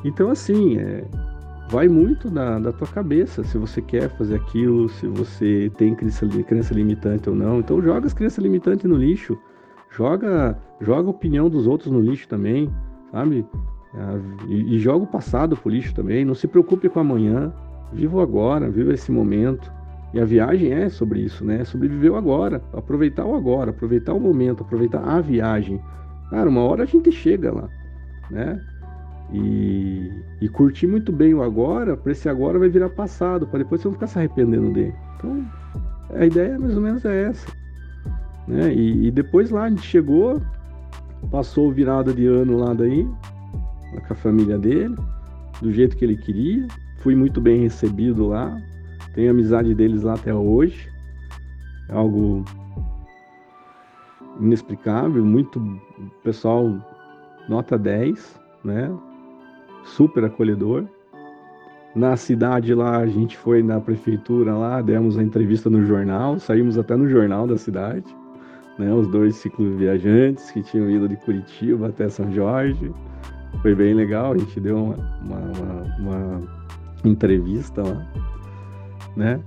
Então, 0.03 0.29
assim, 0.31 0.77
é, 0.77 1.05
vai 1.69 1.87
muito 1.87 2.29
da, 2.29 2.57
da 2.57 2.71
tua 2.71 2.87
cabeça, 2.87 3.43
se 3.43 3.57
você 3.57 3.81
quer 3.81 4.09
fazer 4.17 4.35
aquilo, 4.35 4.87
se 4.89 5.05
você 5.07 5.71
tem 5.77 5.93
crença, 5.93 6.25
crença 6.47 6.73
limitante 6.73 7.29
ou 7.29 7.35
não. 7.35 7.59
Então 7.59 7.81
joga 7.81 8.07
as 8.07 8.13
crenças 8.13 8.43
limitantes 8.43 8.85
no 8.85 8.95
lixo, 8.95 9.37
joga, 9.91 10.57
joga 10.81 11.07
a 11.07 11.11
opinião 11.11 11.49
dos 11.49 11.67
outros 11.67 11.91
no 11.91 11.99
lixo 11.99 12.27
também, 12.27 12.71
sabe? 13.11 13.45
Ah, 13.95 14.19
e, 14.47 14.77
joga 14.79 15.03
o 15.03 15.07
passado 15.07 15.55
pro 15.55 15.69
lixo 15.69 15.93
também. 15.93 16.25
Não 16.25 16.35
se 16.35 16.47
preocupe 16.47 16.89
com 16.89 16.99
amanhã, 16.99 17.51
viva 17.93 18.17
o 18.17 18.21
agora, 18.21 18.69
viva 18.69 18.93
esse 18.93 19.11
momento. 19.11 19.71
E 20.13 20.19
a 20.19 20.25
viagem 20.25 20.71
é 20.71 20.89
sobre 20.89 21.21
isso, 21.21 21.43
né? 21.43 21.61
É 21.61 21.65
sobreviver 21.65 22.11
o 22.11 22.15
agora, 22.15 22.61
aproveitar 22.73 23.25
o 23.25 23.35
agora, 23.35 23.71
aproveitar 23.71 24.13
o 24.13 24.19
momento, 24.19 24.63
aproveitar 24.63 25.03
a 25.03 25.19
viagem. 25.19 25.81
Cara, 26.29 26.49
uma 26.49 26.61
hora 26.61 26.83
a 26.83 26.85
gente 26.85 27.11
chega 27.11 27.53
lá, 27.53 27.69
né? 28.31 28.61
E, 29.33 30.09
e 30.39 30.47
curtir 30.47 30.87
muito 30.87 31.11
bem 31.11 31.33
o 31.33 31.43
agora, 31.43 31.97
para 31.97 32.13
esse 32.13 32.29
agora 32.29 32.57
vai 32.57 32.69
virar 32.69 32.89
passado, 32.89 33.45
para 33.45 33.59
depois 33.59 33.81
você 33.81 33.87
não 33.89 33.93
ficar 33.93 34.07
se 34.07 34.17
arrependendo 34.17 34.71
dele. 34.71 34.95
Então, 35.17 35.45
a 36.15 36.25
ideia 36.25 36.57
mais 36.57 36.75
ou 36.75 36.81
menos 36.81 37.03
é 37.03 37.23
essa. 37.23 37.47
Né? 38.47 38.73
E, 38.73 39.07
e 39.07 39.11
depois 39.11 39.49
lá 39.49 39.63
a 39.63 39.69
gente 39.69 39.81
chegou, 39.81 40.41
passou 41.29 41.71
virada 41.71 42.13
de 42.13 42.25
ano 42.25 42.57
lá 42.57 42.73
daí, 42.73 43.05
com 43.91 44.13
a 44.13 44.15
família 44.15 44.57
dele, 44.57 44.95
do 45.61 45.71
jeito 45.71 45.95
que 45.95 46.05
ele 46.05 46.17
queria. 46.17 46.67
Fui 46.99 47.15
muito 47.15 47.39
bem 47.39 47.61
recebido 47.61 48.27
lá, 48.27 48.59
tenho 49.13 49.31
amizade 49.31 49.73
deles 49.73 50.03
lá 50.03 50.15
até 50.15 50.33
hoje. 50.33 50.89
É 51.89 51.93
algo 51.93 52.43
inexplicável, 54.39 55.23
muito 55.23 55.61
pessoal 56.23 56.75
nota 57.47 57.77
10, 57.77 58.39
né? 58.63 58.91
super 59.87 60.23
acolhedor. 60.25 60.85
Na 61.95 62.15
cidade 62.15 62.73
lá, 62.73 62.97
a 62.97 63.07
gente 63.07 63.37
foi 63.37 63.63
na 63.63 63.79
prefeitura 63.79 64.53
lá, 64.53 64.81
demos 64.81 65.17
a 65.17 65.23
entrevista 65.23 65.69
no 65.69 65.83
jornal, 65.85 66.37
saímos 66.37 66.77
até 66.77 66.95
no 66.95 67.09
jornal 67.09 67.47
da 67.47 67.57
cidade, 67.57 68.05
né? 68.77 68.93
Os 68.93 69.07
dois 69.07 69.35
ciclos 69.37 69.75
viajantes 69.75 70.51
que 70.51 70.61
tinham 70.61 70.89
ido 70.91 71.07
de 71.07 71.15
Curitiba 71.15 71.87
até 71.87 72.07
São 72.07 72.31
Jorge. 72.31 72.93
Foi 73.67 73.75
bem 73.75 73.93
legal, 73.93 74.31
a 74.31 74.37
gente 74.37 74.61
deu 74.61 74.77
uma, 74.77 74.95
uma, 75.21 75.39
uma, 75.99 76.17
uma 76.37 76.49
entrevista 77.03 77.83
lá, 77.83 78.07
né? 79.13 79.41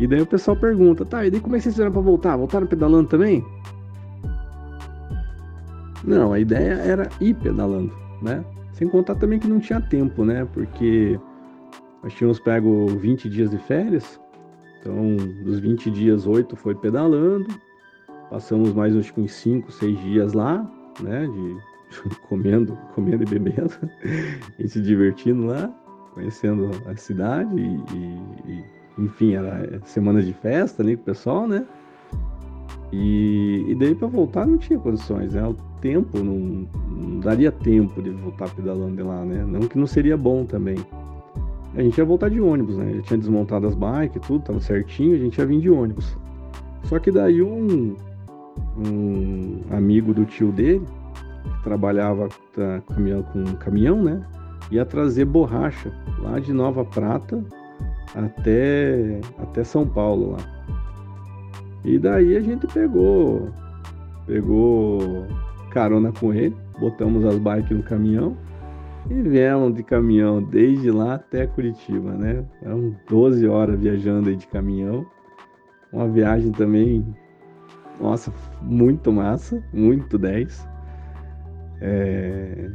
E 0.00 0.08
daí 0.08 0.20
o 0.20 0.26
pessoal 0.26 0.56
pergunta, 0.56 1.04
tá, 1.04 1.24
e 1.24 1.30
daí 1.30 1.38
como 1.38 1.54
é 1.54 1.58
que 1.58 1.62
vocês 1.62 1.76
fizeram 1.76 1.92
pra 1.92 2.00
voltar? 2.00 2.36
Voltaram 2.36 2.66
pedalando 2.66 3.08
também? 3.08 3.46
Não, 6.02 6.32
a 6.32 6.40
ideia 6.40 6.72
era 6.72 7.08
ir 7.20 7.32
pedalando, 7.34 7.92
né? 8.20 8.44
Sem 8.72 8.88
contar 8.88 9.14
também 9.14 9.38
que 9.38 9.46
não 9.46 9.60
tinha 9.60 9.80
tempo, 9.80 10.24
né? 10.24 10.44
Porque 10.52 11.16
nós 12.02 12.12
tínhamos 12.14 12.40
pego 12.40 12.88
20 12.98 13.30
dias 13.30 13.50
de 13.50 13.58
férias, 13.58 14.20
então 14.80 15.16
dos 15.44 15.60
20 15.60 15.92
dias, 15.92 16.26
8 16.26 16.56
foi 16.56 16.74
pedalando, 16.74 17.46
passamos 18.30 18.74
mais 18.74 18.96
uns 18.96 19.12
5, 19.28 19.70
6 19.70 20.00
dias 20.00 20.32
lá, 20.32 20.68
né? 21.00 21.24
De 21.24 21.69
comendo, 22.28 22.76
comendo 22.94 23.22
e 23.22 23.26
bebendo 23.26 23.74
e 24.58 24.68
se 24.68 24.80
divertindo 24.80 25.46
lá, 25.46 25.72
conhecendo 26.14 26.70
a 26.86 26.96
cidade 26.96 27.54
e, 27.58 28.50
e 28.50 28.64
enfim, 28.98 29.34
era 29.34 29.80
semana 29.84 30.22
de 30.22 30.32
festa 30.32 30.82
ali 30.82 30.96
com 30.96 31.02
o 31.02 31.06
pessoal, 31.06 31.48
né? 31.48 31.66
E, 32.92 33.66
e 33.68 33.74
daí 33.76 33.94
para 33.94 34.08
voltar 34.08 34.46
não 34.46 34.58
tinha 34.58 34.78
condições, 34.78 35.34
né? 35.34 35.46
O 35.46 35.54
tempo 35.80 36.18
não, 36.18 36.68
não, 36.88 37.20
daria 37.20 37.52
tempo 37.52 38.02
de 38.02 38.10
voltar 38.10 38.52
pedalando 38.54 38.96
de 38.96 39.02
lá, 39.02 39.24
né? 39.24 39.44
Não 39.44 39.60
que 39.60 39.78
não 39.78 39.86
seria 39.86 40.16
bom 40.16 40.44
também. 40.44 40.76
A 41.76 41.82
gente 41.82 41.96
ia 41.96 42.04
voltar 42.04 42.28
de 42.28 42.40
ônibus, 42.40 42.76
né? 42.76 42.94
Já 42.96 43.02
tinha 43.02 43.18
desmontado 43.18 43.66
as 43.66 43.74
bikes, 43.74 44.20
tudo, 44.26 44.44
tava 44.44 44.60
certinho, 44.60 45.14
a 45.14 45.18
gente 45.18 45.38
ia 45.38 45.46
vir 45.46 45.60
de 45.60 45.70
ônibus. 45.70 46.16
Só 46.84 46.98
que 46.98 47.12
daí 47.12 47.40
um, 47.40 47.94
um 48.76 49.60
amigo 49.70 50.12
do 50.12 50.24
tio 50.24 50.50
dele, 50.50 50.84
trabalhava 51.62 52.28
tá, 52.54 52.80
caminhão, 52.88 53.22
com 53.22 53.44
caminhão, 53.56 54.02
né? 54.02 54.22
Ia 54.70 54.84
trazer 54.84 55.24
borracha 55.24 55.92
lá 56.20 56.38
de 56.38 56.52
Nova 56.52 56.84
Prata 56.84 57.42
até, 58.14 59.20
até 59.38 59.64
São 59.64 59.86
Paulo 59.86 60.32
lá. 60.32 60.38
E 61.84 61.98
daí 61.98 62.36
a 62.36 62.40
gente 62.40 62.66
pegou, 62.66 63.48
pegou 64.26 65.26
carona 65.70 66.12
com 66.12 66.32
ele, 66.32 66.56
botamos 66.78 67.24
as 67.24 67.38
bikes 67.38 67.76
no 67.76 67.82
caminhão 67.82 68.36
e 69.08 69.22
viemos 69.22 69.74
de 69.74 69.82
caminhão 69.82 70.42
desde 70.42 70.90
lá 70.90 71.14
até 71.14 71.46
Curitiba, 71.46 72.12
né? 72.12 72.44
São 72.62 72.94
12 73.08 73.46
horas 73.48 73.80
viajando 73.80 74.28
aí 74.28 74.36
de 74.36 74.46
caminhão. 74.46 75.06
Uma 75.92 76.06
viagem 76.08 76.52
também, 76.52 77.04
nossa, 78.00 78.32
muito 78.62 79.12
massa, 79.12 79.62
muito 79.72 80.18
10. 80.18 80.68
É... 81.80 82.70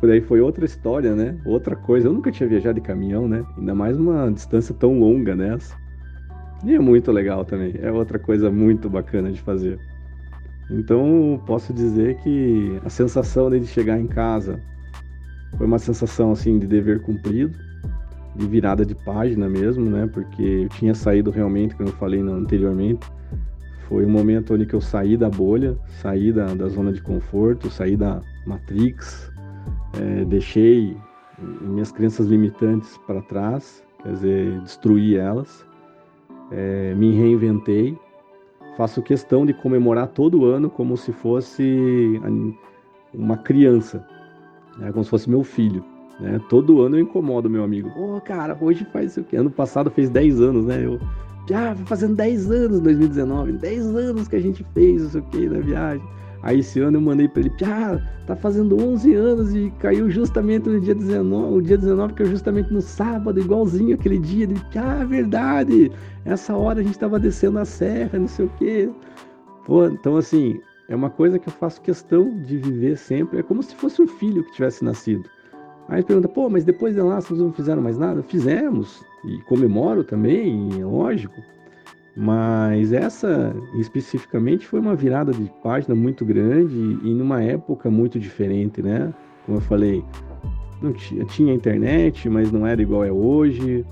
Por 0.00 0.10
aí 0.10 0.20
foi 0.20 0.40
outra 0.40 0.64
história, 0.64 1.14
né? 1.14 1.36
Outra 1.44 1.74
coisa. 1.74 2.06
Eu 2.06 2.12
nunca 2.12 2.30
tinha 2.30 2.48
viajado 2.48 2.80
de 2.80 2.86
caminhão, 2.86 3.26
né? 3.26 3.44
Ainda 3.56 3.74
mais 3.74 3.98
uma 3.98 4.30
distância 4.30 4.74
tão 4.74 4.98
longa 4.98 5.34
nessa. 5.34 5.76
E 6.64 6.74
é 6.74 6.78
muito 6.78 7.10
legal 7.10 7.44
também. 7.44 7.74
É 7.80 7.90
outra 7.90 8.18
coisa 8.18 8.50
muito 8.50 8.88
bacana 8.88 9.32
de 9.32 9.40
fazer. 9.40 9.78
Então, 10.70 11.40
posso 11.46 11.72
dizer 11.72 12.16
que 12.18 12.78
a 12.84 12.90
sensação 12.90 13.50
de 13.50 13.66
chegar 13.66 13.98
em 13.98 14.06
casa 14.06 14.60
foi 15.56 15.66
uma 15.66 15.78
sensação 15.78 16.32
assim 16.32 16.58
de 16.58 16.66
dever 16.66 17.00
cumprido, 17.00 17.56
de 18.36 18.46
virada 18.46 18.84
de 18.84 18.94
página 18.94 19.48
mesmo, 19.48 19.88
né? 19.88 20.08
Porque 20.12 20.42
eu 20.42 20.68
tinha 20.68 20.94
saído 20.94 21.30
realmente, 21.30 21.74
como 21.74 21.88
eu 21.88 21.94
falei 21.94 22.20
anteriormente, 22.20 23.06
foi 23.88 24.04
um 24.04 24.10
momento 24.10 24.52
onde 24.52 24.66
que 24.66 24.74
eu 24.74 24.82
saí 24.82 25.16
da 25.16 25.30
bolha, 25.30 25.76
saí 26.02 26.30
da, 26.30 26.52
da 26.54 26.68
zona 26.68 26.92
de 26.92 27.00
conforto, 27.00 27.70
saí 27.70 27.96
da 27.96 28.20
Matrix, 28.46 29.32
é, 29.98 30.24
deixei 30.26 30.94
minhas 31.62 31.90
crenças 31.90 32.26
limitantes 32.26 32.98
para 33.06 33.22
trás, 33.22 33.82
quer 34.02 34.12
dizer, 34.12 34.60
destruí 34.60 35.16
elas, 35.16 35.64
é, 36.52 36.94
me 36.94 37.12
reinventei, 37.12 37.96
faço 38.76 39.02
questão 39.02 39.46
de 39.46 39.54
comemorar 39.54 40.08
todo 40.08 40.44
ano 40.44 40.68
como 40.68 40.94
se 40.96 41.10
fosse 41.10 42.20
uma 43.14 43.38
criança, 43.38 44.06
né, 44.76 44.92
como 44.92 45.02
se 45.02 45.10
fosse 45.10 45.30
meu 45.30 45.42
filho. 45.42 45.82
Né? 46.20 46.38
Todo 46.50 46.82
ano 46.82 46.96
eu 46.96 47.00
incomodo 47.00 47.48
meu 47.48 47.64
amigo. 47.64 47.88
Ô, 47.96 48.16
oh, 48.16 48.20
cara, 48.20 48.56
hoje 48.60 48.84
faz 48.92 49.16
o 49.16 49.24
quê? 49.24 49.36
Ano 49.36 49.50
passado 49.50 49.90
fez 49.90 50.10
10 50.10 50.40
anos, 50.40 50.66
né? 50.66 50.84
Eu, 50.84 50.98
ah, 51.54 51.74
fazendo 51.86 52.14
10 52.16 52.50
anos 52.50 52.80
2019, 52.80 53.52
10 53.52 53.86
anos 53.96 54.28
que 54.28 54.36
a 54.36 54.40
gente 54.40 54.64
fez 54.74 55.02
isso 55.02 55.18
aqui 55.18 55.48
na 55.48 55.60
viagem. 55.60 56.06
Aí 56.42 56.60
esse 56.60 56.78
ano 56.80 56.98
eu 56.98 57.00
mandei 57.00 57.28
para 57.28 57.40
ele, 57.40 57.52
ah, 57.64 58.00
tá 58.26 58.36
fazendo 58.36 58.80
11 58.80 59.14
anos 59.14 59.54
e 59.54 59.72
caiu 59.80 60.08
justamente 60.08 60.68
no 60.68 60.80
dia 60.80 60.94
19, 60.94 61.56
o 61.56 61.62
dia 61.62 61.76
19 61.76 62.14
que 62.14 62.22
é 62.22 62.26
justamente 62.26 62.72
no 62.72 62.80
sábado, 62.80 63.40
igualzinho 63.40 63.94
aquele 63.94 64.18
dia. 64.18 64.44
Ele, 64.44 64.56
ah, 64.76 65.04
verdade, 65.04 65.90
essa 66.24 66.54
hora 66.56 66.80
a 66.80 66.82
gente 66.82 66.98
tava 66.98 67.18
descendo 67.18 67.58
a 67.58 67.64
serra, 67.64 68.18
não 68.18 68.28
sei 68.28 68.46
o 68.46 68.50
quê. 68.56 68.88
Pô, 69.66 69.86
então 69.86 70.16
assim, 70.16 70.60
é 70.88 70.94
uma 70.94 71.10
coisa 71.10 71.38
que 71.38 71.48
eu 71.48 71.52
faço 71.52 71.80
questão 71.82 72.40
de 72.42 72.56
viver 72.56 72.96
sempre, 72.96 73.40
é 73.40 73.42
como 73.42 73.62
se 73.62 73.74
fosse 73.74 74.00
um 74.00 74.06
filho 74.06 74.44
que 74.44 74.52
tivesse 74.52 74.84
nascido. 74.84 75.28
Aí 75.88 76.04
pergunta, 76.04 76.28
pô, 76.28 76.48
mas 76.48 76.64
depois 76.64 76.94
de 76.94 77.00
lá 77.00 77.20
vocês 77.20 77.40
não 77.40 77.52
fizeram 77.52 77.82
mais 77.82 77.98
nada? 77.98 78.22
Fizemos, 78.22 79.04
e 79.24 79.38
comemoro 79.42 80.04
também, 80.04 80.68
é 80.80 80.84
lógico. 80.84 81.40
Mas 82.16 82.92
essa 82.92 83.54
especificamente 83.74 84.66
foi 84.66 84.80
uma 84.80 84.94
virada 84.94 85.32
de 85.32 85.50
página 85.62 85.94
muito 85.94 86.24
grande 86.24 86.74
e 87.02 87.14
numa 87.14 87.42
época 87.42 87.90
muito 87.90 88.18
diferente, 88.18 88.82
né? 88.82 89.14
Como 89.46 89.58
eu 89.58 89.62
falei, 89.62 90.04
não 90.82 90.92
tinha, 90.92 91.24
tinha 91.24 91.54
internet, 91.54 92.28
mas 92.28 92.50
não 92.50 92.66
era 92.66 92.82
igual 92.82 93.04
é 93.04 93.12
hoje, 93.12 93.84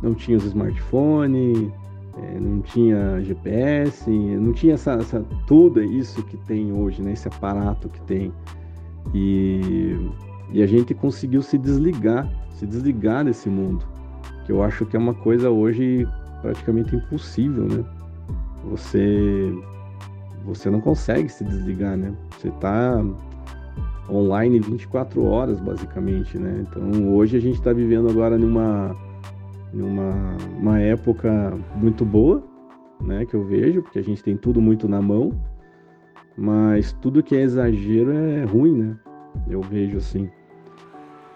não 0.00 0.14
tinha 0.14 0.38
os 0.38 0.44
smartphones, 0.44 1.70
é, 2.18 2.38
não 2.38 2.60
tinha 2.60 3.20
GPS, 3.22 4.08
não 4.08 4.52
tinha 4.52 4.74
essa, 4.74 4.92
essa, 4.92 5.24
tudo 5.46 5.82
isso 5.82 6.22
que 6.24 6.36
tem 6.36 6.72
hoje, 6.72 7.02
né? 7.02 7.12
Esse 7.12 7.26
aparato 7.26 7.88
que 7.88 8.00
tem. 8.02 8.32
E 9.12 9.96
e 10.52 10.62
a 10.62 10.66
gente 10.66 10.92
conseguiu 10.94 11.42
se 11.42 11.56
desligar, 11.56 12.30
se 12.50 12.66
desligar 12.66 13.24
desse 13.24 13.48
mundo, 13.48 13.84
que 14.44 14.52
eu 14.52 14.62
acho 14.62 14.84
que 14.86 14.96
é 14.96 14.98
uma 14.98 15.14
coisa 15.14 15.50
hoje 15.50 16.06
praticamente 16.40 16.96
impossível, 16.96 17.64
né? 17.64 17.84
Você 18.70 19.52
você 20.44 20.68
não 20.68 20.80
consegue 20.80 21.28
se 21.28 21.44
desligar, 21.44 21.96
né? 21.96 22.12
Você 22.36 22.48
está 22.48 23.02
online 24.10 24.58
24 24.60 25.24
horas 25.24 25.60
basicamente, 25.60 26.36
né? 26.38 26.64
Então 26.68 27.14
hoje 27.14 27.36
a 27.36 27.40
gente 27.40 27.54
está 27.54 27.72
vivendo 27.72 28.08
agora 28.08 28.36
numa 28.36 28.96
numa 29.72 30.36
uma 30.58 30.80
época 30.80 31.56
muito 31.76 32.04
boa, 32.04 32.42
né? 33.00 33.24
Que 33.24 33.34
eu 33.34 33.44
vejo, 33.44 33.82
porque 33.82 33.98
a 33.98 34.04
gente 34.04 34.22
tem 34.22 34.36
tudo 34.36 34.60
muito 34.60 34.88
na 34.88 35.00
mão, 35.00 35.32
mas 36.36 36.92
tudo 36.94 37.22
que 37.22 37.36
é 37.36 37.42
exagero 37.42 38.12
é 38.12 38.44
ruim, 38.44 38.76
né? 38.76 38.96
Eu 39.48 39.60
vejo 39.60 39.98
assim. 39.98 40.28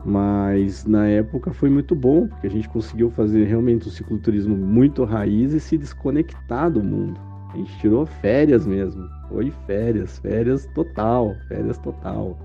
Mas 0.07 0.85
na 0.85 1.09
época 1.09 1.53
foi 1.53 1.69
muito 1.69 1.93
bom, 1.93 2.29
porque 2.29 2.47
a 2.47 2.51
gente 2.51 2.69
conseguiu 2.69 3.11
fazer 3.11 3.43
realmente 3.43 3.89
um 3.89 3.91
cicloturismo 3.91 4.57
muito 4.57 5.03
raiz 5.03 5.53
e 5.53 5.59
se 5.59 5.77
desconectar 5.77 6.71
do 6.71 6.81
mundo. 6.81 7.21
A 7.53 7.57
gente 7.57 7.77
tirou 7.81 8.07
férias 8.07 8.65
mesmo. 8.65 9.05
Foi 9.29 9.51
férias, 9.67 10.21
férias 10.21 10.65
total, 10.77 11.35
férias 11.49 11.77
total. 11.79 12.39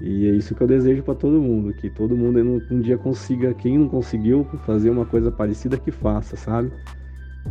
E 0.00 0.26
é 0.26 0.32
isso 0.32 0.52
que 0.52 0.62
eu 0.64 0.66
desejo 0.66 1.04
para 1.04 1.14
todo 1.14 1.40
mundo, 1.40 1.72
que 1.72 1.88
todo 1.88 2.16
mundo 2.16 2.40
um, 2.68 2.80
dia 2.80 2.98
consiga, 2.98 3.54
quem 3.54 3.78
não 3.78 3.88
conseguiu 3.88 4.44
fazer 4.66 4.90
uma 4.90 5.06
coisa 5.06 5.30
parecida 5.30 5.78
que 5.78 5.92
faça, 5.92 6.34
sabe? 6.34 6.72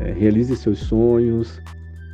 É, 0.01 0.11
realize 0.11 0.53
seus 0.57 0.79
sonhos, 0.79 1.61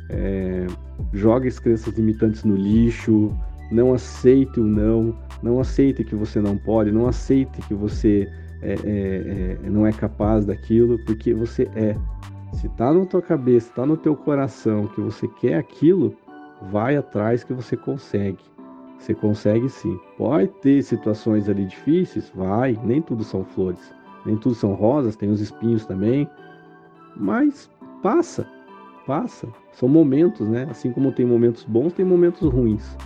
é, 0.08 0.64
jogue 1.12 1.48
as 1.48 1.58
crenças 1.58 1.92
limitantes 1.94 2.44
no 2.44 2.54
lixo, 2.54 3.36
não 3.70 3.92
aceite 3.94 4.60
o 4.60 4.64
não, 4.64 5.14
não 5.42 5.60
aceite 5.60 6.04
que 6.04 6.14
você 6.14 6.40
não 6.40 6.56
pode, 6.56 6.90
não 6.90 7.06
aceite 7.06 7.60
que 7.62 7.74
você 7.74 8.28
é, 8.62 8.72
é, 8.72 9.58
é, 9.64 9.70
não 9.70 9.86
é 9.86 9.92
capaz 9.92 10.44
daquilo, 10.44 10.98
porque 11.04 11.32
você 11.32 11.68
é. 11.74 11.96
Se 12.52 12.66
está 12.66 12.92
na 12.92 13.06
tua 13.06 13.22
cabeça, 13.22 13.68
está 13.68 13.86
no 13.86 13.96
teu 13.96 14.16
coração 14.16 14.88
que 14.88 15.00
você 15.00 15.28
quer 15.28 15.54
aquilo, 15.54 16.16
vai 16.70 16.96
atrás 16.96 17.44
que 17.44 17.52
você 17.52 17.76
consegue. 17.76 18.38
Você 18.98 19.14
consegue 19.14 19.68
sim. 19.68 19.98
Pode 20.18 20.48
ter 20.60 20.82
situações 20.82 21.48
ali 21.48 21.64
difíceis, 21.64 22.30
vai. 22.34 22.78
Nem 22.84 23.00
tudo 23.00 23.24
são 23.24 23.44
flores, 23.44 23.94
nem 24.26 24.36
tudo 24.36 24.54
são 24.54 24.74
rosas, 24.74 25.16
tem 25.16 25.30
os 25.30 25.40
espinhos 25.40 25.86
também. 25.86 26.28
Mas 27.16 27.70
passa, 28.02 28.46
passa. 29.06 29.48
São 29.72 29.88
momentos, 29.88 30.48
né? 30.48 30.66
Assim 30.68 30.92
como 30.92 31.12
tem 31.12 31.24
momentos 31.24 31.64
bons, 31.64 31.92
tem 31.92 32.04
momentos 32.04 32.46
ruins. 32.52 32.96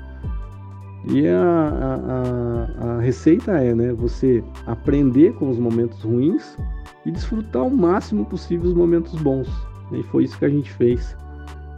E 1.06 1.28
a, 1.28 2.68
a, 2.81 2.97
a, 2.97 3.01
receita 3.01 3.52
é, 3.52 3.74
né, 3.74 3.93
você 3.93 4.43
aprender 4.66 5.35
com 5.35 5.51
os 5.51 5.59
momentos 5.59 6.02
ruins 6.02 6.56
e 7.05 7.10
desfrutar 7.10 7.66
o 7.66 7.70
máximo 7.70 8.24
possível 8.24 8.68
os 8.68 8.74
momentos 8.74 9.14
bons. 9.20 9.48
E 9.93 10.02
foi 10.05 10.24
isso 10.24 10.39
que 10.39 10.47
a 10.47 10.48
gente 10.48 10.72
fez. 10.72 11.14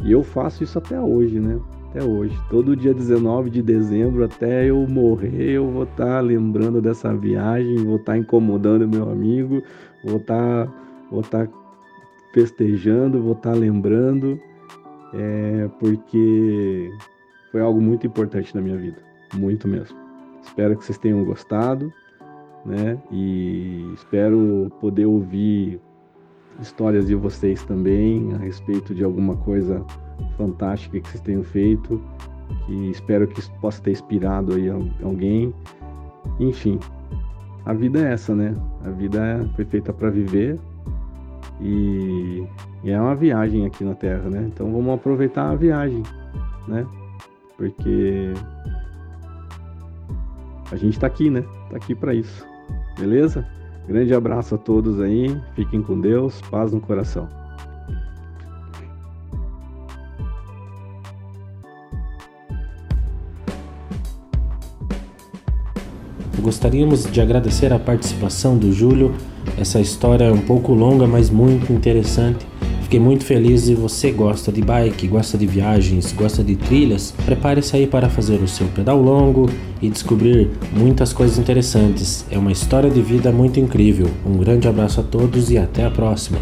E 0.05 0.13
eu 0.13 0.23
faço 0.23 0.63
isso 0.63 0.79
até 0.79 1.01
hoje, 1.01 1.41
né? 1.41 1.59
Até 1.91 2.05
hoje. 2.05 2.39
Todo 2.49 2.77
dia 2.77 2.95
19 2.95 3.51
de 3.51 3.63
dezembro, 3.63 4.25
até 4.25 4.67
eu 4.67 4.87
morrer, 4.87 5.51
eu 5.51 5.69
vou 5.71 5.83
estar 5.83 6.05
tá 6.07 6.21
lembrando 6.21 6.81
dessa 6.81 7.13
viagem, 7.13 7.85
vou 7.85 7.97
estar 7.97 8.13
tá 8.13 8.19
incomodando 8.19 8.87
meu 8.87 9.11
amigo, 9.11 9.61
vou 10.05 10.19
estar, 10.19 10.67
tá, 10.67 10.73
vou 11.11 11.21
estar 11.21 11.49
festejando, 12.33 13.21
vou 13.21 13.33
estar 13.33 13.55
lembrando, 13.55 14.39
é, 15.15 15.69
porque 15.81 16.93
foi 17.51 17.61
algo 17.61 17.81
muito 17.81 18.07
importante 18.07 18.55
na 18.55 18.61
minha 18.61 18.77
vida 18.77 19.06
muito 19.35 19.67
mesmo. 19.69 19.97
Espero 20.43 20.77
que 20.77 20.85
vocês 20.85 20.99
tenham 20.99 21.25
gostado, 21.25 21.93
né? 22.65 22.99
E 23.11 23.93
espero 23.95 24.71
poder 24.81 25.07
ouvir 25.07 25.81
histórias 26.61 27.07
de 27.07 27.15
vocês 27.15 27.63
também 27.65 28.33
a 28.35 28.39
respeito 28.39 28.95
de 28.95 29.05
alguma 29.05 29.37
coisa 29.37 29.85
fantástica 30.37 31.01
que 31.01 31.09
vocês 31.09 31.21
tenham 31.23 31.43
feito, 31.43 32.01
que 32.67 32.91
espero 32.91 33.27
que 33.27 33.41
possa 33.61 33.83
ter 33.83 33.93
inspirado 33.93 34.55
aí 34.55 34.69
alguém. 35.03 35.55
Enfim, 36.41 36.79
a 37.65 37.73
vida 37.73 38.01
é 38.01 38.13
essa, 38.13 38.35
né? 38.35 38.55
A 38.85 38.91
vida 38.91 39.19
é, 39.25 39.45
foi 39.55 39.65
feita 39.65 39.93
para 39.93 40.11
viver 40.11 40.59
e 41.61 42.45
é 42.85 43.01
uma 43.01 43.15
viagem 43.15 43.67
aqui 43.67 43.85
na 43.85 43.95
Terra, 43.95 44.29
né? 44.31 44.49
Então 44.53 44.71
vamos 44.71 44.95
aproveitar 44.95 45.51
a 45.51 45.55
viagem, 45.55 46.03
né? 46.69 46.87
Porque 47.57 48.33
a 50.71 50.77
gente 50.77 50.95
está 50.95 51.07
aqui, 51.07 51.31
né? 51.31 51.45
Está 51.65 51.77
aqui 51.77 51.95
para 51.95 52.15
isso. 52.15 52.47
Beleza? 52.99 53.47
Grande 53.87 54.13
abraço 54.15 54.55
a 54.55 54.59
todos 54.59 55.01
aí. 55.01 55.41
Fiquem 55.55 55.83
com 55.83 56.01
Deus. 56.01 56.41
Paz 56.51 56.73
no 56.73 56.81
coração. 56.81 57.29
Gostaríamos 66.41 67.11
de 67.11 67.21
agradecer 67.21 67.73
a 67.73 67.79
participação 67.79 68.57
do 68.57 68.73
Júlio. 68.73 69.13
Essa 69.59 69.81
história 69.81 70.25
é 70.25 70.33
um 70.33 70.41
pouco 70.41 70.73
longa, 70.75 71.07
mas 71.07 71.29
muito 71.29 71.73
interessante. 71.73 72.47
Fiquei 72.87 73.01
muito 73.01 73.25
feliz 73.25 73.69
e 73.69 73.75
você 73.75 74.13
gosta 74.13 74.53
de 74.53 74.63
bike, 74.63 75.09
gosta 75.09 75.37
de 75.37 75.45
viagens, 75.45 76.13
gosta 76.13 76.45
de 76.45 76.55
trilhas, 76.55 77.13
prepare-se 77.25 77.75
aí 77.75 77.85
para 77.85 78.09
fazer 78.09 78.41
o 78.41 78.47
seu 78.47 78.69
pedal 78.69 79.03
longo 79.03 79.51
e 79.83 79.91
descobrir 79.91 80.53
muitas 80.73 81.13
coisas 81.13 81.37
interessantes. 81.37 82.25
É 82.31 82.39
uma 82.39 82.53
história 82.53 82.89
de 82.89 83.03
vida 83.03 83.33
muito 83.33 83.59
incrível. 83.59 84.09
Um 84.25 84.39
grande 84.39 84.69
abraço 84.69 85.01
a 85.01 85.03
todos 85.03 85.51
e 85.51 85.59
até 85.59 85.85
a 85.85 85.91
próxima. 85.91 86.39